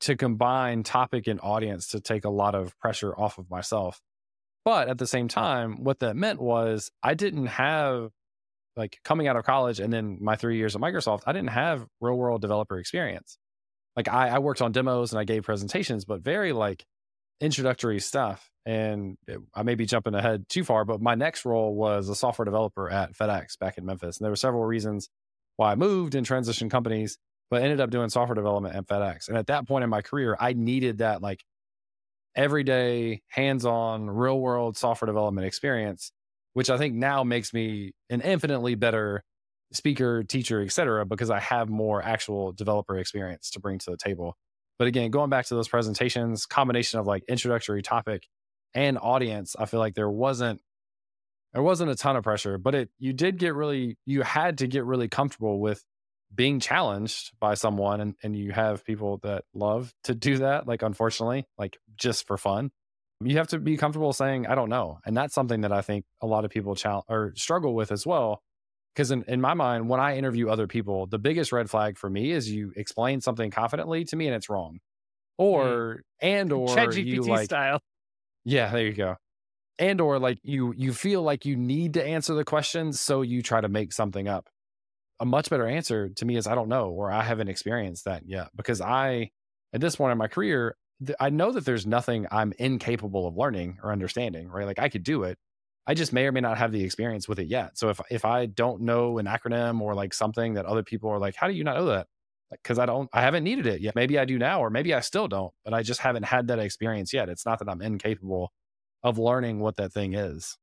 to 0.00 0.16
combine 0.16 0.82
topic 0.82 1.26
and 1.26 1.40
audience 1.42 1.88
to 1.88 2.00
take 2.00 2.24
a 2.24 2.30
lot 2.30 2.54
of 2.54 2.78
pressure 2.78 3.14
off 3.18 3.38
of 3.38 3.50
myself. 3.50 4.00
But 4.64 4.88
at 4.88 4.98
the 4.98 5.06
same 5.06 5.28
time, 5.28 5.82
what 5.82 6.00
that 6.00 6.16
meant 6.16 6.40
was 6.40 6.90
I 7.02 7.14
didn't 7.14 7.46
have 7.46 8.10
like 8.76 9.00
coming 9.02 9.26
out 9.26 9.36
of 9.36 9.44
college 9.44 9.80
and 9.80 9.92
then 9.92 10.18
my 10.20 10.36
three 10.36 10.56
years 10.56 10.76
at 10.76 10.82
Microsoft, 10.82 11.22
I 11.26 11.32
didn't 11.32 11.50
have 11.50 11.86
real 12.00 12.14
world 12.14 12.40
developer 12.40 12.78
experience. 12.78 13.38
Like 13.96 14.08
I, 14.08 14.28
I 14.28 14.38
worked 14.38 14.62
on 14.62 14.72
demos 14.72 15.12
and 15.12 15.18
I 15.18 15.24
gave 15.24 15.42
presentations, 15.42 16.04
but 16.04 16.20
very 16.20 16.52
like 16.52 16.84
introductory 17.40 17.98
stuff. 17.98 18.50
And 18.64 19.16
it, 19.26 19.40
I 19.54 19.62
may 19.62 19.74
be 19.74 19.86
jumping 19.86 20.14
ahead 20.14 20.48
too 20.48 20.62
far, 20.62 20.84
but 20.84 21.00
my 21.00 21.14
next 21.14 21.44
role 21.44 21.74
was 21.74 22.08
a 22.08 22.14
software 22.14 22.44
developer 22.44 22.88
at 22.88 23.14
FedEx 23.14 23.58
back 23.58 23.78
in 23.78 23.86
Memphis. 23.86 24.18
And 24.18 24.24
there 24.24 24.30
were 24.32 24.36
several 24.36 24.64
reasons 24.64 25.08
why 25.56 25.72
I 25.72 25.74
moved 25.74 26.14
and 26.14 26.26
transitioned 26.26 26.70
companies 26.70 27.18
but 27.50 27.62
ended 27.62 27.80
up 27.80 27.90
doing 27.90 28.08
software 28.08 28.34
development 28.34 28.74
at 28.74 28.86
FedEx. 28.86 29.28
And 29.28 29.36
at 29.36 29.46
that 29.46 29.66
point 29.66 29.84
in 29.84 29.90
my 29.90 30.02
career, 30.02 30.36
I 30.38 30.52
needed 30.52 30.98
that 30.98 31.22
like 31.22 31.44
everyday, 32.34 33.22
hands 33.28 33.64
on, 33.64 34.08
real 34.08 34.38
world 34.38 34.76
software 34.76 35.06
development 35.06 35.46
experience, 35.46 36.12
which 36.54 36.70
I 36.70 36.78
think 36.78 36.94
now 36.94 37.24
makes 37.24 37.52
me 37.52 37.92
an 38.10 38.20
infinitely 38.20 38.74
better 38.74 39.24
speaker, 39.72 40.22
teacher, 40.22 40.62
et 40.62 40.72
cetera, 40.72 41.04
because 41.04 41.30
I 41.30 41.40
have 41.40 41.68
more 41.68 42.02
actual 42.02 42.52
developer 42.52 42.96
experience 42.98 43.50
to 43.50 43.60
bring 43.60 43.78
to 43.80 43.90
the 43.90 43.96
table. 43.96 44.36
But 44.78 44.88
again, 44.88 45.10
going 45.10 45.30
back 45.30 45.46
to 45.46 45.54
those 45.54 45.68
presentations, 45.68 46.46
combination 46.46 47.00
of 47.00 47.06
like 47.06 47.24
introductory 47.28 47.82
topic 47.82 48.26
and 48.74 48.98
audience, 48.98 49.56
I 49.58 49.66
feel 49.66 49.80
like 49.80 49.94
there 49.94 50.10
wasn't 50.10 50.60
there 51.54 51.62
wasn't 51.62 51.90
a 51.90 51.96
ton 51.96 52.14
of 52.14 52.24
pressure, 52.24 52.58
but 52.58 52.74
it 52.74 52.90
you 52.98 53.12
did 53.12 53.38
get 53.38 53.54
really 53.54 53.96
you 54.06 54.22
had 54.22 54.58
to 54.58 54.66
get 54.66 54.84
really 54.84 55.08
comfortable 55.08 55.58
with 55.60 55.82
being 56.34 56.60
challenged 56.60 57.32
by 57.40 57.54
someone 57.54 58.00
and, 58.00 58.14
and 58.22 58.36
you 58.36 58.52
have 58.52 58.84
people 58.84 59.18
that 59.22 59.44
love 59.54 59.92
to 60.04 60.14
do 60.14 60.38
that 60.38 60.66
like 60.66 60.82
unfortunately 60.82 61.46
like 61.58 61.78
just 61.96 62.26
for 62.26 62.36
fun 62.36 62.70
You 63.24 63.38
have 63.38 63.48
to 63.48 63.58
be 63.58 63.76
comfortable 63.76 64.12
saying, 64.12 64.46
I 64.46 64.54
don't 64.54 64.68
know. 64.68 65.00
And 65.04 65.16
that's 65.16 65.34
something 65.34 65.62
that 65.62 65.72
I 65.72 65.80
think 65.82 66.04
a 66.20 66.26
lot 66.26 66.44
of 66.44 66.52
people 66.52 66.76
challenge 66.76 67.04
or 67.08 67.32
struggle 67.34 67.74
with 67.74 67.90
as 67.90 68.06
well. 68.06 68.40
Because 68.94 69.10
in, 69.10 69.24
in 69.26 69.40
my 69.40 69.54
mind, 69.54 69.88
when 69.88 69.98
I 69.98 70.16
interview 70.16 70.48
other 70.48 70.68
people, 70.68 71.06
the 71.06 71.18
biggest 71.18 71.50
red 71.50 71.68
flag 71.68 71.98
for 71.98 72.08
me 72.08 72.30
is 72.30 72.48
you 72.48 72.72
explain 72.76 73.20
something 73.20 73.50
confidently 73.50 74.04
to 74.04 74.16
me 74.16 74.26
and 74.26 74.36
it's 74.36 74.48
wrong. 74.48 74.78
Mm. 75.40 75.44
Or, 75.44 76.02
and, 76.20 76.52
or 76.52 76.68
ChatGPT 76.68 77.06
you 77.06 77.22
like, 77.22 77.46
style. 77.46 77.80
yeah, 78.44 78.70
there 78.70 78.86
you 78.86 78.92
go. 78.92 79.16
And, 79.80 80.00
or 80.00 80.20
like 80.20 80.38
you, 80.44 80.72
you 80.76 80.92
feel 80.92 81.22
like 81.22 81.44
you 81.44 81.56
need 81.56 81.94
to 81.94 82.04
answer 82.04 82.34
the 82.34 82.44
questions. 82.44 83.00
So 83.00 83.22
you 83.22 83.42
try 83.42 83.60
to 83.60 83.68
make 83.68 83.92
something 83.92 84.28
up. 84.28 84.48
A 85.20 85.24
much 85.24 85.50
better 85.50 85.66
answer 85.66 86.08
to 86.10 86.24
me 86.24 86.36
is, 86.36 86.46
I 86.46 86.54
don't 86.54 86.68
know, 86.68 86.90
or 86.90 87.10
I 87.10 87.22
haven't 87.22 87.48
experienced 87.48 88.04
that 88.04 88.22
yet. 88.26 88.48
Because 88.56 88.80
I, 88.80 89.30
at 89.72 89.80
this 89.80 89.96
point 89.96 90.12
in 90.12 90.18
my 90.18 90.28
career, 90.28 90.76
th- 91.04 91.16
I 91.20 91.30
know 91.30 91.52
that 91.52 91.64
there's 91.64 91.86
nothing 91.86 92.26
I'm 92.30 92.52
incapable 92.58 93.26
of 93.26 93.36
learning 93.36 93.78
or 93.82 93.92
understanding, 93.92 94.48
right? 94.48 94.66
Like 94.66 94.78
I 94.78 94.88
could 94.88 95.02
do 95.02 95.24
it. 95.24 95.38
I 95.86 95.94
just 95.94 96.12
may 96.12 96.26
or 96.26 96.32
may 96.32 96.40
not 96.40 96.58
have 96.58 96.70
the 96.70 96.84
experience 96.84 97.28
with 97.28 97.38
it 97.38 97.48
yet. 97.48 97.78
So 97.78 97.88
if 97.88 98.00
if 98.10 98.24
I 98.24 98.46
don't 98.46 98.82
know 98.82 99.18
an 99.18 99.26
acronym 99.26 99.80
or 99.80 99.94
like 99.94 100.12
something 100.12 100.54
that 100.54 100.66
other 100.66 100.82
people 100.82 101.10
are 101.10 101.18
like, 101.18 101.34
how 101.34 101.48
do 101.48 101.54
you 101.54 101.64
not 101.64 101.76
know 101.76 101.86
that? 101.86 102.06
Because 102.50 102.78
I 102.78 102.86
don't, 102.86 103.08
I 103.12 103.22
haven't 103.22 103.44
needed 103.44 103.66
it 103.66 103.80
yet. 103.80 103.94
Maybe 103.94 104.18
I 104.18 104.24
do 104.24 104.38
now, 104.38 104.60
or 104.62 104.70
maybe 104.70 104.94
I 104.94 105.00
still 105.00 105.28
don't, 105.28 105.52
but 105.64 105.74
I 105.74 105.82
just 105.82 106.00
haven't 106.00 106.24
had 106.24 106.48
that 106.48 106.58
experience 106.58 107.12
yet. 107.12 107.28
It's 107.28 107.44
not 107.46 107.58
that 107.58 107.68
I'm 107.68 107.82
incapable 107.82 108.52
of 109.02 109.18
learning 109.18 109.60
what 109.60 109.76
that 109.76 109.92
thing 109.92 110.14
is. 110.14 110.56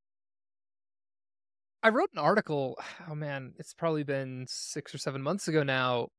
I 1.83 1.89
wrote 1.89 2.09
an 2.13 2.19
article, 2.19 2.77
oh 3.09 3.15
man, 3.15 3.53
it's 3.57 3.73
probably 3.73 4.03
been 4.03 4.45
six 4.47 4.93
or 4.93 4.97
seven 4.97 5.21
months 5.21 5.47
ago 5.47 5.63
now 5.63 6.09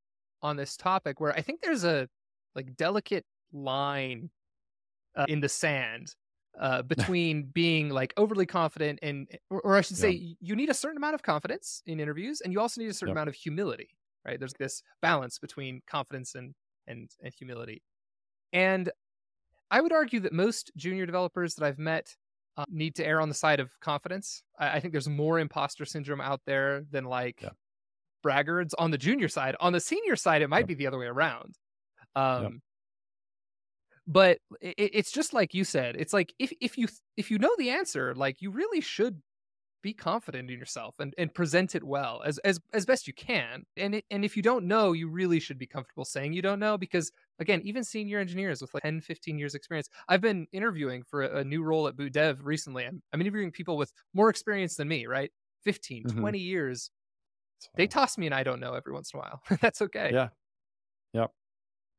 on 0.42 0.56
this 0.56 0.76
topic 0.76 1.20
where 1.20 1.32
I 1.32 1.40
think 1.42 1.60
there's 1.62 1.84
a 1.84 2.08
like 2.54 2.76
delicate 2.76 3.26
line 3.52 4.30
uh, 5.16 5.26
in 5.28 5.40
the 5.40 5.48
sand 5.48 6.16
uh, 6.60 6.82
between 7.22 7.44
being 7.44 7.90
like 7.90 8.14
overly 8.16 8.46
confident 8.46 8.98
and, 9.02 9.28
or, 9.50 9.60
or 9.62 9.76
I 9.76 9.82
should 9.82 9.98
say, 9.98 10.10
Yeah. 10.10 10.20
you 10.40 10.56
need 10.56 10.70
a 10.70 10.74
certain 10.74 10.98
amount 10.98 11.14
of 11.16 11.22
confidence 11.22 11.82
in 11.86 12.00
interviews 12.00 12.40
and 12.42 12.52
you 12.52 12.60
also 12.60 12.80
need 12.80 12.90
a 12.90 12.94
certain 12.94 13.12
Yep. 13.12 13.16
amount 13.16 13.28
of 13.30 13.36
humility, 13.36 13.90
right? 14.26 14.38
There's 14.38 14.54
this 14.54 14.82
balance 15.02 15.38
between 15.38 15.82
confidence 15.86 16.34
and, 16.34 16.54
and, 16.86 17.10
and 17.22 17.34
humility. 17.34 17.82
And 18.52 18.90
I 19.70 19.80
would 19.80 19.92
argue 19.92 20.20
that 20.20 20.32
most 20.32 20.70
junior 20.76 21.06
developers 21.06 21.54
that 21.56 21.64
I've 21.66 21.78
met 21.78 22.16
uh, 22.56 22.64
need 22.68 22.94
to 22.96 23.06
err 23.06 23.20
on 23.20 23.28
the 23.28 23.34
side 23.34 23.60
of 23.60 23.70
confidence. 23.80 24.42
I, 24.58 24.76
I 24.76 24.80
think 24.80 24.92
there's 24.92 25.08
more 25.08 25.38
imposter 25.38 25.84
syndrome 25.84 26.20
out 26.20 26.40
there 26.46 26.84
than 26.90 27.04
like 27.04 27.42
Yeah. 27.42 27.50
braggarts 28.24 28.72
on 28.78 28.90
the 28.90 28.98
junior 28.98 29.28
side. 29.28 29.56
On 29.60 29.72
the 29.72 29.80
senior 29.80 30.16
side, 30.16 30.42
it 30.42 30.48
might 30.48 30.60
Yep. 30.60 30.68
be 30.68 30.74
the 30.74 30.86
other 30.86 30.98
way 30.98 31.06
around. 31.06 31.54
Um, 32.14 32.62
But 34.06 34.38
i 34.62 34.68
i- 34.68 34.74
it's 34.78 35.10
just 35.10 35.32
like 35.32 35.52
you 35.54 35.64
said. 35.64 35.96
It's 35.96 36.12
like 36.12 36.32
if 36.38 36.52
if 36.60 36.78
you 36.78 36.86
if 37.16 37.30
you 37.30 37.38
know 37.38 37.54
the 37.58 37.70
answer, 37.70 38.14
like 38.14 38.40
you 38.40 38.50
really 38.50 38.80
should 38.80 39.20
be 39.82 39.92
confident 39.94 40.50
in 40.50 40.58
yourself 40.58 40.94
and, 40.98 41.14
and 41.18 41.32
present 41.34 41.74
it 41.74 41.84
well 41.84 42.22
as 42.24 42.38
as 42.38 42.58
as 42.72 42.84
best 42.86 43.06
you 43.06 43.12
can. 43.14 43.64
And 43.76 43.96
it, 43.96 44.04
and 44.10 44.24
if 44.24 44.36
you 44.36 44.42
don't 44.42 44.66
know, 44.66 44.92
you 44.92 45.08
really 45.08 45.38
should 45.40 45.58
be 45.58 45.66
comfortable 45.66 46.04
saying 46.04 46.32
you 46.32 46.42
don't 46.42 46.58
know 46.58 46.76
because 46.78 47.12
again, 47.38 47.60
even 47.64 47.84
senior 47.84 48.18
engineers 48.18 48.60
with 48.60 48.72
like 48.74 48.82
10, 48.82 49.00
15 49.00 49.38
years 49.38 49.54
experience. 49.54 49.88
I've 50.08 50.20
been 50.20 50.46
interviewing 50.52 51.02
for 51.04 51.22
a, 51.22 51.38
a 51.38 51.44
new 51.44 51.62
role 51.62 51.86
at 51.88 51.96
Boot 51.96 52.12
Dev 52.14 52.40
recently. 52.44 52.84
I'm, 52.86 53.02
I'm 53.12 53.20
interviewing 53.20 53.52
people 53.52 53.76
with 53.76 53.92
more 54.14 54.30
experience 54.30 54.76
than 54.76 54.88
me, 54.88 55.06
right? 55.06 55.30
15, 55.64 56.04
Mhm. 56.04 56.20
20 56.20 56.38
years. 56.38 56.90
So- 57.60 57.70
They 57.76 57.86
toss 57.86 58.18
me 58.18 58.26
an 58.26 58.32
I 58.32 58.42
don't 58.42 58.60
know 58.60 58.74
every 58.74 58.92
once 58.92 59.12
in 59.14 59.18
a 59.18 59.22
while. 59.22 59.42
That's 59.60 59.82
okay. 59.82 60.10
Yeah. 60.12 60.28
Yep. 61.14 61.32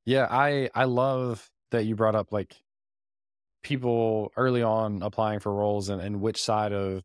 Yeah, 0.05 0.27
I 0.29 0.69
I 0.75 0.85
love 0.85 1.49
that 1.71 1.85
you 1.85 1.95
brought 1.95 2.15
up 2.15 2.31
like 2.31 2.55
people 3.63 4.31
early 4.37 4.63
on 4.63 5.01
applying 5.01 5.39
for 5.39 5.53
roles 5.53 5.89
and, 5.89 6.01
and 6.01 6.21
which 6.21 6.41
side 6.41 6.71
of 6.73 7.03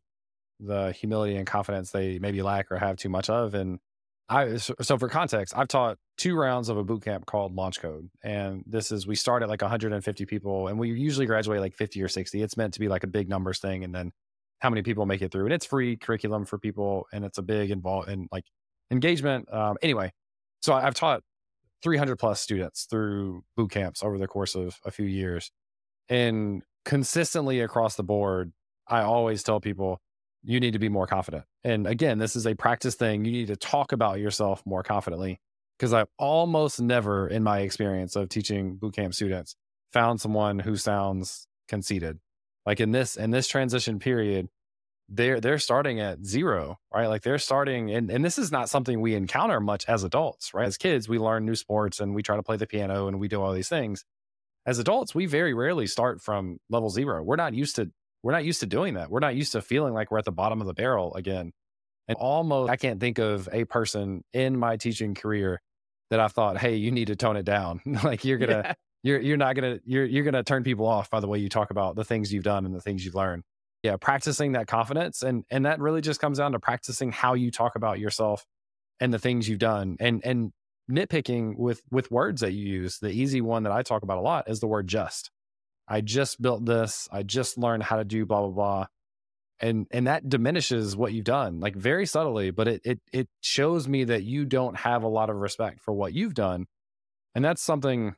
the 0.65 0.91
humility 0.93 1.35
and 1.35 1.47
confidence 1.47 1.91
they 1.91 2.19
maybe 2.19 2.41
lack 2.41 2.71
or 2.71 2.77
have 2.77 2.97
too 2.97 3.09
much 3.09 3.29
of. 3.29 3.53
And 3.53 3.79
I 4.29 4.57
so, 4.57 4.97
for 4.97 5.09
context, 5.09 5.53
I've 5.55 5.67
taught 5.67 5.97
two 6.17 6.35
rounds 6.35 6.69
of 6.69 6.77
a 6.77 6.83
boot 6.83 7.03
camp 7.03 7.25
called 7.25 7.55
Launch 7.55 7.81
Code. 7.81 8.09
And 8.23 8.63
this 8.65 8.91
is 8.91 9.05
we 9.07 9.15
start 9.15 9.43
at 9.43 9.49
like 9.49 9.61
150 9.61 10.25
people 10.25 10.67
and 10.67 10.79
we 10.79 10.89
usually 10.91 11.25
graduate 11.25 11.59
like 11.61 11.73
50 11.75 12.01
or 12.01 12.07
60. 12.07 12.41
It's 12.41 12.57
meant 12.57 12.73
to 12.75 12.79
be 12.79 12.87
like 12.87 13.03
a 13.03 13.07
big 13.07 13.29
numbers 13.29 13.59
thing 13.59 13.83
and 13.83 13.93
then 13.93 14.11
how 14.59 14.69
many 14.69 14.81
people 14.81 15.05
make 15.05 15.21
it 15.21 15.31
through. 15.31 15.45
And 15.45 15.53
it's 15.53 15.65
free 15.65 15.97
curriculum 15.97 16.45
for 16.45 16.57
people 16.57 17.05
and 17.11 17.25
it's 17.25 17.37
a 17.37 17.41
big 17.43 17.69
involved 17.71 18.09
and 18.09 18.27
like 18.31 18.45
engagement. 18.91 19.51
Um 19.53 19.77
anyway, 19.81 20.11
so 20.61 20.73
I- 20.73 20.87
I've 20.87 20.95
taught 20.95 21.21
300 21.83 22.15
plus 22.17 22.39
students 22.39 22.85
through 22.89 23.43
boot 23.57 23.71
camps 23.71 24.03
over 24.03 24.17
the 24.17 24.27
course 24.27 24.55
of 24.55 24.79
a 24.85 24.91
few 24.91 25.05
years. 25.05 25.51
And 26.09 26.63
consistently 26.85 27.59
across 27.61 27.95
the 27.95 28.03
board, 28.03 28.53
I 28.87 29.01
always 29.01 29.43
tell 29.43 29.59
people, 29.59 30.01
you 30.43 30.59
need 30.59 30.73
to 30.73 30.79
be 30.79 30.89
more 30.89 31.07
confident. 31.07 31.45
And 31.63 31.87
again, 31.87 32.17
this 32.17 32.35
is 32.35 32.45
a 32.45 32.55
practice 32.55 32.95
thing. 32.95 33.25
You 33.25 33.31
need 33.31 33.47
to 33.47 33.55
talk 33.55 33.91
about 33.91 34.19
yourself 34.19 34.61
more 34.65 34.83
confidently. 34.83 35.39
Because 35.77 35.93
I've 35.93 36.09
almost 36.19 36.79
never, 36.79 37.27
in 37.27 37.43
my 37.43 37.59
experience 37.59 38.15
of 38.15 38.29
teaching 38.29 38.77
bootcamp 38.77 39.13
students, 39.15 39.55
found 39.91 40.21
someone 40.21 40.59
who 40.59 40.75
sounds 40.75 41.47
conceited. 41.67 42.19
Like 42.65 42.79
in 42.79 42.91
this 42.91 43.15
in 43.15 43.31
this 43.31 43.47
transition 43.47 43.99
period, 43.99 44.49
they're 45.09 45.41
they're 45.41 45.59
starting 45.59 45.99
at 45.99 46.23
zero, 46.23 46.77
right? 46.93 47.07
Like 47.07 47.23
they're 47.23 47.39
starting, 47.39 47.91
and 47.91 48.09
and 48.09 48.23
this 48.23 48.37
is 48.37 48.51
not 48.51 48.69
something 48.69 49.01
we 49.01 49.15
encounter 49.15 49.59
much 49.59 49.85
as 49.87 50.03
adults, 50.03 50.53
right? 50.53 50.67
As 50.67 50.77
kids, 50.77 51.09
we 51.09 51.17
learn 51.19 51.45
new 51.45 51.55
sports 51.55 51.99
and 51.99 52.15
we 52.15 52.23
try 52.23 52.35
to 52.35 52.43
play 52.43 52.55
the 52.55 52.67
piano 52.67 53.07
and 53.07 53.19
we 53.19 53.27
do 53.27 53.41
all 53.41 53.51
these 53.51 53.69
things. 53.69 54.05
As 54.65 54.79
adults, 54.79 55.13
we 55.13 55.25
very 55.25 55.53
rarely 55.53 55.87
start 55.87 56.21
from 56.21 56.59
level 56.69 56.89
zero. 56.89 57.21
We're 57.21 57.35
not 57.35 57.53
used 57.53 57.75
to 57.75 57.91
we're 58.23 58.31
not 58.31 58.45
used 58.45 58.61
to 58.61 58.65
doing 58.65 58.95
that. 58.95 59.11
We're 59.11 59.19
not 59.19 59.35
used 59.35 59.51
to 59.51 59.61
feeling 59.61 59.93
like 59.93 60.09
we're 60.09 60.17
at 60.17 60.25
the 60.25 60.31
bottom 60.31 60.61
of 60.61 60.67
the 60.67 60.73
barrel 60.73 61.13
again. 61.13 61.51
And 62.07 62.17
almost, 62.17 62.71
I 62.71 62.75
can't 62.75 62.99
think 62.99 63.19
of 63.19 63.47
a 63.51 63.65
person 63.65 64.23
in 64.33 64.57
my 64.57 64.77
teaching 64.77 65.13
career 65.13 65.61
that 66.09 66.19
I 66.19 66.27
thought, 66.27 66.57
hey, 66.57 66.75
you 66.75 66.91
need 66.91 67.07
to 67.07 67.15
tone 67.15 67.37
it 67.37 67.45
down. 67.45 67.81
like 68.03 68.25
you're 68.25 68.37
gonna 68.37 68.61
Yeah. 68.65 68.73
you're 69.03 69.19
you're 69.21 69.37
not 69.37 69.55
gonna 69.55 69.79
you're 69.85 70.05
you're 70.05 70.23
gonna 70.23 70.43
turn 70.43 70.63
people 70.63 70.85
off 70.85 71.09
by 71.09 71.19
the 71.19 71.27
way 71.27 71.39
you 71.39 71.49
talk 71.49 71.71
about 71.71 71.95
the 71.95 72.03
things 72.03 72.31
you've 72.33 72.43
done 72.43 72.65
and 72.65 72.73
the 72.73 72.81
things 72.81 73.05
you've 73.05 73.15
learned. 73.15 73.43
Yeah, 73.83 73.97
practicing 73.97 74.53
that 74.53 74.67
confidence 74.67 75.21
and 75.23 75.43
and 75.49 75.65
that 75.65 75.79
really 75.79 76.01
just 76.01 76.19
comes 76.19 76.37
down 76.37 76.53
to 76.53 76.59
practicing 76.59 77.11
how 77.11 77.33
you 77.35 77.51
talk 77.51 77.75
about 77.75 77.99
yourself 77.99 78.45
and 78.99 79.13
the 79.13 79.19
things 79.19 79.47
you've 79.49 79.59
done 79.59 79.97
and 79.99 80.21
and 80.25 80.51
nitpicking 80.91 81.57
with 81.57 81.81
with 81.91 82.11
words 82.11 82.41
that 82.41 82.51
you 82.53 82.65
use. 82.65 82.99
The 82.99 83.11
easy 83.11 83.41
one 83.41 83.63
that 83.63 83.71
I 83.71 83.81
talk 83.81 84.03
about 84.03 84.17
a 84.17 84.21
lot 84.21 84.49
is 84.49 84.59
the 84.59 84.67
word 84.67 84.87
just. 84.87 85.31
I 85.87 86.01
just 86.01 86.41
built 86.41 86.65
this. 86.65 87.07
I 87.11 87.23
just 87.23 87.57
learned 87.57 87.83
how 87.83 87.97
to 87.97 88.03
do 88.03 88.25
blah 88.25 88.41
blah 88.41 88.49
blah. 88.49 88.85
And 89.59 89.87
and 89.91 90.07
that 90.07 90.27
diminishes 90.27 90.95
what 90.95 91.13
you've 91.13 91.25
done, 91.25 91.59
like 91.59 91.75
very 91.75 92.05
subtly, 92.05 92.51
but 92.51 92.67
it 92.67 92.81
it 92.83 92.99
it 93.11 93.29
shows 93.41 93.87
me 93.87 94.03
that 94.05 94.23
you 94.23 94.45
don't 94.45 94.75
have 94.77 95.03
a 95.03 95.07
lot 95.07 95.29
of 95.29 95.37
respect 95.37 95.81
for 95.81 95.93
what 95.93 96.13
you've 96.13 96.33
done. 96.33 96.65
And 97.35 97.43
that's 97.43 97.61
something 97.61 98.15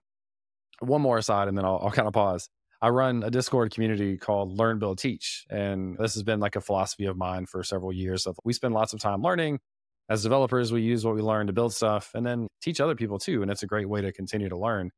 one 0.79 1.01
more 1.01 1.17
aside, 1.17 1.47
and 1.47 1.57
then 1.57 1.65
I'll, 1.65 1.79
I'll 1.83 1.91
kind 1.91 2.07
of 2.07 2.13
pause. 2.13 2.49
I 2.81 2.89
run 2.89 3.23
a 3.23 3.31
Discord 3.31 3.73
community 3.73 4.17
called 4.17 4.57
Learn, 4.57 4.79
Build, 4.79 4.99
Teach. 4.99 5.45
And 5.49 5.97
this 5.97 6.13
has 6.13 6.23
been 6.23 6.39
like 6.39 6.55
a 6.55 6.61
philosophy 6.61 7.05
of 7.05 7.17
mine 7.17 7.45
for 7.45 7.63
several 7.63 7.93
years. 7.93 8.27
Of 8.27 8.37
we 8.43 8.53
spend 8.53 8.73
lots 8.73 8.93
of 8.93 8.99
time 8.99 9.21
learning. 9.21 9.59
As 10.07 10.21
developers, 10.21 10.71
we 10.71 10.81
use 10.81 11.03
what 11.03 11.15
we 11.15 11.21
learn 11.21 11.47
to 11.47 11.53
build 11.53 11.73
stuff 11.73 12.11
and 12.13 12.23
then 12.23 12.47
teach 12.61 12.79
other 12.79 12.93
people 12.93 13.17
too. 13.17 13.41
And 13.41 13.49
it's 13.49 13.63
a 13.63 13.67
great 13.67 13.89
way 13.89 14.01
to 14.01 14.11
continue 14.11 14.49
to 14.49 14.57
learn. 14.57 14.91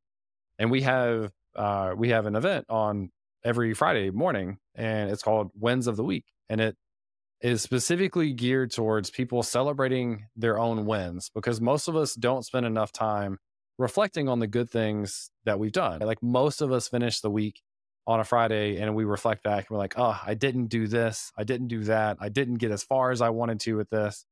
And 0.60 0.72
we 0.72 0.82
have 0.82 1.32
uh, 1.56 1.94
we 1.98 2.10
have 2.10 2.26
an 2.26 2.36
event 2.36 2.66
on 2.70 3.12
every 3.44 3.74
Friday 3.74 4.12
morning, 4.12 4.58
and 4.76 5.10
it's 5.10 5.24
called 5.24 5.52
Wins 5.56 5.88
of 5.88 5.96
the 5.96 6.04
Week. 6.04 6.26
And 6.50 6.62
it 6.62 6.76
is 7.42 7.62
specifically 7.62 8.34
geared 8.34 8.72
towards 8.72 9.10
people 9.10 9.44
celebrating 9.44 10.26
their 10.36 10.58
own 10.58 10.86
wins 10.86 11.30
because 11.34 11.62
most 11.62 11.88
of 11.88 11.96
us 11.96 12.16
don't 12.16 12.46
spend 12.46 12.66
enough 12.66 12.92
time 12.92 13.38
reflecting 13.78 14.28
on 14.28 14.40
the 14.40 14.48
good 14.48 14.70
things 14.70 15.30
that 15.46 15.60
we've 15.60 15.72
done. 15.72 16.00
Like 16.00 16.24
most 16.24 16.62
of 16.62 16.72
us 16.72 16.88
finish 16.88 17.20
the 17.20 17.30
week 17.30 17.62
on 18.08 18.20
a 18.20 18.24
Friday 18.24 18.78
and 18.78 18.96
we 18.96 19.04
reflect 19.04 19.44
back 19.44 19.68
and 19.68 19.76
we're 19.76 19.78
like, 19.78 19.96
oh, 19.98 20.20
I 20.26 20.34
didn't 20.34 20.68
do 20.68 20.88
this. 20.88 21.32
I 21.38 21.44
didn't 21.44 21.68
do 21.68 21.84
that. 21.84 22.18
I 22.20 22.30
didn't 22.30 22.56
get 22.56 22.72
as 22.72 22.84
far 22.84 23.12
as 23.12 23.22
I 23.22 23.30
wanted 23.30 23.60
to 23.62 23.76
with 23.76 23.90
this. 23.90 24.26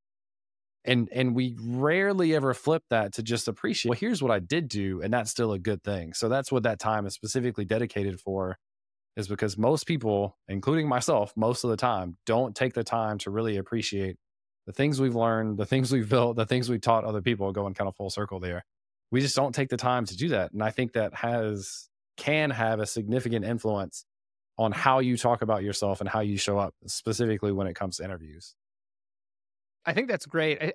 And 0.86 1.10
and 1.12 1.36
we 1.36 1.58
rarely 1.60 2.36
ever 2.36 2.54
flip 2.54 2.84
that 2.92 3.14
to 3.14 3.24
just 3.24 3.48
appreciate, 3.48 3.90
well, 3.90 4.00
here's 4.00 4.22
what 4.22 4.32
I 4.32 4.40
did 4.40 4.68
do, 4.68 5.02
and 5.02 5.14
that's 5.14 5.32
still 5.32 5.52
a 5.54 5.60
good 5.60 5.84
thing. 5.84 6.14
So 6.14 6.30
that's 6.30 6.52
what 6.52 6.64
that 6.64 6.80
time 6.80 7.06
is 7.08 7.14
specifically 7.14 7.66
dedicated 7.66 8.20
for, 8.20 8.58
is 9.18 9.28
because 9.28 9.58
most 9.58 9.86
people, 9.88 10.38
including 10.48 10.88
myself, 10.88 11.34
most 11.36 11.64
of 11.64 11.72
the 11.72 11.78
time, 11.78 12.18
don't 12.26 12.56
take 12.56 12.74
the 12.74 12.84
time 12.84 13.18
to 13.20 13.32
really 13.32 13.58
appreciate 13.58 14.18
the 14.68 14.74
things 14.74 15.02
we've 15.02 15.16
learned, 15.16 15.58
the 15.58 15.66
things 15.66 15.92
we've 15.92 16.10
built, 16.10 16.36
the 16.36 16.46
things 16.46 16.70
we've 16.70 16.82
taught 16.82 17.04
other 17.04 17.22
people, 17.22 17.52
going 17.52 17.74
kind 17.74 17.88
of 17.88 17.96
full 17.96 18.10
circle 18.12 18.40
there 18.40 18.64
we 19.12 19.22
just 19.22 19.36
don't 19.36 19.54
take 19.56 19.70
the 19.70 19.78
time 19.78 20.06
to 20.06 20.16
do 20.18 20.30
that 20.30 20.52
and 20.52 20.64
i 20.64 20.72
think 20.72 20.94
that 20.94 21.14
has 21.14 21.90
can 22.18 22.50
have 22.50 22.80
a 22.80 22.86
significant 22.86 23.46
influence 23.46 24.06
on 24.58 24.72
how 24.72 25.00
you 25.00 25.18
talk 25.18 25.42
about 25.42 25.64
yourself 25.64 26.00
and 26.00 26.10
how 26.10 26.22
you 26.22 26.38
show 26.38 26.58
up 26.58 26.74
specifically 26.86 27.52
when 27.52 27.68
it 27.68 27.76
comes 27.76 27.98
to 27.98 28.04
interviews 28.04 28.56
I 29.86 29.94
think 29.94 30.08
that's 30.08 30.26
great. 30.26 30.62
I, 30.62 30.74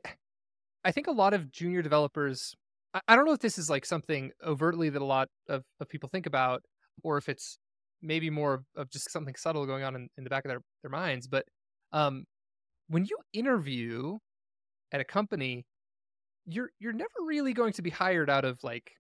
I 0.85 0.93
think 0.93 1.07
a 1.07 1.13
lot 1.13 1.35
of 1.35 1.51
junior 1.53 1.83
developers, 1.83 2.55
I, 2.95 3.01
I 3.09 3.17
don't 3.17 3.27
know 3.27 3.33
if 3.33 3.41
this 3.41 3.59
is 3.59 3.69
like 3.69 3.85
something 3.85 4.31
overtly 4.45 4.89
that 4.91 5.03
a 5.03 5.05
lot 5.05 5.29
of, 5.49 5.65
of 5.81 5.89
people 5.89 6.09
think 6.09 6.27
about, 6.27 6.63
or 7.03 7.19
if 7.19 7.29
it's 7.29 7.59
maybe 8.03 8.31
more 8.31 8.55
of, 8.55 8.65
of 8.77 8.91
just 8.91 9.11
something 9.11 9.35
subtle 9.37 9.67
going 9.67 9.85
on 9.85 9.95
in, 9.95 10.09
in 10.17 10.25
the 10.25 10.31
back 10.31 10.45
of 10.45 10.49
their, 10.49 10.61
their 10.83 10.91
minds. 10.91 11.27
But 11.29 11.45
um, 11.93 12.25
when 12.89 13.05
you 13.05 13.17
interview 13.33 14.19
at 14.93 15.01
a 15.01 15.05
company, 15.05 15.65
you're 16.47 16.71
you're 16.81 16.93
never 16.95 17.11
really 17.27 17.53
going 17.53 17.73
to 17.75 17.83
be 17.83 17.91
hired 17.91 18.31
out 18.31 18.45
of 18.45 18.59
like 18.63 18.93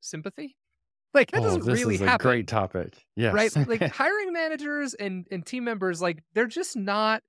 sympathy. 0.00 0.56
Like 1.14 1.30
that 1.30 1.42
Oh, 1.42 1.44
doesn't 1.44 1.64
this 1.64 1.78
really 1.80 1.94
is 1.94 2.00
a 2.00 2.06
happen. 2.06 2.24
great 2.26 2.48
topic. 2.48 3.00
Yes. 3.14 3.32
Right? 3.32 3.68
Like 3.68 3.82
hiring 3.92 4.32
managers 4.32 4.94
and, 4.94 5.28
and 5.30 5.46
team 5.46 5.62
members, 5.62 6.02
like 6.02 6.18
they're 6.34 6.48
just 6.48 6.76
not 6.76 7.22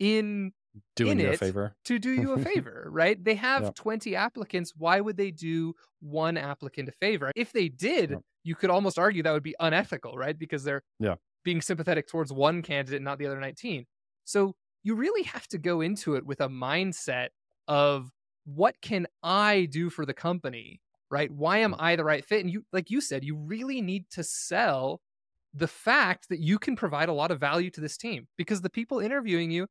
in 0.00 0.50
Doing 0.96 1.20
you 1.20 1.28
a 1.30 1.36
favor. 1.36 1.74
to 1.84 1.98
do 1.98 2.10
you 2.12 2.32
a 2.32 2.38
favor, 2.44 2.86
right? 2.90 3.22
They 3.22 3.34
have 3.36 3.64
Yep. 3.64 3.74
20 3.74 4.16
applicants. 4.16 4.74
Why 4.76 5.00
would 5.00 5.16
they 5.16 5.30
do 5.30 5.74
one 6.00 6.36
applicant 6.36 6.88
a 6.88 6.92
favor? 6.92 7.30
If 7.36 7.52
they 7.52 7.68
did, 7.68 8.10
Yep. 8.10 8.22
you 8.44 8.54
could 8.54 8.70
almost 8.70 8.98
argue 8.98 9.22
that 9.22 9.32
would 9.32 9.42
be 9.42 9.54
unethical, 9.60 10.16
right? 10.16 10.38
Because 10.38 10.64
they're 10.64 10.82
Yeah. 10.98 11.16
being 11.44 11.60
sympathetic 11.60 12.06
towards 12.08 12.32
one 12.32 12.62
candidate, 12.62 13.02
not 13.02 13.18
the 13.18 13.26
other 13.26 13.38
19. 13.40 13.86
So 14.24 14.56
you 14.82 14.94
really 14.94 15.22
have 15.24 15.46
to 15.48 15.58
go 15.58 15.80
into 15.80 16.14
it 16.16 16.24
with 16.26 16.40
a 16.40 16.48
mindset 16.48 17.28
of 17.68 18.10
what 18.44 18.80
can 18.80 19.06
I 19.22 19.66
do 19.66 19.90
for 19.90 20.04
the 20.06 20.14
company, 20.14 20.80
right? 21.10 21.30
Why 21.30 21.58
am 21.58 21.72
Mm. 21.72 21.76
I 21.80 21.96
the 21.96 22.04
right 22.04 22.24
fit? 22.24 22.40
And 22.40 22.50
you, 22.52 22.64
like 22.72 22.90
you 22.90 23.00
said, 23.00 23.24
you 23.24 23.36
really 23.36 23.80
need 23.80 24.10
to 24.10 24.22
sell 24.24 25.00
the 25.54 25.68
fact 25.68 26.28
that 26.28 26.40
you 26.40 26.58
can 26.58 26.76
provide 26.76 27.08
a 27.08 27.12
lot 27.12 27.30
of 27.30 27.38
value 27.40 27.70
to 27.70 27.80
this 27.80 27.96
team 27.96 28.26
because 28.36 28.60
the 28.60 28.70
people 28.70 28.98
interviewing 29.00 29.50
you 29.50 29.66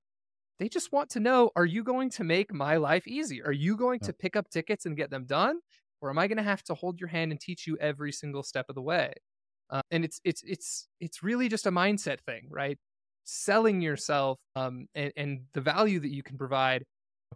they 0.64 0.70
just 0.70 0.94
want 0.94 1.10
to 1.10 1.20
know 1.20 1.52
are 1.58 1.66
you 1.66 1.84
going 1.84 2.10
to 2.10 2.24
make 2.24 2.54
my 2.54 2.78
life 2.78 3.06
easy 3.06 3.44
are 3.44 3.52
you 3.52 3.76
going 3.76 4.00
to 4.00 4.14
pick 4.14 4.38
up 4.38 4.50
tickets 4.50 4.86
and 4.86 4.96
get 4.96 5.10
them 5.10 5.26
done 5.26 5.60
or 6.00 6.10
am 6.10 6.18
i 6.18 6.26
going 6.26 6.38
to 6.38 6.44
have 6.44 6.64
to 6.64 6.74
hold 6.74 7.02
your 7.02 7.10
hand 7.10 7.32
and 7.32 7.42
teach 7.42 7.68
you 7.68 7.78
every 7.82 8.14
single 8.14 8.42
step 8.42 8.66
of 8.70 8.76
the 8.76 8.82
way 8.82 9.14
uh, 9.72 9.82
and 9.92 10.06
it's 10.06 10.22
it's 10.24 10.42
it's 10.44 10.88
it's 11.02 11.22
really 11.22 11.50
just 11.50 11.66
a 11.66 11.72
mindset 11.72 12.22
thing 12.22 12.48
right 12.50 12.78
selling 13.26 13.82
yourself 13.82 14.40
um, 14.56 14.88
and, 14.96 15.12
and 15.18 15.42
the 15.54 15.62
value 15.62 16.00
that 16.00 16.14
you 16.14 16.24
can 16.24 16.38
provide 16.38 16.84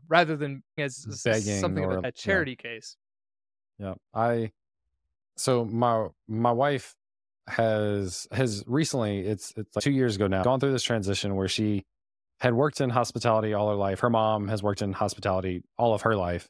rather 0.07 0.37
than 0.37 0.63
as, 0.77 1.05
Begging 1.25 1.59
something 1.59 1.83
of 1.83 1.91
a, 1.91 1.97
a 1.99 2.01
yeah. 2.03 2.11
charity 2.15 2.55
case 2.55 2.95
Yeah. 3.77 3.95
I 4.13 4.51
so 5.35 5.65
my 5.65 6.07
my 6.29 6.53
wife 6.53 6.95
has 7.47 8.25
has 8.31 8.63
recently 8.67 9.19
it's 9.19 9.53
it's 9.57 9.75
like 9.75 9.83
two 9.83 9.91
years 9.91 10.15
ago 10.15 10.27
now 10.27 10.43
gone 10.43 10.59
through 10.61 10.71
this 10.71 10.83
transition 10.83 11.35
where 11.35 11.47
she 11.47 11.85
had 12.39 12.53
worked 12.53 12.81
in 12.81 12.89
hospitality 12.89 13.53
all 13.53 13.69
her 13.69 13.75
life. 13.75 13.99
Her 14.01 14.09
mom 14.09 14.47
has 14.47 14.61
worked 14.61 14.81
in 14.81 14.93
hospitality 14.93 15.63
all 15.77 15.93
of 15.93 16.03
her 16.03 16.15
life. 16.15 16.47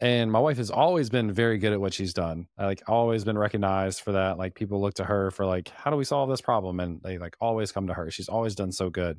And 0.00 0.32
my 0.32 0.38
wife 0.38 0.56
has 0.56 0.70
always 0.70 1.10
been 1.10 1.30
very 1.30 1.58
good 1.58 1.72
at 1.74 1.80
what 1.80 1.92
she's 1.92 2.14
done. 2.14 2.46
uh, 2.58 2.64
Like 2.66 2.82
always 2.88 3.24
been 3.24 3.36
recognized 3.36 4.00
for 4.00 4.12
that. 4.12 4.38
Like 4.38 4.54
people 4.54 4.80
look 4.80 4.94
to 4.94 5.04
her 5.04 5.30
for 5.30 5.44
like, 5.44 5.68
how 5.68 5.90
do 5.90 5.96
we 5.96 6.04
solve 6.04 6.30
this 6.30 6.40
problem? 6.40 6.80
And 6.80 7.02
they 7.02 7.18
like 7.18 7.36
always 7.40 7.70
come 7.70 7.86
to 7.88 7.94
her. 7.94 8.10
She's 8.10 8.28
always 8.28 8.54
done 8.54 8.72
so 8.72 8.88
good. 8.88 9.18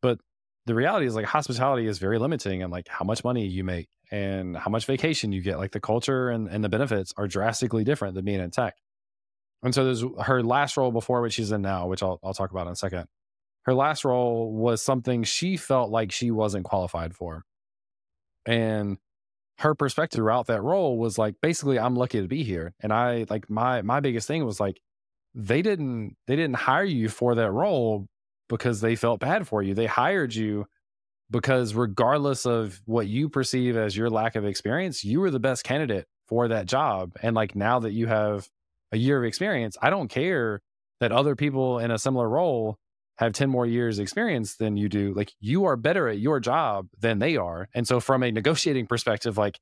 But 0.00 0.18
the 0.64 0.74
reality 0.74 1.06
is 1.06 1.14
like 1.14 1.26
hospitality 1.26 1.86
is 1.86 1.98
very 1.98 2.18
limiting 2.18 2.62
and 2.62 2.72
like 2.72 2.88
how 2.88 3.04
much 3.04 3.24
money 3.24 3.46
you 3.46 3.62
make 3.62 3.88
and 4.10 4.56
how 4.56 4.70
much 4.70 4.86
vacation 4.86 5.32
you 5.32 5.42
get. 5.42 5.58
Like 5.58 5.72
the 5.72 5.80
culture 5.80 6.30
and, 6.30 6.48
and 6.48 6.64
the 6.64 6.68
benefits 6.70 7.12
are 7.18 7.28
drastically 7.28 7.84
different 7.84 8.14
than 8.14 8.24
being 8.24 8.40
in 8.40 8.50
tech. 8.50 8.74
And 9.62 9.74
so 9.74 9.84
there's 9.84 10.04
her 10.22 10.42
last 10.42 10.76
role 10.76 10.92
before 10.92 11.20
what 11.20 11.32
she's 11.32 11.52
in 11.52 11.62
now, 11.62 11.88
which 11.88 12.02
I'll 12.02 12.18
I'll 12.22 12.34
talk 12.34 12.50
about 12.52 12.66
in 12.66 12.72
a 12.72 12.76
second. 12.76 13.06
Her 13.66 13.74
last 13.74 14.04
role 14.04 14.52
was 14.52 14.80
something 14.80 15.24
she 15.24 15.56
felt 15.56 15.90
like 15.90 16.12
she 16.12 16.30
wasn't 16.30 16.64
qualified 16.64 17.14
for. 17.14 17.42
And 18.46 18.98
her 19.58 19.74
perspective 19.74 20.18
throughout 20.18 20.46
that 20.46 20.62
role 20.62 20.98
was 20.98 21.18
like 21.18 21.34
basically 21.42 21.78
I'm 21.78 21.96
lucky 21.96 22.20
to 22.20 22.28
be 22.28 22.44
here. 22.44 22.74
And 22.80 22.92
I 22.92 23.26
like 23.28 23.50
my 23.50 23.82
my 23.82 23.98
biggest 23.98 24.28
thing 24.28 24.44
was 24.44 24.60
like 24.60 24.80
they 25.34 25.62
didn't 25.62 26.16
they 26.28 26.36
didn't 26.36 26.56
hire 26.56 26.84
you 26.84 27.08
for 27.08 27.34
that 27.34 27.50
role 27.50 28.06
because 28.48 28.80
they 28.80 28.94
felt 28.94 29.18
bad 29.18 29.48
for 29.48 29.62
you. 29.62 29.74
They 29.74 29.86
hired 29.86 30.32
you 30.32 30.66
because 31.30 31.74
regardless 31.74 32.46
of 32.46 32.80
what 32.84 33.08
you 33.08 33.28
perceive 33.28 33.76
as 33.76 33.96
your 33.96 34.10
lack 34.10 34.36
of 34.36 34.44
experience, 34.44 35.04
you 35.04 35.18
were 35.18 35.30
the 35.30 35.40
best 35.40 35.64
candidate 35.64 36.06
for 36.28 36.46
that 36.48 36.66
job. 36.66 37.12
And 37.20 37.34
like 37.34 37.56
now 37.56 37.80
that 37.80 37.92
you 37.92 38.06
have 38.06 38.48
a 38.92 38.96
year 38.96 39.18
of 39.18 39.24
experience, 39.24 39.76
I 39.82 39.90
don't 39.90 40.08
care 40.08 40.60
that 41.00 41.10
other 41.10 41.34
people 41.34 41.80
in 41.80 41.90
a 41.90 41.98
similar 41.98 42.28
role 42.28 42.78
have 43.18 43.32
10 43.32 43.48
more 43.48 43.66
years 43.66 43.98
experience 43.98 44.56
than 44.56 44.76
you 44.76 44.88
do. 44.88 45.14
Like 45.14 45.32
you 45.40 45.64
are 45.64 45.76
better 45.76 46.08
at 46.08 46.18
your 46.18 46.40
job 46.40 46.88
than 46.98 47.18
they 47.18 47.36
are. 47.36 47.68
And 47.74 47.86
so 47.86 48.00
from 48.00 48.22
a 48.22 48.30
negotiating 48.30 48.86
perspective, 48.86 49.38
like 49.38 49.58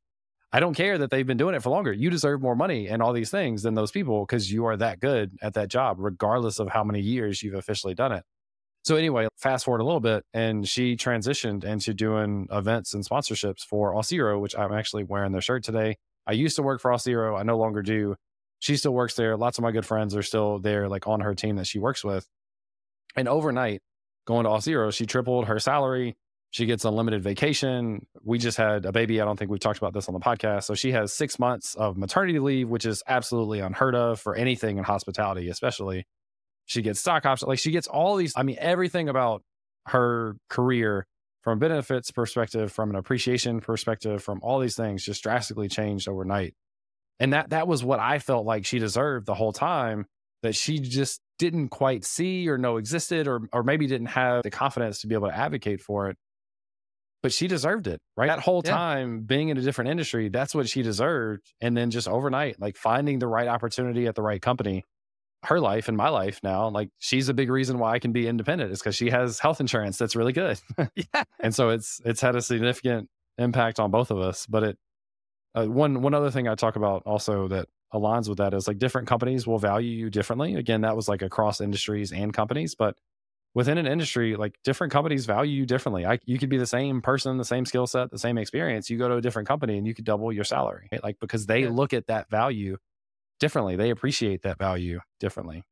I 0.52 0.60
don't 0.60 0.74
care 0.74 0.98
that 0.98 1.10
they've 1.10 1.26
been 1.26 1.36
doing 1.36 1.54
it 1.54 1.62
for 1.62 1.70
longer. 1.70 1.92
You 1.92 2.10
deserve 2.10 2.40
more 2.40 2.54
money 2.54 2.88
and 2.88 3.02
all 3.02 3.12
these 3.12 3.30
things 3.30 3.62
than 3.62 3.74
those 3.74 3.90
people 3.90 4.24
because 4.24 4.52
you 4.52 4.66
are 4.66 4.76
that 4.76 5.00
good 5.00 5.36
at 5.42 5.54
that 5.54 5.68
job, 5.68 5.96
regardless 5.98 6.60
of 6.60 6.68
how 6.68 6.84
many 6.84 7.00
years 7.00 7.42
you've 7.42 7.54
officially 7.54 7.94
done 7.94 8.12
it. 8.12 8.22
So 8.84 8.96
anyway, 8.96 9.28
fast 9.38 9.64
forward 9.64 9.80
a 9.80 9.84
little 9.84 9.98
bit, 9.98 10.24
and 10.34 10.68
she 10.68 10.94
transitioned 10.94 11.64
into 11.64 11.94
doing 11.94 12.46
events 12.52 12.92
and 12.92 13.02
sponsorships 13.02 13.62
for 13.62 13.94
Auth0, 13.94 14.40
which 14.40 14.56
I'm 14.56 14.72
actually 14.72 15.04
wearing 15.04 15.32
their 15.32 15.40
shirt 15.40 15.64
today. 15.64 15.96
I 16.26 16.32
used 16.32 16.56
to 16.56 16.62
work 16.62 16.82
for 16.82 16.90
Auth0. 16.90 17.38
I 17.38 17.42
no 17.44 17.56
longer 17.56 17.80
do. 17.80 18.14
She 18.58 18.76
still 18.76 18.92
works 18.92 19.14
there. 19.14 19.36
Lots 19.36 19.58
of 19.58 19.62
my 19.62 19.72
good 19.72 19.86
friends 19.86 20.14
are 20.14 20.22
still 20.22 20.58
there, 20.58 20.88
like 20.88 21.06
on 21.06 21.20
her 21.20 21.34
team 21.34 21.56
that 21.56 21.66
she 21.66 21.78
works 21.78 22.04
with. 22.04 22.26
And 23.16 23.28
overnight, 23.28 23.82
going 24.26 24.44
to 24.44 24.50
Auth0, 24.50 24.92
she 24.92 25.06
tripled 25.06 25.46
her 25.46 25.58
salary. 25.58 26.16
She 26.50 26.66
gets 26.66 26.84
unlimited 26.84 27.22
vacation. 27.22 28.06
We 28.22 28.38
just 28.38 28.56
had 28.56 28.84
a 28.84 28.92
baby. 28.92 29.20
I 29.20 29.24
don't 29.24 29.36
think 29.36 29.50
we've 29.50 29.60
talked 29.60 29.78
about 29.78 29.92
this 29.92 30.08
on 30.08 30.14
the 30.14 30.20
podcast. 30.20 30.64
So 30.64 30.74
she 30.74 30.92
has 30.92 31.12
six 31.12 31.38
months 31.38 31.74
of 31.74 31.96
maternity 31.96 32.38
leave, 32.38 32.68
which 32.68 32.86
is 32.86 33.02
absolutely 33.08 33.58
unheard 33.60 33.96
of 33.96 34.20
for 34.20 34.36
anything 34.36 34.78
in 34.78 34.84
hospitality, 34.84 35.48
especially. 35.48 36.06
She 36.66 36.80
gets 36.80 37.00
stock 37.00 37.26
options. 37.26 37.48
Like 37.48 37.58
she 37.58 37.72
gets 37.72 37.88
all 37.88 38.16
these, 38.16 38.32
I 38.36 38.44
mean, 38.44 38.56
everything 38.60 39.08
about 39.08 39.42
her 39.86 40.36
career 40.48 41.06
from 41.42 41.58
a 41.58 41.60
benefits 41.60 42.10
perspective, 42.10 42.72
from 42.72 42.90
an 42.90 42.96
appreciation 42.96 43.60
perspective, 43.60 44.22
from 44.22 44.40
all 44.42 44.60
these 44.60 44.76
things 44.76 45.04
just 45.04 45.22
drastically 45.22 45.68
changed 45.68 46.08
overnight. 46.08 46.54
And 47.20 47.32
that 47.32 47.50
that 47.50 47.68
was 47.68 47.84
what 47.84 48.00
I 48.00 48.18
felt 48.18 48.46
like 48.46 48.64
she 48.64 48.78
deserved 48.78 49.26
the 49.26 49.34
whole 49.34 49.52
time 49.52 50.06
that 50.42 50.54
she 50.54 50.78
just 50.78 51.20
didn't 51.38 51.68
quite 51.70 52.04
see 52.04 52.48
or 52.48 52.58
know 52.58 52.76
existed 52.76 53.26
or 53.28 53.40
or 53.52 53.62
maybe 53.62 53.86
didn't 53.86 54.08
have 54.08 54.42
the 54.42 54.50
confidence 54.50 55.00
to 55.00 55.06
be 55.06 55.14
able 55.14 55.28
to 55.28 55.36
advocate 55.36 55.80
for 55.80 56.08
it. 56.10 56.16
But 57.22 57.32
she 57.32 57.48
deserved 57.48 57.86
it, 57.86 58.00
right? 58.16 58.26
That 58.26 58.40
whole 58.40 58.62
Yeah. 58.64 58.72
time 58.72 59.22
being 59.22 59.48
in 59.48 59.56
a 59.56 59.62
different 59.62 59.90
industry, 59.90 60.28
that's 60.28 60.54
what 60.54 60.68
she 60.68 60.82
deserved. 60.82 61.52
And 61.60 61.74
then 61.76 61.90
just 61.90 62.06
overnight, 62.06 62.60
like 62.60 62.76
finding 62.76 63.18
the 63.18 63.26
right 63.26 63.48
opportunity 63.48 64.06
at 64.06 64.14
the 64.14 64.20
right 64.22 64.42
company, 64.42 64.84
her 65.44 65.58
life 65.58 65.88
and 65.88 65.96
my 65.96 66.10
life 66.10 66.40
now, 66.42 66.68
like 66.68 66.90
she's 66.98 67.28
a 67.30 67.34
big 67.34 67.50
reason 67.50 67.78
why 67.78 67.92
I 67.92 67.98
can 67.98 68.12
be 68.12 68.28
independent 68.28 68.72
is 68.72 68.80
because 68.80 68.94
she 68.94 69.08
has 69.10 69.38
health 69.38 69.60
insurance 69.60 69.96
that's 69.98 70.14
really 70.16 70.32
good. 70.34 70.60
yeah 70.96 71.24
and 71.40 71.54
so 71.54 71.70
it's 71.70 72.00
it's 72.04 72.20
had 72.20 72.36
a 72.36 72.42
significant 72.42 73.08
impact 73.38 73.80
on 73.80 73.90
both 73.90 74.10
of 74.10 74.18
us 74.18 74.46
but 74.46 74.62
it 74.62 74.78
uh, 75.56 75.64
one 75.66 76.02
one 76.02 76.14
other 76.14 76.30
thing 76.30 76.46
i 76.46 76.54
talk 76.54 76.76
about 76.76 77.02
also 77.06 77.48
that 77.48 77.66
aligns 77.94 78.28
with 78.28 78.38
that 78.38 78.54
is 78.54 78.68
like 78.68 78.78
different 78.78 79.08
companies 79.08 79.46
will 79.46 79.58
value 79.58 79.90
you 79.90 80.10
differently 80.10 80.56
again 80.56 80.82
that 80.82 80.96
was 80.96 81.08
like 81.08 81.22
across 81.22 81.60
industries 81.60 82.12
and 82.12 82.34
companies 82.34 82.74
but 82.74 82.96
within 83.54 83.78
an 83.78 83.86
industry 83.86 84.36
like 84.36 84.58
different 84.64 84.92
companies 84.92 85.26
value 85.26 85.60
you 85.60 85.66
differently 85.66 86.06
I, 86.06 86.18
you 86.26 86.38
could 86.38 86.50
be 86.50 86.58
the 86.58 86.66
same 86.66 87.02
person 87.02 87.38
the 87.38 87.44
same 87.44 87.66
skill 87.66 87.86
set 87.86 88.10
the 88.10 88.18
same 88.18 88.38
experience 88.38 88.90
you 88.90 88.98
go 88.98 89.08
to 89.08 89.16
a 89.16 89.22
different 89.22 89.48
company 89.48 89.78
and 89.78 89.86
you 89.86 89.94
could 89.94 90.04
double 90.04 90.32
your 90.32 90.44
salary 90.44 90.88
right? 90.92 91.02
like 91.04 91.18
because 91.20 91.46
they 91.46 91.66
Yeah. 91.66 91.68
look 91.68 91.92
at 91.94 92.08
that 92.08 92.30
value 92.30 92.78
differently 93.40 93.76
they 93.76 93.90
appreciate 93.90 94.42
that 94.42 94.58
value 94.58 95.00
differently 95.20 95.64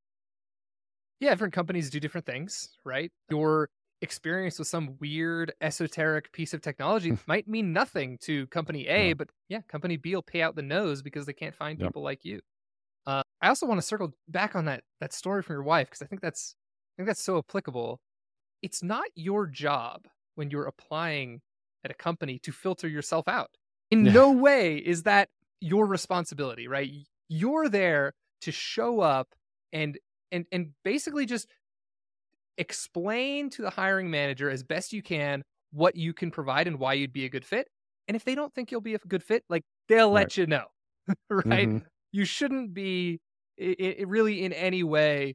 yeah, 1.20 1.30
different 1.30 1.54
companies 1.54 1.90
do 1.90 2.00
different 2.00 2.26
things, 2.26 2.76
right? 2.84 3.12
Your 3.30 3.70
experience 4.02 4.58
with 4.58 4.68
some 4.68 4.96
weird 5.00 5.52
esoteric 5.60 6.32
piece 6.32 6.52
of 6.52 6.60
technology 6.60 7.16
might 7.26 7.48
mean 7.48 7.72
nothing 7.72 8.18
to 8.22 8.46
company 8.48 8.86
A, 8.88 9.08
Yeah. 9.08 9.14
but 9.14 9.30
yeah, 9.48 9.60
company 9.62 9.96
B 9.96 10.14
will 10.14 10.22
pay 10.22 10.42
out 10.42 10.56
the 10.56 10.62
nose 10.62 11.02
because 11.02 11.24
they 11.26 11.32
can't 11.32 11.54
find 11.54 11.78
Yep. 11.78 11.88
people 11.88 12.02
like 12.02 12.24
you. 12.24 12.40
Uh, 13.06 13.22
I 13.40 13.48
also 13.48 13.66
want 13.66 13.78
to 13.80 13.86
circle 13.86 14.12
back 14.28 14.54
on 14.54 14.66
that 14.66 14.84
that 15.00 15.12
story 15.12 15.42
from 15.42 15.54
your 15.54 15.62
wife 15.64 15.88
because 15.88 16.02
I 16.02 16.06
think 16.06 16.20
that's 16.20 16.54
I 16.94 17.02
think 17.02 17.06
that's 17.08 17.22
so 17.22 17.38
applicable. 17.38 18.00
It's 18.62 18.82
not 18.82 19.06
your 19.14 19.46
job 19.46 20.06
when 20.36 20.50
you're 20.50 20.66
applying 20.66 21.40
at 21.84 21.90
a 21.90 21.94
company 21.94 22.38
to 22.40 22.52
filter 22.52 22.88
yourself 22.88 23.26
out. 23.28 23.50
In 23.90 24.04
Yeah. 24.04 24.12
no 24.12 24.32
way 24.32 24.76
is 24.78 25.02
that 25.04 25.30
your 25.60 25.86
responsibility, 25.86 26.68
right? 26.68 26.90
You're 27.28 27.68
there 27.68 28.14
to 28.42 28.52
show 28.52 29.00
up 29.00 29.34
and 29.72 29.98
and 30.32 30.46
and 30.52 30.74
basically 30.84 31.26
just 31.26 31.48
explain 32.58 33.50
to 33.50 33.62
the 33.62 33.70
hiring 33.70 34.10
manager 34.10 34.50
as 34.50 34.62
best 34.62 34.92
you 34.92 35.02
can 35.02 35.42
what 35.72 35.96
you 35.96 36.12
can 36.12 36.30
provide 36.30 36.66
and 36.66 36.78
why 36.78 36.92
you'd 36.94 37.12
be 37.12 37.24
a 37.24 37.30
good 37.30 37.44
fit. 37.46 37.68
And 38.08 38.16
if 38.16 38.24
they 38.24 38.34
don't 38.34 38.54
think 38.54 38.70
you'll 38.70 38.80
be 38.82 38.94
a 38.94 38.98
good 38.98 39.22
fit, 39.22 39.44
like 39.48 39.62
they'll 39.88 40.10
let 40.10 40.36
Right. 40.36 40.36
you 40.36 40.46
know, 40.46 40.66
right? 41.30 41.70
Mhm. 41.70 41.84
You 42.12 42.24
shouldn't 42.24 42.74
be 42.74 43.20
i 43.60 43.96
i 44.00 44.02
really 44.04 44.44
in 44.44 44.52
any 44.52 44.82
way 44.84 45.34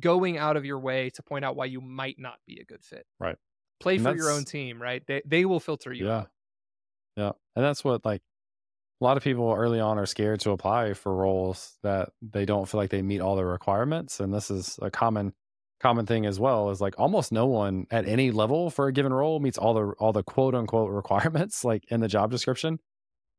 going 0.00 0.38
out 0.38 0.56
of 0.56 0.64
your 0.64 0.80
way 0.80 1.10
to 1.10 1.22
point 1.22 1.44
out 1.44 1.56
why 1.56 1.66
you 1.66 1.80
might 1.80 2.18
not 2.18 2.38
be 2.46 2.60
a 2.60 2.64
good 2.64 2.84
fit. 2.84 3.06
Right. 3.18 3.38
Play 3.80 3.98
And 3.98 4.06
for 4.06 4.14
your 4.14 4.30
own 4.30 4.44
team, 4.46 4.80
right? 4.82 5.02
They 5.06 5.22
they 5.26 5.44
will 5.46 5.60
filter 5.60 5.92
you 5.92 6.08
yeah 6.08 6.24
out. 6.24 6.30
yeah 7.16 7.32
and 7.56 7.64
that's 7.64 7.84
what 7.84 8.04
like 8.04 8.22
a 9.00 9.04
lot 9.04 9.16
of 9.16 9.24
people 9.24 9.52
early 9.54 9.80
on 9.80 9.98
are 9.98 10.06
scared 10.06 10.40
to 10.40 10.52
apply 10.52 10.94
for 10.94 11.14
roles 11.14 11.78
that 11.82 12.10
they 12.22 12.46
don't 12.46 12.68
feel 12.68 12.80
like 12.80 12.90
they 12.90 13.02
meet 13.02 13.20
all 13.20 13.36
the 13.36 13.44
requirements 13.46 14.20
and 14.20 14.34
this 14.34 14.50
is 14.50 14.78
a 14.82 14.90
common 14.90 15.34
common 15.80 16.06
thing 16.06 16.26
as 16.26 16.40
well 16.40 16.70
is 16.70 16.80
like 16.80 16.94
almost 16.98 17.32
no 17.32 17.46
one 17.46 17.86
at 17.90 18.06
any 18.08 18.30
level 18.30 18.70
for 18.70 18.86
a 18.86 18.92
given 18.92 19.12
role 19.12 19.40
meets 19.40 19.58
all 19.58 19.74
the 19.74 19.86
all 19.98 20.12
the 20.12 20.22
quote 20.22 20.54
unquote 20.54 20.90
requirements 20.92 21.64
like 21.64 21.84
in 21.88 22.00
the 22.00 22.08
job 22.08 22.30
description 22.30 22.78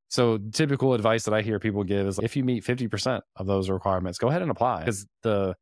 so 0.09 0.37
typical 0.53 0.93
advice 0.93 1.23
that 1.23 1.33
i 1.33 1.41
hear 1.41 1.59
people 1.59 1.83
give 1.83 2.07
is 2.07 2.19
if 2.19 2.35
you 2.35 2.43
meet 2.43 2.63
50% 2.63 3.21
of 3.35 3.47
those 3.47 3.69
requirements 3.69 4.19
go 4.19 4.29
ahead 4.29 4.41
and 4.41 4.51
apply 4.51 4.79
because 4.79 5.05
the 5.23 5.55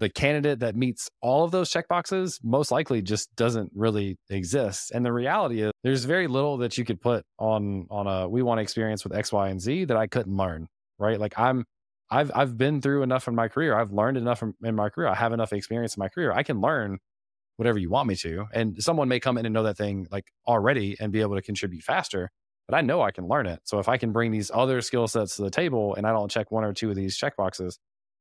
the 0.00 0.08
candidate 0.08 0.60
that 0.60 0.74
meets 0.74 1.08
all 1.20 1.44
of 1.44 1.50
those 1.50 1.70
checkboxes 1.70 2.38
most 2.42 2.70
likely 2.70 3.00
just 3.00 3.34
doesn't 3.36 3.70
really 3.74 4.18
exist. 4.28 4.90
And 4.90 5.04
the 5.04 5.12
reality 5.12 5.62
is 5.62 5.72
there's 5.82 6.04
very 6.04 6.26
little 6.26 6.58
that 6.58 6.76
you 6.76 6.84
could 6.84 7.00
put 7.00 7.24
on 7.38 7.86
on 7.90 8.06
a 8.06 8.28
we 8.28 8.42
want 8.42 8.60
experience 8.60 9.04
with 9.04 9.14
X, 9.14 9.32
Y, 9.32 9.48
and 9.48 9.60
Z 9.60 9.86
that 9.86 9.96
I 9.96 10.06
couldn't 10.06 10.36
learn. 10.36 10.66
Right. 10.98 11.18
Like 11.18 11.38
I'm 11.38 11.64
I've 12.10 12.30
I've 12.34 12.56
been 12.56 12.80
through 12.80 13.02
enough 13.02 13.28
in 13.28 13.34
my 13.34 13.48
career. 13.48 13.78
I've 13.78 13.92
learned 13.92 14.16
enough 14.16 14.42
in 14.42 14.74
my 14.74 14.88
career. 14.88 15.08
I 15.08 15.14
have 15.14 15.32
enough 15.32 15.52
experience 15.52 15.96
in 15.96 16.00
my 16.00 16.08
career. 16.08 16.32
I 16.32 16.42
can 16.42 16.60
learn 16.60 16.98
whatever 17.56 17.78
you 17.78 17.90
want 17.90 18.08
me 18.08 18.16
to. 18.16 18.46
And 18.52 18.82
someone 18.82 19.08
may 19.08 19.20
come 19.20 19.38
in 19.38 19.46
and 19.46 19.52
know 19.52 19.62
that 19.62 19.76
thing 19.76 20.06
like 20.10 20.26
already 20.46 20.96
and 21.00 21.12
be 21.12 21.20
able 21.20 21.36
to 21.36 21.42
contribute 21.42 21.82
faster. 21.82 22.30
But 22.68 22.76
I 22.76 22.80
know 22.80 23.02
I 23.02 23.10
can 23.10 23.28
learn 23.28 23.46
it. 23.46 23.60
So 23.64 23.78
if 23.78 23.88
I 23.88 23.98
can 23.98 24.12
bring 24.12 24.32
these 24.32 24.50
other 24.52 24.80
skill 24.80 25.06
sets 25.06 25.36
to 25.36 25.42
the 25.42 25.50
table 25.50 25.94
and 25.94 26.06
I 26.06 26.12
don't 26.12 26.30
check 26.30 26.50
one 26.50 26.64
or 26.64 26.72
two 26.72 26.90
of 26.90 26.96
these 26.96 27.16
check 27.16 27.36
boxes, 27.36 27.78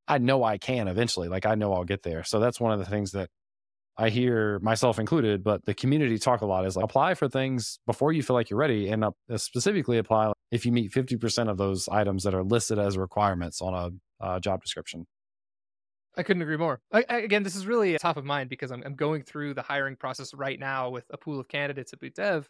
I 0.08 0.18
know 0.18 0.44
I 0.44 0.58
can 0.58 0.88
eventually. 0.88 1.30
Like 1.30 1.46
I 1.46 1.56
know 1.56 1.74
I'll 1.74 1.86
get 1.86 2.04
there. 2.04 2.24
So 2.24 2.40
that's 2.40 2.60
one 2.60 2.74
of 2.74 2.80
the 2.80 2.86
things 2.86 3.12
that 3.12 3.30
I 3.98 4.10
hear 4.10 4.60
myself 4.60 5.00
included, 5.00 5.44
but 5.44 5.66
the 5.66 5.74
community 5.74 6.18
talk 6.18 6.42
a 6.42 6.46
lot 6.46 6.66
is 6.66 6.76
like 6.76 6.84
apply 6.84 7.14
for 7.14 7.30
things 7.30 7.80
before 7.86 8.12
you 8.12 8.24
feel 8.24 8.36
like 8.36 8.50
you're 8.50 8.60
ready 8.60 8.90
and 8.90 9.06
uh, 9.06 9.12
specifically 9.38 9.98
apply 9.98 10.33
if 10.54 10.68
you 10.68 10.72
meet 10.72 10.92
50% 10.92 11.50
of 11.50 11.58
those 11.58 11.90
items 11.90 12.24
that 12.24 12.36
are 12.36 12.44
listed 12.44 12.78
as 12.78 12.96
requirements 12.96 13.60
on 13.60 13.74
a 13.74 14.24
uh, 14.24 14.40
job 14.40 14.62
description. 14.62 15.08
I 16.16 16.22
couldn't 16.22 16.44
agree 16.44 16.58
more. 16.58 16.80
I, 16.92 17.04
I, 17.10 17.18
again, 17.22 17.42
this 17.42 17.56
is 17.56 17.66
really 17.66 17.98
top 17.98 18.18
of 18.18 18.24
mind 18.24 18.50
because 18.50 18.72
I'm, 18.72 18.84
I'm, 18.86 18.94
going 18.94 19.24
through 19.24 19.56
the 19.56 19.64
hiring 19.64 19.96
process 19.96 20.32
right 20.32 20.60
now 20.60 20.92
with 20.92 21.06
a 21.10 21.18
pool 21.18 21.40
of 21.40 21.48
candidates 21.48 21.92
at 21.92 22.00
Boot 22.00 22.14
Dev. 22.14 22.48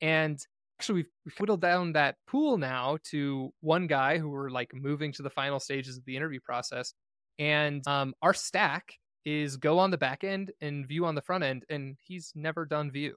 And 0.00 0.38
actually, 0.78 0.94
we've, 0.94 1.10
we've 1.24 1.40
whittled 1.40 1.60
down 1.60 1.94
that 1.94 2.14
pool 2.28 2.56
now 2.56 2.98
to 3.10 3.52
one 3.62 3.88
guy 3.88 4.18
who 4.18 4.28
we're 4.30 4.50
like 4.50 4.70
moving 4.72 5.12
to 5.14 5.22
the 5.24 5.28
final 5.28 5.58
stages 5.58 5.96
of 5.96 6.04
the 6.04 6.16
interview 6.16 6.38
process. 6.38 6.94
And 7.40 7.84
um, 7.88 8.14
our 8.22 8.32
stack 8.32 8.94
is 9.24 9.56
Go 9.56 9.80
on 9.80 9.90
the 9.90 9.98
back 9.98 10.22
end 10.22 10.52
and 10.60 10.86
Vue 10.86 11.04
on 11.04 11.16
the 11.16 11.22
front 11.22 11.42
end, 11.42 11.64
and 11.68 11.96
he's 12.04 12.30
never 12.36 12.64
done 12.64 12.92
Vue. 12.92 13.16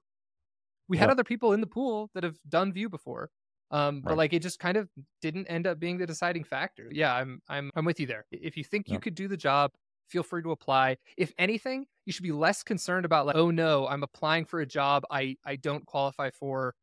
We 0.89 0.97
had 0.97 1.11
other 1.11 1.23
people 1.23 1.53
in 1.53 1.61
the 1.61 1.67
pool 1.67 2.09
that 2.15 2.23
have 2.23 2.37
done 2.49 2.73
Vue 2.73 2.89
before, 2.89 3.29
um, 3.71 3.95
right. 3.95 4.03
but 4.05 4.17
like 4.17 4.33
it 4.33 4.41
just 4.41 4.59
kind 4.59 4.77
of 4.77 4.89
didn't 5.21 5.47
end 5.47 5.67
up 5.67 5.79
being 5.79 5.97
the 5.97 6.05
deciding 6.05 6.43
factor. 6.43 6.89
Yeah, 6.91 7.13
I'm 7.13 7.41
I'm 7.49 7.71
I'm 7.75 7.85
with 7.85 7.99
you 7.99 8.07
there. 8.07 8.25
If 8.31 8.57
you 8.57 8.63
think 8.63 8.89
you 8.89 8.99
could 8.99 9.15
do 9.15 9.27
the 9.27 9.37
job, 9.37 9.71
feel 10.09 10.23
free 10.23 10.43
to 10.43 10.51
apply. 10.51 10.97
If 11.17 11.33
anything, 11.37 11.85
you 12.05 12.13
should 12.13 12.23
be 12.23 12.31
less 12.31 12.63
concerned 12.63 13.05
about 13.05 13.25
like, 13.25 13.35
oh 13.35 13.51
no, 13.51 13.87
I'm 13.87 14.03
applying 14.03 14.45
for 14.45 14.59
a 14.59 14.65
job 14.65 15.03
I 15.09 15.37
I 15.45 15.55
don't 15.55 15.85
qualify 15.85 16.29
for. 16.31 16.75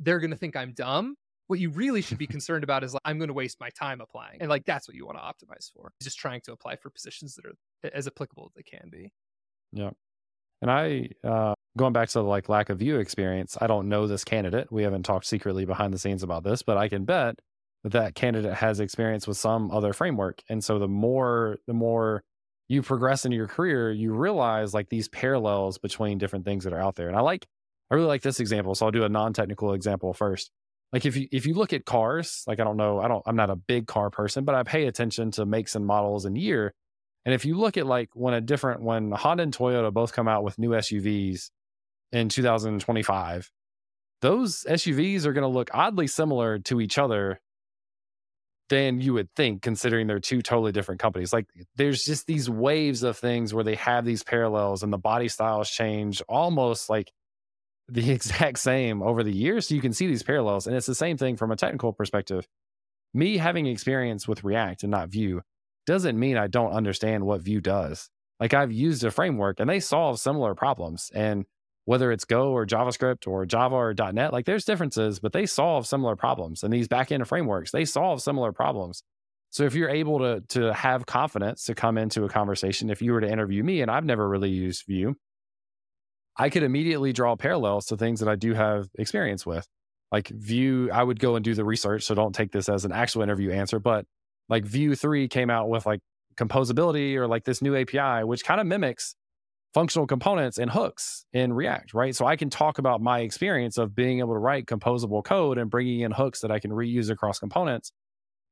They're 0.00 0.18
going 0.18 0.32
to 0.32 0.36
think 0.36 0.56
I'm 0.56 0.72
dumb 0.72 1.14
what 1.48 1.58
you 1.58 1.70
really 1.70 2.00
should 2.00 2.18
be 2.18 2.26
concerned 2.36 2.62
about 2.62 2.84
is 2.84 2.94
like, 2.94 3.02
I'm 3.04 3.18
going 3.18 3.28
to 3.28 3.34
waste 3.34 3.58
my 3.58 3.70
time 3.70 4.00
applying. 4.00 4.40
And 4.40 4.48
like, 4.48 4.64
that's 4.64 4.86
what 4.86 4.94
you 4.94 5.04
want 5.04 5.18
to 5.18 5.22
optimize 5.22 5.70
for. 5.72 5.92
Just 6.00 6.18
trying 6.18 6.40
to 6.42 6.52
apply 6.52 6.76
for 6.76 6.90
positions 6.90 7.34
that 7.34 7.44
are 7.46 7.90
as 7.92 8.06
applicable 8.06 8.46
as 8.46 8.52
they 8.54 8.62
can 8.62 8.88
be. 8.90 9.12
Yeah. 9.72 9.90
And 10.62 10.70
I, 10.70 11.08
uh, 11.24 11.54
going 11.78 11.94
back 11.94 12.10
to 12.10 12.18
the 12.18 12.24
like 12.24 12.50
lack 12.50 12.68
of 12.68 12.78
Vue 12.78 12.98
experience, 12.98 13.56
I 13.60 13.66
don't 13.66 13.88
know 13.88 14.06
this 14.06 14.24
candidate. 14.24 14.70
We 14.70 14.82
haven't 14.82 15.04
talked 15.04 15.24
secretly 15.24 15.64
behind 15.64 15.94
the 15.94 15.98
scenes 15.98 16.22
about 16.22 16.44
this, 16.44 16.62
but 16.62 16.76
I 16.76 16.88
can 16.88 17.06
bet 17.06 17.40
that 17.84 17.92
that 17.92 18.14
candidate 18.14 18.52
has 18.52 18.80
experience 18.80 19.26
with 19.26 19.38
some 19.38 19.70
other 19.70 19.94
framework. 19.94 20.42
And 20.50 20.62
so 20.62 20.78
the 20.78 20.88
more, 20.88 21.58
the 21.66 21.72
more 21.72 22.22
you 22.68 22.82
progress 22.82 23.24
in 23.24 23.32
your 23.32 23.46
career, 23.46 23.90
you 23.90 24.12
realize 24.12 24.74
like 24.74 24.90
these 24.90 25.08
parallels 25.08 25.78
between 25.78 26.18
different 26.18 26.44
things 26.44 26.64
that 26.64 26.74
are 26.74 26.80
out 26.80 26.96
there. 26.96 27.08
And 27.08 27.16
I 27.16 27.20
like, 27.20 27.46
I 27.90 27.94
really 27.94 28.06
like 28.08 28.22
this 28.22 28.40
example. 28.40 28.74
So 28.74 28.84
I'll 28.84 28.92
do 28.92 29.04
a 29.04 29.08
non-technical 29.08 29.72
example 29.72 30.12
first 30.12 30.50
like 30.92 31.04
if 31.04 31.16
you 31.16 31.28
if 31.32 31.46
you 31.46 31.54
look 31.54 31.72
at 31.72 31.84
cars 31.84 32.44
like 32.46 32.60
i 32.60 32.64
don't 32.64 32.76
know 32.76 33.00
i 33.00 33.08
don't 33.08 33.22
i'm 33.26 33.36
not 33.36 33.50
a 33.50 33.56
big 33.56 33.86
car 33.86 34.10
person 34.10 34.44
but 34.44 34.54
i 34.54 34.62
pay 34.62 34.86
attention 34.86 35.30
to 35.30 35.44
makes 35.44 35.74
and 35.74 35.86
models 35.86 36.24
and 36.24 36.36
year 36.36 36.72
and 37.24 37.34
if 37.34 37.44
you 37.44 37.56
look 37.56 37.76
at 37.76 37.86
like 37.86 38.10
when 38.14 38.34
a 38.34 38.40
different 38.40 38.82
when 38.82 39.10
honda 39.12 39.42
and 39.42 39.56
toyota 39.56 39.92
both 39.92 40.12
come 40.12 40.28
out 40.28 40.44
with 40.44 40.58
new 40.58 40.70
suvs 40.70 41.50
in 42.12 42.28
2025 42.28 43.50
those 44.20 44.64
suvs 44.64 45.24
are 45.24 45.32
going 45.32 45.42
to 45.42 45.48
look 45.48 45.70
oddly 45.72 46.06
similar 46.06 46.58
to 46.58 46.80
each 46.80 46.98
other 46.98 47.40
than 48.68 49.00
you 49.00 49.14
would 49.14 49.28
think 49.34 49.62
considering 49.62 50.06
they're 50.06 50.20
two 50.20 50.42
totally 50.42 50.72
different 50.72 51.00
companies 51.00 51.32
like 51.32 51.46
there's 51.76 52.04
just 52.04 52.26
these 52.26 52.50
waves 52.50 53.02
of 53.02 53.16
things 53.16 53.54
where 53.54 53.64
they 53.64 53.76
have 53.76 54.04
these 54.04 54.22
parallels 54.22 54.82
and 54.82 54.92
the 54.92 54.98
body 54.98 55.28
styles 55.28 55.70
change 55.70 56.20
almost 56.28 56.90
like 56.90 57.12
the 57.90 58.10
exact 58.10 58.58
same 58.58 59.02
over 59.02 59.22
the 59.22 59.32
years. 59.32 59.68
So 59.68 59.74
you 59.74 59.80
can 59.80 59.94
see 59.94 60.06
these 60.06 60.22
parallels. 60.22 60.66
And 60.66 60.76
it's 60.76 60.86
the 60.86 60.94
same 60.94 61.16
thing 61.16 61.36
from 61.36 61.50
a 61.50 61.56
technical 61.56 61.92
perspective. 61.92 62.46
Me 63.14 63.38
having 63.38 63.66
experience 63.66 64.28
with 64.28 64.44
React 64.44 64.82
and 64.82 64.90
not 64.90 65.08
Vue 65.08 65.40
doesn't 65.86 66.18
mean 66.18 66.36
I 66.36 66.48
don't 66.48 66.72
understand 66.72 67.24
what 67.24 67.40
Vue 67.40 67.62
does. 67.62 68.10
Like 68.38 68.52
I've 68.52 68.70
used 68.70 69.04
a 69.04 69.10
framework 69.10 69.58
and 69.58 69.70
they 69.70 69.80
solve 69.80 70.20
similar 70.20 70.54
problems. 70.54 71.10
And 71.14 71.46
whether 71.88 72.12
it's 72.12 72.26
Go 72.26 72.50
or 72.50 72.66
JavaScript 72.66 73.26
or 73.26 73.46
Java 73.46 73.74
or 73.74 73.94
.NET, 73.94 74.30
like 74.30 74.44
there's 74.44 74.66
differences, 74.66 75.20
but 75.20 75.32
they 75.32 75.46
solve 75.46 75.86
similar 75.86 76.16
problems. 76.16 76.62
And 76.62 76.70
these 76.70 76.86
backend 76.86 77.26
frameworks, 77.26 77.70
they 77.70 77.86
solve 77.86 78.20
similar 78.20 78.52
problems. 78.52 79.02
So 79.48 79.64
if 79.64 79.74
you're 79.74 79.88
able 79.88 80.18
to 80.18 80.42
to 80.50 80.74
have 80.74 81.06
confidence 81.06 81.64
to 81.64 81.74
come 81.74 81.96
into 81.96 82.24
a 82.24 82.28
conversation, 82.28 82.90
if 82.90 83.00
you 83.00 83.12
were 83.12 83.22
to 83.22 83.32
interview 83.32 83.64
me 83.64 83.80
and 83.80 83.90
I've 83.90 84.04
never 84.04 84.28
really 84.28 84.50
used 84.50 84.84
Vue, 84.86 85.14
I 86.36 86.50
could 86.50 86.62
immediately 86.62 87.14
draw 87.14 87.36
parallels 87.36 87.86
to 87.86 87.96
things 87.96 88.20
that 88.20 88.28
I 88.28 88.36
do 88.36 88.52
have 88.52 88.88
experience 88.98 89.46
with. 89.46 89.66
Like 90.12 90.28
Vue, 90.28 90.90
I 90.92 91.02
would 91.02 91.18
go 91.18 91.36
and 91.36 91.44
do 91.44 91.54
the 91.54 91.64
research. 91.64 92.02
So 92.02 92.14
don't 92.14 92.34
take 92.34 92.52
this 92.52 92.68
as 92.68 92.84
an 92.84 92.92
actual 92.92 93.22
interview 93.22 93.50
answer, 93.50 93.78
but 93.78 94.04
like 94.50 94.66
Vue 94.66 94.94
3 94.94 95.26
came 95.28 95.48
out 95.48 95.70
with 95.70 95.86
like 95.86 96.00
composability 96.36 97.14
or 97.14 97.26
like 97.26 97.44
this 97.44 97.62
new 97.62 97.74
API, 97.74 98.24
which 98.24 98.44
kind 98.44 98.60
of 98.60 98.66
mimics 98.66 99.14
functional 99.74 100.06
components 100.06 100.58
and 100.58 100.70
hooks 100.70 101.24
in 101.32 101.52
React, 101.52 101.94
right? 101.94 102.14
So 102.14 102.26
I 102.26 102.36
can 102.36 102.50
talk 102.50 102.78
about 102.78 103.00
my 103.00 103.20
experience 103.20 103.78
of 103.78 103.94
being 103.94 104.18
able 104.20 104.34
to 104.34 104.38
write 104.38 104.66
composable 104.66 105.22
code 105.22 105.58
and 105.58 105.70
bringing 105.70 106.00
in 106.00 106.10
hooks 106.10 106.40
that 106.40 106.50
I 106.50 106.58
can 106.58 106.70
reuse 106.70 107.10
across 107.10 107.38
components, 107.38 107.92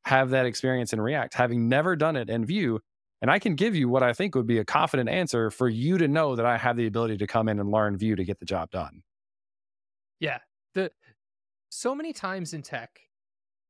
have 0.05 0.31
that 0.31 0.47
experience 0.47 0.93
in 0.93 1.01
React, 1.01 1.35
having 1.35 1.69
never 1.69 1.97
done 1.97 2.17
it 2.17 2.29
in 2.29 2.45
Vue 2.45 2.81
and 3.23 3.31
I 3.31 3.39
can 3.39 3.55
give 3.55 3.75
you 3.75 3.89
what 3.89 4.03
I 4.03 4.13
think 4.13 4.35
would 4.35 4.47
be 4.47 4.59
a 4.59 4.65
confident 4.65 5.09
answer 5.09 5.51
for 5.51 5.69
you 5.69 5.99
to 5.99 6.09
know 6.09 6.37
that 6.37 6.45
I 6.45 6.59
have 6.59 6.77
the 6.77 6.87
ability 6.87 7.17
to 7.19 7.27
come 7.27 7.49
in 7.49 7.59
and 7.59 7.71
learn 7.71 7.97
Vue 7.97 8.15
to 8.15 8.25
get 8.25 8.39
the 8.39 8.45
job 8.45 8.71
done. 8.71 9.03
Yeah. 10.21 10.39
The 10.75 10.91
so 11.71 11.95
many 11.95 12.13
times 12.13 12.53
in 12.53 12.63
tech, 12.63 13.01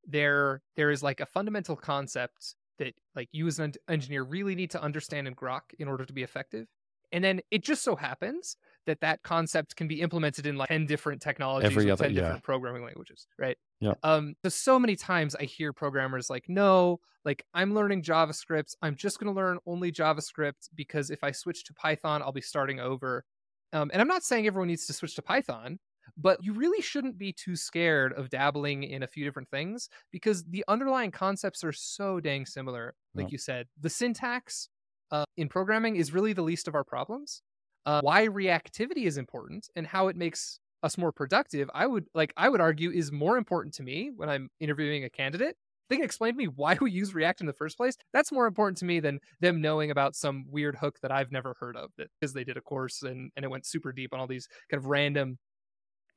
there 0.04 0.62
there 0.76 0.90
is 0.90 1.02
like 1.02 1.20
a 1.20 1.26
fundamental 1.26 1.76
concept 1.76 2.56
that 2.78 2.94
like 3.14 3.28
you 3.32 3.46
as 3.46 3.58
an 3.58 3.72
engineer 3.88 4.22
really 4.22 4.54
need 4.54 4.70
to 4.72 4.82
understand 4.82 5.28
in 5.28 5.34
Grok 5.34 5.62
in 5.78 5.88
order 5.88 6.04
to 6.04 6.12
be 6.12 6.22
effective. 6.22 6.66
And 7.12 7.22
then 7.22 7.40
it 7.50 7.64
just 7.64 7.82
so 7.82 7.96
happens 7.96 8.56
that 8.86 9.00
that 9.00 9.22
concept 9.22 9.76
can 9.76 9.88
be 9.88 10.00
implemented 10.00 10.46
in 10.46 10.56
like 10.56 10.68
10 10.68 10.86
different 10.86 11.20
technologies 11.20 11.70
Every 11.70 11.90
other, 11.90 12.04
10 12.04 12.14
yeah. 12.14 12.20
different 12.22 12.44
programming 12.44 12.84
languages, 12.84 13.26
right? 13.38 13.56
Yeah. 13.80 13.94
Um, 14.02 14.34
so, 14.44 14.48
so 14.48 14.78
many 14.78 14.96
times 14.96 15.34
I 15.34 15.44
hear 15.44 15.72
programmers 15.72 16.30
like, 16.30 16.44
no, 16.48 17.00
like 17.24 17.44
I'm 17.52 17.74
learning 17.74 18.02
JavaScript. 18.02 18.74
I'm 18.82 18.94
just 18.94 19.18
going 19.18 19.32
to 19.32 19.36
learn 19.36 19.58
only 19.66 19.92
JavaScript 19.92 20.70
because 20.74 21.10
if 21.10 21.22
I 21.22 21.32
switch 21.32 21.64
to 21.64 21.74
Python, 21.74 22.22
I'll 22.22 22.32
be 22.32 22.40
starting 22.40 22.80
over. 22.80 23.24
Um, 23.72 23.90
and 23.92 24.00
I'm 24.00 24.08
not 24.08 24.22
saying 24.22 24.46
everyone 24.46 24.68
needs 24.68 24.86
to 24.86 24.92
switch 24.92 25.16
to 25.16 25.22
Python, 25.22 25.78
but 26.16 26.42
you 26.42 26.52
really 26.52 26.80
shouldn't 26.80 27.18
be 27.18 27.32
too 27.32 27.56
scared 27.56 28.12
of 28.12 28.30
dabbling 28.30 28.84
in 28.84 29.02
a 29.02 29.06
few 29.06 29.24
different 29.24 29.50
things 29.50 29.88
because 30.12 30.44
the 30.44 30.64
underlying 30.68 31.10
concepts 31.10 31.64
are 31.64 31.72
so 31.72 32.20
dang 32.20 32.46
similar. 32.46 32.94
Like 33.14 33.32
you 33.32 33.38
said, 33.38 33.66
the 33.80 33.90
syntax 33.90 34.68
uh, 35.10 35.24
in 35.36 35.48
programming 35.48 35.96
is 35.96 36.12
really 36.12 36.32
the 36.32 36.42
least 36.42 36.68
of 36.68 36.74
our 36.74 36.84
problems. 36.84 37.42
Uh, 37.84 38.00
why 38.02 38.26
reactivity 38.26 39.04
is 39.04 39.16
important 39.16 39.68
and 39.76 39.86
how 39.86 40.08
it 40.08 40.16
makes 40.16 40.58
us 40.82 40.98
more 40.98 41.12
productive, 41.12 41.70
I 41.72 41.86
would 41.86 42.06
like 42.14 42.32
I 42.36 42.48
would 42.48 42.60
argue 42.60 42.90
is 42.90 43.12
more 43.12 43.36
important 43.36 43.74
to 43.74 43.82
me 43.82 44.10
when 44.14 44.28
I'm 44.28 44.48
interviewing 44.60 45.04
a 45.04 45.10
candidate. 45.10 45.56
They 45.88 45.96
can 45.96 46.04
explain 46.04 46.32
to 46.32 46.38
me 46.38 46.46
why 46.46 46.76
we 46.80 46.90
use 46.90 47.14
React 47.14 47.42
in 47.42 47.46
the 47.46 47.52
first 47.52 47.76
place. 47.76 47.96
That's 48.12 48.32
more 48.32 48.46
important 48.46 48.78
to 48.78 48.84
me 48.84 48.98
than 48.98 49.20
them 49.40 49.60
knowing 49.60 49.90
about 49.90 50.16
some 50.16 50.46
weird 50.50 50.76
hook 50.76 50.98
that 51.02 51.12
I've 51.12 51.30
never 51.30 51.54
heard 51.60 51.76
of 51.76 51.90
because 51.96 52.32
they 52.32 52.42
did 52.42 52.56
a 52.56 52.60
course 52.60 53.02
and, 53.02 53.30
and 53.36 53.44
it 53.44 53.50
went 53.50 53.66
super 53.66 53.92
deep 53.92 54.12
on 54.12 54.18
all 54.18 54.26
these 54.26 54.48
kind 54.68 54.82
of 54.82 54.86
random 54.86 55.38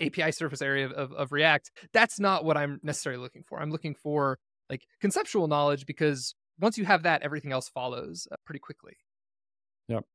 API 0.02 0.32
surface 0.32 0.62
area 0.62 0.88
of, 0.88 0.92
of, 0.94 1.12
of 1.14 1.32
React. 1.32 1.72
That's 1.94 2.20
not 2.20 2.46
what 2.46 2.58
I'm 2.58 2.80
necessarily 2.82 3.22
looking 3.22 3.44
for. 3.44 3.60
I'm 3.62 3.72
looking 3.72 3.94
for 3.94 4.40
like 4.70 4.86
conceptual 5.02 5.48
knowledge 5.48 5.86
because 5.86 6.36
once 6.60 6.78
you 6.78 6.86
have 6.86 7.04
that, 7.04 7.22
everything 7.22 7.52
else 7.52 7.70
follows 7.70 8.28
uh, 8.32 8.36
pretty 8.46 8.60
quickly. 8.60 8.98
Yep, 9.88 10.06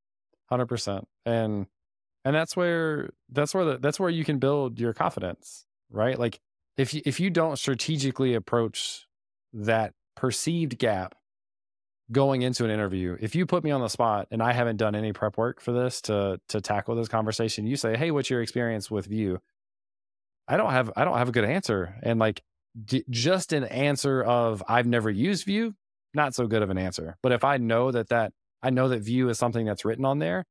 hundred 0.49 0.67
percent. 0.67 1.07
And 1.25 1.67
and 2.23 2.35
that's 2.35 2.55
where 2.55 3.09
that's 3.29 3.53
where 3.53 3.65
the, 3.65 3.77
that's 3.77 3.99
where 3.99 4.09
you 4.09 4.25
can 4.25 4.39
build 4.39 4.79
your 4.79 4.93
confidence, 4.93 5.65
right? 5.89 6.17
Like 6.17 6.39
if 6.77 6.93
you, 6.93 7.01
if 7.05 7.19
you 7.19 7.29
don't 7.29 7.57
strategically 7.57 8.33
approach 8.33 9.07
that 9.53 9.93
perceived 10.15 10.77
gap 10.77 11.15
going 12.11 12.43
into 12.43 12.63
an 12.65 12.71
interview. 12.71 13.17
If 13.19 13.35
you 13.35 13.45
put 13.45 13.63
me 13.63 13.71
on 13.71 13.81
the 13.81 13.87
spot 13.87 14.27
and 14.31 14.41
I 14.41 14.53
haven't 14.53 14.77
done 14.77 14.95
any 14.95 15.11
prep 15.13 15.37
work 15.37 15.59
for 15.59 15.71
this 15.71 16.01
to 16.01 16.39
to 16.49 16.61
tackle 16.61 16.95
this 16.95 17.07
conversation, 17.07 17.65
you 17.65 17.75
say, 17.75 17.97
"Hey, 17.97 18.11
what's 18.11 18.29
your 18.29 18.41
experience 18.41 18.91
with 18.91 19.07
Vue?" 19.07 19.39
I 20.47 20.57
don't 20.57 20.71
have 20.71 20.91
I 20.95 21.05
don't 21.05 21.17
have 21.17 21.29
a 21.29 21.31
good 21.31 21.45
answer, 21.45 21.95
and 22.03 22.19
like 22.19 22.43
d- 22.83 23.05
just 23.09 23.53
an 23.53 23.63
answer 23.65 24.23
of 24.23 24.63
I've 24.67 24.85
never 24.85 25.09
used 25.09 25.45
Vue, 25.45 25.73
not 26.15 26.35
so 26.35 26.47
good 26.47 26.61
of 26.61 26.69
an 26.69 26.77
answer. 26.77 27.17
But 27.21 27.31
if 27.31 27.43
I 27.43 27.57
know 27.57 27.91
that 27.91 28.09
that 28.09 28.31
I 28.63 28.69
know 28.69 28.89
that 28.89 28.99
Vue 28.99 29.29
is 29.29 29.37
something 29.37 29.65
that's 29.65 29.85
written 29.85 30.05
on 30.05 30.19
there, 30.19 30.45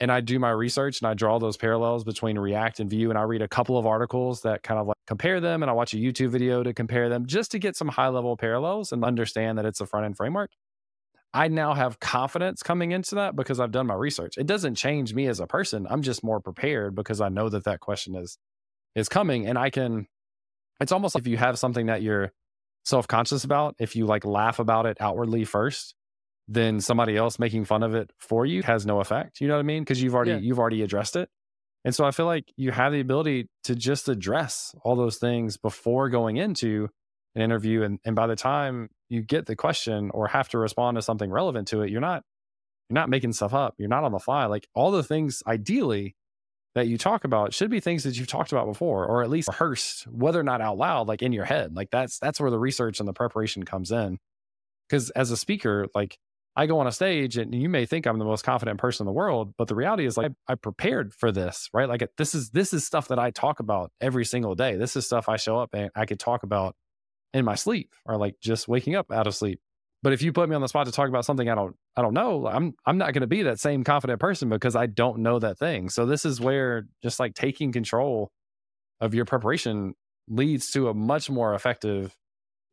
and 0.00 0.10
I 0.10 0.20
do 0.20 0.38
my 0.38 0.50
research 0.50 1.00
and 1.00 1.08
I 1.08 1.14
draw 1.14 1.38
those 1.38 1.56
parallels 1.56 2.04
between 2.04 2.38
React 2.38 2.80
and 2.80 2.90
Vue, 2.90 3.10
and 3.10 3.18
I 3.18 3.22
read 3.22 3.42
a 3.42 3.48
couple 3.48 3.78
of 3.78 3.86
articles 3.86 4.42
that 4.42 4.62
kind 4.62 4.80
of 4.80 4.86
like 4.86 4.96
compare 5.06 5.40
them, 5.40 5.62
and 5.62 5.70
I 5.70 5.72
watch 5.74 5.94
a 5.94 5.98
YouTube 5.98 6.30
video 6.30 6.62
to 6.62 6.72
compare 6.72 7.08
them 7.08 7.26
just 7.26 7.50
to 7.52 7.58
get 7.58 7.76
some 7.76 7.88
high 7.88 8.08
level 8.08 8.36
parallels 8.36 8.92
and 8.92 9.04
understand 9.04 9.58
that 9.58 9.66
it's 9.66 9.80
a 9.80 9.86
front 9.86 10.06
end 10.06 10.16
framework. 10.16 10.50
I 11.32 11.48
now 11.48 11.74
have 11.74 11.98
confidence 11.98 12.62
coming 12.62 12.92
into 12.92 13.16
that 13.16 13.34
because 13.34 13.58
I've 13.58 13.72
done 13.72 13.88
my 13.88 13.94
research. 13.94 14.38
It 14.38 14.46
doesn't 14.46 14.76
change 14.76 15.14
me 15.14 15.26
as 15.26 15.40
a 15.40 15.48
person. 15.48 15.84
I'm 15.90 16.02
just 16.02 16.22
more 16.22 16.40
prepared 16.40 16.94
because 16.94 17.20
I 17.20 17.28
know 17.28 17.48
that 17.48 17.64
that 17.64 17.80
question 17.80 18.14
is 18.14 18.38
is 18.94 19.08
coming 19.08 19.46
and 19.46 19.58
I 19.58 19.70
can 19.70 20.06
it's 20.80 20.92
almost 20.92 21.14
like 21.14 21.22
if 21.22 21.26
you 21.28 21.36
have 21.36 21.58
something 21.58 21.86
that 21.86 22.02
you're 22.02 22.30
self-conscious 22.84 23.44
about, 23.44 23.74
if 23.78 23.96
you 23.96 24.06
like 24.06 24.24
laugh 24.24 24.58
about 24.58 24.86
it 24.86 24.96
outwardly 25.00 25.44
first, 25.44 25.94
then 26.46 26.80
somebody 26.80 27.16
else 27.16 27.38
making 27.38 27.64
fun 27.64 27.82
of 27.82 27.94
it 27.94 28.10
for 28.18 28.44
you 28.44 28.62
has 28.62 28.84
no 28.84 29.00
effect. 29.00 29.40
You 29.40 29.48
know 29.48 29.54
what 29.54 29.60
I 29.60 29.64
mean? 29.64 29.82
Because 29.82 30.02
you've 30.02 30.14
already 30.14 30.32
yeah. 30.32 30.38
you've 30.38 30.58
already 30.58 30.82
addressed 30.82 31.16
it. 31.16 31.28
And 31.84 31.94
so 31.94 32.04
I 32.04 32.12
feel 32.12 32.26
like 32.26 32.50
you 32.56 32.70
have 32.70 32.92
the 32.92 33.00
ability 33.00 33.48
to 33.64 33.74
just 33.74 34.08
address 34.08 34.74
all 34.82 34.96
those 34.96 35.18
things 35.18 35.56
before 35.58 36.08
going 36.08 36.38
into 36.38 36.88
an 37.34 37.42
interview. 37.42 37.82
And, 37.82 37.98
and 38.04 38.16
by 38.16 38.26
the 38.26 38.36
time 38.36 38.88
you 39.10 39.20
get 39.20 39.46
the 39.46 39.56
question 39.56 40.10
or 40.14 40.28
have 40.28 40.48
to 40.50 40.58
respond 40.58 40.96
to 40.96 41.02
something 41.02 41.30
relevant 41.30 41.68
to 41.68 41.82
it, 41.82 41.90
you're 41.90 42.00
not 42.00 42.22
you're 42.88 42.94
not 42.94 43.08
making 43.08 43.32
stuff 43.32 43.54
up. 43.54 43.74
You're 43.78 43.88
not 43.88 44.04
on 44.04 44.12
the 44.12 44.18
fly. 44.18 44.46
Like 44.46 44.68
all 44.74 44.90
the 44.90 45.02
things 45.02 45.42
ideally 45.46 46.16
that 46.74 46.88
you 46.88 46.98
talk 46.98 47.24
about 47.24 47.54
should 47.54 47.70
be 47.70 47.80
things 47.80 48.02
that 48.04 48.18
you've 48.18 48.26
talked 48.26 48.52
about 48.52 48.66
before, 48.66 49.06
or 49.06 49.22
at 49.22 49.30
least 49.30 49.48
rehearsed, 49.48 50.06
whether 50.08 50.40
or 50.40 50.42
not 50.42 50.60
out 50.60 50.76
loud, 50.76 51.08
like 51.08 51.22
in 51.22 51.32
your 51.32 51.44
head. 51.44 51.74
Like 51.74 51.90
that's 51.90 52.18
that's 52.18 52.40
where 52.40 52.50
the 52.50 52.58
research 52.58 53.00
and 53.00 53.08
the 53.08 53.12
preparation 53.12 53.64
comes 53.64 53.92
in. 53.92 54.18
Because 54.88 55.10
as 55.10 55.30
a 55.30 55.36
speaker, 55.36 55.86
like 55.94 56.18
I 56.56 56.66
go 56.66 56.78
on 56.78 56.86
a 56.86 56.92
stage 56.92 57.36
and 57.36 57.54
you 57.54 57.68
may 57.68 57.86
think 57.86 58.06
I'm 58.06 58.18
the 58.18 58.24
most 58.24 58.44
confident 58.44 58.78
person 58.78 59.04
in 59.04 59.06
the 59.06 59.12
world, 59.12 59.54
but 59.56 59.68
the 59.68 59.74
reality 59.74 60.06
is 60.06 60.16
like 60.16 60.32
I 60.48 60.54
prepared 60.54 61.12
for 61.14 61.32
this, 61.32 61.68
right? 61.72 61.88
Like 61.88 62.08
this 62.16 62.34
is 62.34 62.50
this 62.50 62.72
is 62.72 62.84
stuff 62.84 63.08
that 63.08 63.18
I 63.18 63.30
talk 63.30 63.60
about 63.60 63.90
every 64.00 64.24
single 64.24 64.54
day. 64.54 64.76
This 64.76 64.96
is 64.96 65.06
stuff 65.06 65.28
I 65.28 65.36
show 65.36 65.58
up 65.58 65.70
and 65.74 65.90
I 65.96 66.06
could 66.06 66.20
talk 66.20 66.42
about 66.42 66.76
in 67.32 67.44
my 67.44 67.56
sleep 67.56 67.90
or 68.04 68.16
like 68.16 68.36
just 68.40 68.68
waking 68.68 68.94
up 68.94 69.10
out 69.10 69.26
of 69.26 69.34
sleep. 69.34 69.60
But 70.04 70.12
if 70.12 70.20
you 70.20 70.34
put 70.34 70.50
me 70.50 70.54
on 70.54 70.60
the 70.60 70.68
spot 70.68 70.84
to 70.84 70.92
talk 70.92 71.08
about 71.08 71.24
something 71.24 71.48
I 71.48 71.54
don't 71.54 71.74
I 71.96 72.02
don't 72.02 72.12
know, 72.12 72.46
I'm 72.46 72.74
I'm 72.84 72.98
not 72.98 73.14
going 73.14 73.22
to 73.22 73.26
be 73.26 73.42
that 73.44 73.58
same 73.58 73.82
confident 73.84 74.20
person 74.20 74.50
because 74.50 74.76
I 74.76 74.84
don't 74.84 75.20
know 75.20 75.38
that 75.38 75.58
thing. 75.58 75.88
So 75.88 76.04
this 76.04 76.26
is 76.26 76.42
where 76.42 76.84
just 77.02 77.18
like 77.18 77.32
taking 77.32 77.72
control 77.72 78.30
of 79.00 79.14
your 79.14 79.24
preparation 79.24 79.94
leads 80.28 80.70
to 80.72 80.88
a 80.90 80.94
much 80.94 81.30
more 81.30 81.54
effective 81.54 82.14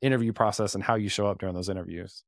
interview 0.02 0.34
process 0.34 0.76
and 0.76 0.84
how 0.84 0.96
you 0.96 1.08
show 1.08 1.26
up 1.26 1.40
during 1.40 1.56
those 1.56 1.70
interviews. 1.70 2.26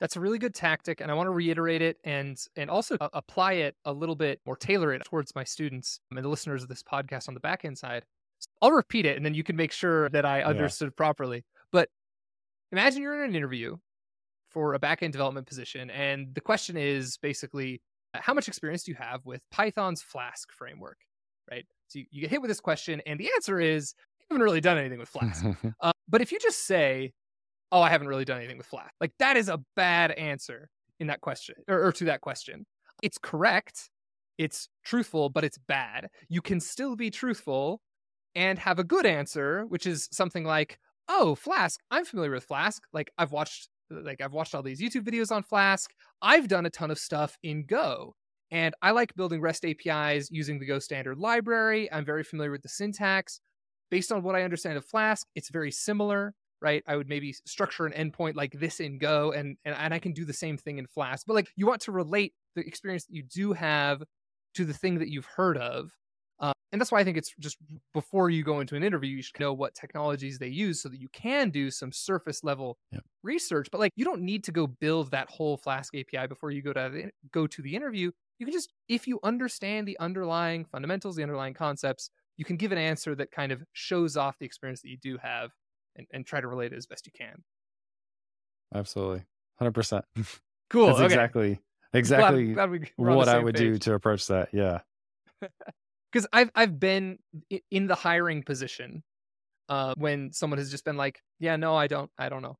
That's 0.00 0.16
a 0.16 0.20
really 0.20 0.38
good 0.38 0.54
tactic, 0.54 1.02
and 1.02 1.10
I 1.10 1.14
want 1.14 1.26
to 1.26 1.32
reiterate 1.32 1.82
it 1.82 1.98
and 2.02 2.38
and 2.56 2.70
also 2.70 2.96
uh, 2.98 3.10
apply 3.12 3.52
it 3.52 3.76
a 3.84 3.92
little 3.92 4.16
bit 4.16 4.40
or 4.46 4.56
tailor 4.56 4.94
it 4.94 5.04
towards 5.04 5.34
my 5.34 5.44
students 5.44 6.00
and 6.10 6.24
the 6.24 6.26
listeners 6.30 6.62
of 6.62 6.70
this 6.70 6.82
podcast 6.82 7.28
on 7.28 7.34
the 7.34 7.40
back 7.40 7.66
end 7.66 7.76
side. 7.76 8.06
I'll 8.62 8.72
repeat 8.72 9.04
it, 9.04 9.18
and 9.18 9.26
then 9.26 9.34
you 9.34 9.44
can 9.44 9.54
make 9.54 9.70
sure 9.70 10.08
that 10.08 10.24
I 10.24 10.42
understood 10.42 10.88
yeah. 10.88 10.96
properly. 10.96 11.44
But 11.70 11.90
imagine 12.72 13.02
you're 13.02 13.22
in 13.22 13.30
an 13.30 13.36
interview 13.36 13.76
for 14.50 14.74
a 14.74 14.78
back 14.78 15.02
end 15.02 15.12
development 15.12 15.46
position, 15.46 15.90
and 15.90 16.34
the 16.34 16.40
question 16.40 16.76
is 16.76 17.18
basically, 17.18 17.80
how 18.14 18.34
much 18.34 18.48
experience 18.48 18.84
do 18.84 18.92
you 18.92 18.96
have 19.00 19.24
with 19.24 19.40
Python's 19.50 20.02
Flask 20.02 20.52
framework? 20.52 20.98
Right. 21.50 21.66
So 21.88 22.00
you, 22.00 22.06
you 22.10 22.20
get 22.22 22.30
hit 22.30 22.40
with 22.40 22.50
this 22.50 22.60
question, 22.60 23.00
and 23.06 23.18
the 23.18 23.30
answer 23.34 23.60
is 23.60 23.94
you 24.20 24.26
haven't 24.30 24.42
really 24.42 24.60
done 24.60 24.78
anything 24.78 24.98
with 24.98 25.08
Flask. 25.08 25.44
uh, 25.80 25.92
but 26.08 26.20
if 26.20 26.32
you 26.32 26.38
just 26.38 26.66
say, 26.66 27.12
oh, 27.72 27.80
I 27.80 27.88
haven't 27.88 28.06
really 28.06 28.24
done 28.24 28.38
anything 28.38 28.58
with 28.58 28.66
Flask. 28.66 28.92
Like 29.00 29.12
that 29.18 29.36
is 29.36 29.48
a 29.48 29.58
bad 29.74 30.12
answer 30.12 30.68
in 31.00 31.06
that 31.08 31.22
question 31.22 31.56
or, 31.68 31.86
or 31.86 31.92
to 31.92 32.04
that 32.04 32.20
question. 32.20 32.66
It's 33.02 33.18
correct. 33.18 33.90
It's 34.38 34.68
truthful, 34.84 35.30
but 35.30 35.42
it's 35.42 35.58
bad. 35.58 36.08
You 36.28 36.42
can 36.42 36.60
still 36.60 36.96
be 36.96 37.10
truthful 37.10 37.80
and 38.34 38.58
have 38.58 38.78
a 38.78 38.84
good 38.84 39.06
answer, 39.06 39.64
which 39.68 39.86
is 39.86 40.08
something 40.12 40.44
like, 40.44 40.78
"Oh, 41.08 41.34
Flask. 41.34 41.80
I'm 41.90 42.04
familiar 42.04 42.30
with 42.32 42.44
Flask. 42.44 42.82
Like 42.92 43.10
I've 43.18 43.32
watched 43.32 43.68
uh, 43.92 44.00
like 44.02 44.20
I've 44.20 44.32
watched 44.32 44.54
all 44.54 44.62
these 44.62 44.80
YouTube 44.80 45.04
videos 45.04 45.32
on 45.32 45.42
Flask. 45.42 45.90
I've 46.20 46.48
done 46.48 46.66
a 46.66 46.70
ton 46.70 46.90
of 46.90 46.98
stuff 46.98 47.36
in 47.42 47.64
Go. 47.66 48.14
And 48.50 48.74
I 48.82 48.90
like 48.90 49.14
building 49.14 49.40
REST 49.40 49.64
APIs 49.64 50.30
using 50.30 50.58
the 50.58 50.66
Go 50.66 50.78
standard 50.78 51.18
library. 51.18 51.90
I'm 51.90 52.04
very 52.04 52.22
familiar 52.22 52.50
with 52.50 52.62
the 52.62 52.68
syntax. 52.68 53.40
Based 53.90 54.12
on 54.12 54.22
what 54.22 54.34
I 54.34 54.42
understand 54.42 54.76
of 54.76 54.84
Flask, 54.84 55.26
it's 55.34 55.50
very 55.50 55.70
similar 55.70 56.34
right? 56.62 56.82
I 56.86 56.96
would 56.96 57.08
maybe 57.08 57.34
structure 57.44 57.84
an 57.86 57.92
endpoint 57.92 58.36
like 58.36 58.52
this 58.52 58.80
in 58.80 58.98
Go 58.98 59.32
and, 59.32 59.58
and 59.64 59.74
and 59.76 59.92
I 59.92 59.98
can 59.98 60.12
do 60.12 60.24
the 60.24 60.32
same 60.32 60.56
thing 60.56 60.78
in 60.78 60.86
Flask. 60.86 61.26
But 61.26 61.34
like 61.34 61.48
you 61.56 61.66
want 61.66 61.82
to 61.82 61.92
relate 61.92 62.32
the 62.54 62.66
experience 62.66 63.04
that 63.06 63.14
you 63.14 63.24
do 63.24 63.52
have 63.52 64.02
to 64.54 64.64
the 64.64 64.72
thing 64.72 64.98
that 65.00 65.08
you've 65.10 65.26
heard 65.26 65.58
of. 65.58 65.90
Um, 66.42 66.52
and 66.72 66.80
that's 66.80 66.90
why 66.90 66.98
I 66.98 67.04
think 67.04 67.16
it's 67.16 67.32
just 67.38 67.56
before 67.94 68.28
you 68.28 68.42
go 68.42 68.58
into 68.60 68.74
an 68.74 68.82
interview, 68.82 69.14
you 69.16 69.22
should 69.22 69.38
know 69.38 69.52
what 69.52 69.74
technologies 69.74 70.38
they 70.38 70.48
use 70.48 70.82
so 70.82 70.88
that 70.88 71.00
you 71.00 71.08
can 71.12 71.50
do 71.50 71.70
some 71.70 71.92
surface 71.92 72.42
level 72.42 72.78
yep. 72.90 73.04
research. 73.22 73.68
But 73.70 73.78
like 73.78 73.92
you 73.94 74.04
don't 74.04 74.22
need 74.22 74.42
to 74.44 74.52
go 74.52 74.66
build 74.66 75.12
that 75.12 75.30
whole 75.30 75.56
Flask 75.56 75.94
API 75.94 76.26
before 76.26 76.50
you 76.50 76.60
go 76.60 76.72
to 76.72 76.90
the, 76.92 77.10
go 77.30 77.46
to 77.46 77.62
the 77.62 77.76
interview. 77.76 78.10
You 78.38 78.46
can 78.46 78.52
just 78.52 78.72
if 78.88 79.06
you 79.06 79.20
understand 79.22 79.86
the 79.86 79.96
underlying 80.00 80.64
fundamentals, 80.64 81.14
the 81.14 81.22
underlying 81.22 81.54
concepts, 81.54 82.10
you 82.36 82.44
can 82.44 82.56
give 82.56 82.72
an 82.72 82.78
answer 82.78 83.14
that 83.14 83.30
kind 83.30 83.52
of 83.52 83.62
shows 83.72 84.16
off 84.16 84.38
the 84.40 84.46
experience 84.46 84.82
that 84.82 84.88
you 84.88 84.96
do 84.96 85.18
have 85.22 85.52
and, 85.94 86.06
and 86.12 86.26
try 86.26 86.40
to 86.40 86.48
relate 86.48 86.72
it 86.72 86.76
as 86.76 86.86
best 86.86 87.06
you 87.06 87.12
can. 87.16 87.44
Absolutely. 88.74 89.24
100%. 89.60 90.02
Cool. 90.70 90.86
That's 90.86 91.00
okay. 91.00 91.04
exactly 91.04 91.60
exactly 91.92 92.54
glad, 92.54 92.70
glad 92.70 93.14
what 93.14 93.28
I 93.28 93.38
would 93.38 93.56
page. 93.56 93.72
do 93.74 93.78
to 93.78 93.92
approach 93.92 94.26
that. 94.28 94.48
Yeah. 94.54 94.78
Cuz 96.12 96.26
I've 96.32 96.50
I've 96.54 96.78
been 96.78 97.18
in 97.70 97.86
the 97.86 97.94
hiring 97.94 98.42
position 98.42 99.02
uh 99.68 99.94
when 99.96 100.32
someone 100.32 100.58
has 100.58 100.70
just 100.70 100.84
been 100.84 100.96
like, 100.96 101.20
"Yeah, 101.38 101.56
no, 101.56 101.74
I 101.74 101.86
don't 101.86 102.10
I 102.18 102.28
don't 102.28 102.42
know." 102.42 102.56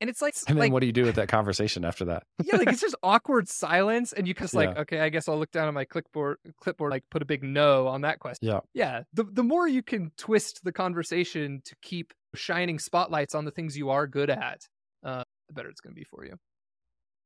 And 0.00 0.08
it's 0.08 0.22
like 0.22 0.34
And 0.46 0.56
then 0.56 0.58
like, 0.58 0.72
what 0.72 0.80
do 0.80 0.86
you 0.86 0.92
do 0.92 1.04
with 1.04 1.16
that 1.16 1.28
conversation 1.28 1.84
after 1.84 2.04
that? 2.06 2.22
yeah, 2.44 2.56
like 2.56 2.68
it's 2.68 2.80
just 2.88 2.94
awkward 3.02 3.48
silence 3.48 4.12
and 4.12 4.28
you 4.28 4.34
just 4.34 4.54
like, 4.54 4.70
yeah. 4.70 4.82
"Okay, 4.82 5.00
I 5.00 5.08
guess 5.08 5.28
I'll 5.28 5.38
look 5.38 5.50
down 5.50 5.68
at 5.68 5.74
my 5.74 5.84
clipboard 5.84 6.38
clipboard 6.60 6.92
like 6.92 7.04
put 7.10 7.22
a 7.22 7.24
big 7.24 7.42
no 7.42 7.88
on 7.88 8.02
that 8.02 8.20
question." 8.20 8.48
Yeah. 8.48 8.60
Yeah, 8.74 9.02
the 9.12 9.24
the 9.24 9.42
more 9.42 9.66
you 9.68 9.82
can 9.82 10.12
twist 10.16 10.62
the 10.64 10.72
conversation 10.72 11.62
to 11.64 11.74
keep 11.82 12.12
shining 12.34 12.78
spotlights 12.78 13.34
on 13.34 13.44
the 13.44 13.50
things 13.50 13.76
you 13.76 13.90
are 13.90 14.06
good 14.06 14.30
at, 14.30 14.60
uh, 15.02 15.24
the 15.48 15.54
better 15.54 15.68
it's 15.68 15.80
going 15.80 15.94
to 15.94 15.98
be 15.98 16.04
for 16.04 16.24
you. 16.24 16.36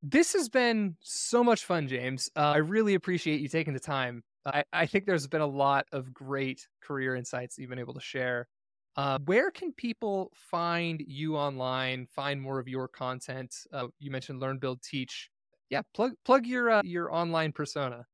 This 0.02 0.32
has 0.32 0.48
been 0.48 0.96
so 1.00 1.44
much 1.44 1.64
fun, 1.64 1.86
James. 1.88 2.30
Uh, 2.34 2.52
I 2.54 2.56
really 2.58 2.94
appreciate 2.94 3.40
you 3.40 3.48
taking 3.48 3.74
the 3.74 3.80
time. 3.80 4.22
I, 4.44 4.64
I 4.72 4.86
think 4.86 5.06
there's 5.06 5.26
been 5.26 5.40
a 5.40 5.46
lot 5.46 5.86
of 5.92 6.12
great 6.12 6.66
career 6.80 7.14
insights 7.14 7.58
you've 7.58 7.70
been 7.70 7.78
able 7.78 7.94
to 7.94 8.00
share. 8.00 8.48
Uh, 8.96 9.18
where 9.24 9.50
can 9.50 9.72
people 9.72 10.30
find 10.34 11.02
you 11.06 11.36
online? 11.36 12.06
Find 12.06 12.40
more 12.40 12.58
of 12.58 12.68
your 12.68 12.88
content. 12.88 13.54
Uh, 13.72 13.86
you 13.98 14.10
mentioned 14.10 14.40
Learn, 14.40 14.58
Build, 14.58 14.82
Teach. 14.82 15.30
Yeah, 15.70 15.82
plug 15.94 16.12
plug 16.24 16.46
your 16.46 16.70
uh, 16.70 16.82
your 16.84 17.12
online 17.12 17.52
persona. 17.52 18.04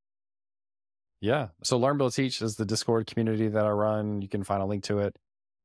Yeah, 1.20 1.48
so 1.64 1.76
Learn, 1.78 1.98
Build, 1.98 2.14
Teach 2.14 2.40
is 2.42 2.54
the 2.54 2.64
Discord 2.64 3.08
community 3.08 3.48
that 3.48 3.64
I 3.64 3.70
run. 3.70 4.22
You 4.22 4.28
can 4.28 4.44
find 4.44 4.62
a 4.62 4.66
link 4.66 4.84
to 4.84 5.00
it 5.00 5.16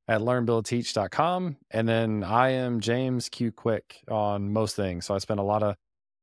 at 0.07 0.21
learnbuildteach.com. 0.21 1.57
And 1.71 1.87
then 1.87 2.23
I 2.23 2.49
am 2.49 2.79
James 2.79 3.29
Q 3.29 3.51
Quick 3.51 4.01
on 4.09 4.51
most 4.51 4.75
things. 4.75 5.05
So 5.05 5.15
I 5.15 5.19
spend 5.19 5.39
a 5.39 5.43
lot 5.43 5.63
of 5.63 5.75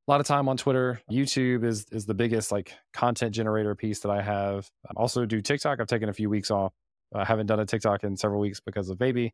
a 0.07 0.11
lot 0.11 0.19
of 0.19 0.27
time 0.27 0.49
on 0.49 0.57
Twitter. 0.57 1.01
YouTube 1.11 1.63
is 1.63 1.85
is 1.91 2.05
the 2.05 2.13
biggest 2.13 2.51
like 2.51 2.73
content 2.93 3.33
generator 3.33 3.75
piece 3.75 3.99
that 3.99 4.09
I 4.09 4.21
have. 4.21 4.69
I 4.87 4.93
also 4.95 5.25
do 5.25 5.41
TikTok. 5.41 5.79
I've 5.79 5.87
taken 5.87 6.09
a 6.09 6.13
few 6.13 6.29
weeks 6.29 6.51
off. 6.51 6.73
I 7.13 7.25
haven't 7.25 7.47
done 7.47 7.59
a 7.59 7.65
TikTok 7.65 8.03
in 8.03 8.15
several 8.15 8.39
weeks 8.39 8.59
because 8.59 8.89
of 8.89 8.97
baby. 8.97 9.33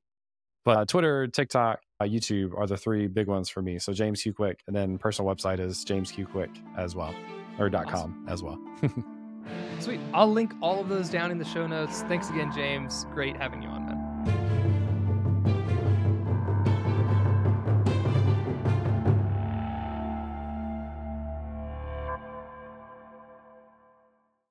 But 0.65 0.77
uh, 0.77 0.85
Twitter, 0.85 1.27
TikTok, 1.27 1.79
uh, 2.01 2.05
YouTube 2.05 2.57
are 2.57 2.67
the 2.67 2.75
three 2.75 3.07
big 3.07 3.27
ones 3.27 3.47
for 3.47 3.61
me. 3.61 3.79
So 3.79 3.93
James 3.93 4.21
Q 4.21 4.33
Quick, 4.33 4.59
and 4.67 4.75
then 4.75 4.97
personal 4.97 5.33
website 5.33 5.59
is 5.59 5.85
James 5.85 6.11
Q 6.11 6.25
Quick 6.25 6.49
as 6.77 6.95
well, 6.95 7.15
or 7.57 7.67
awesome. 7.73 7.87
.com 7.87 8.25
as 8.27 8.43
well. 8.43 8.59
Sweet. 9.79 10.01
I'll 10.13 10.31
link 10.31 10.53
all 10.61 10.81
of 10.81 10.89
those 10.89 11.09
down 11.09 11.31
in 11.31 11.37
the 11.37 11.45
show 11.45 11.67
notes. 11.67 12.01
Thanks 12.03 12.29
again, 12.29 12.51
James. 12.53 13.05
Great 13.13 13.37
having 13.37 13.61
you 13.61 13.69
on. 13.69 14.06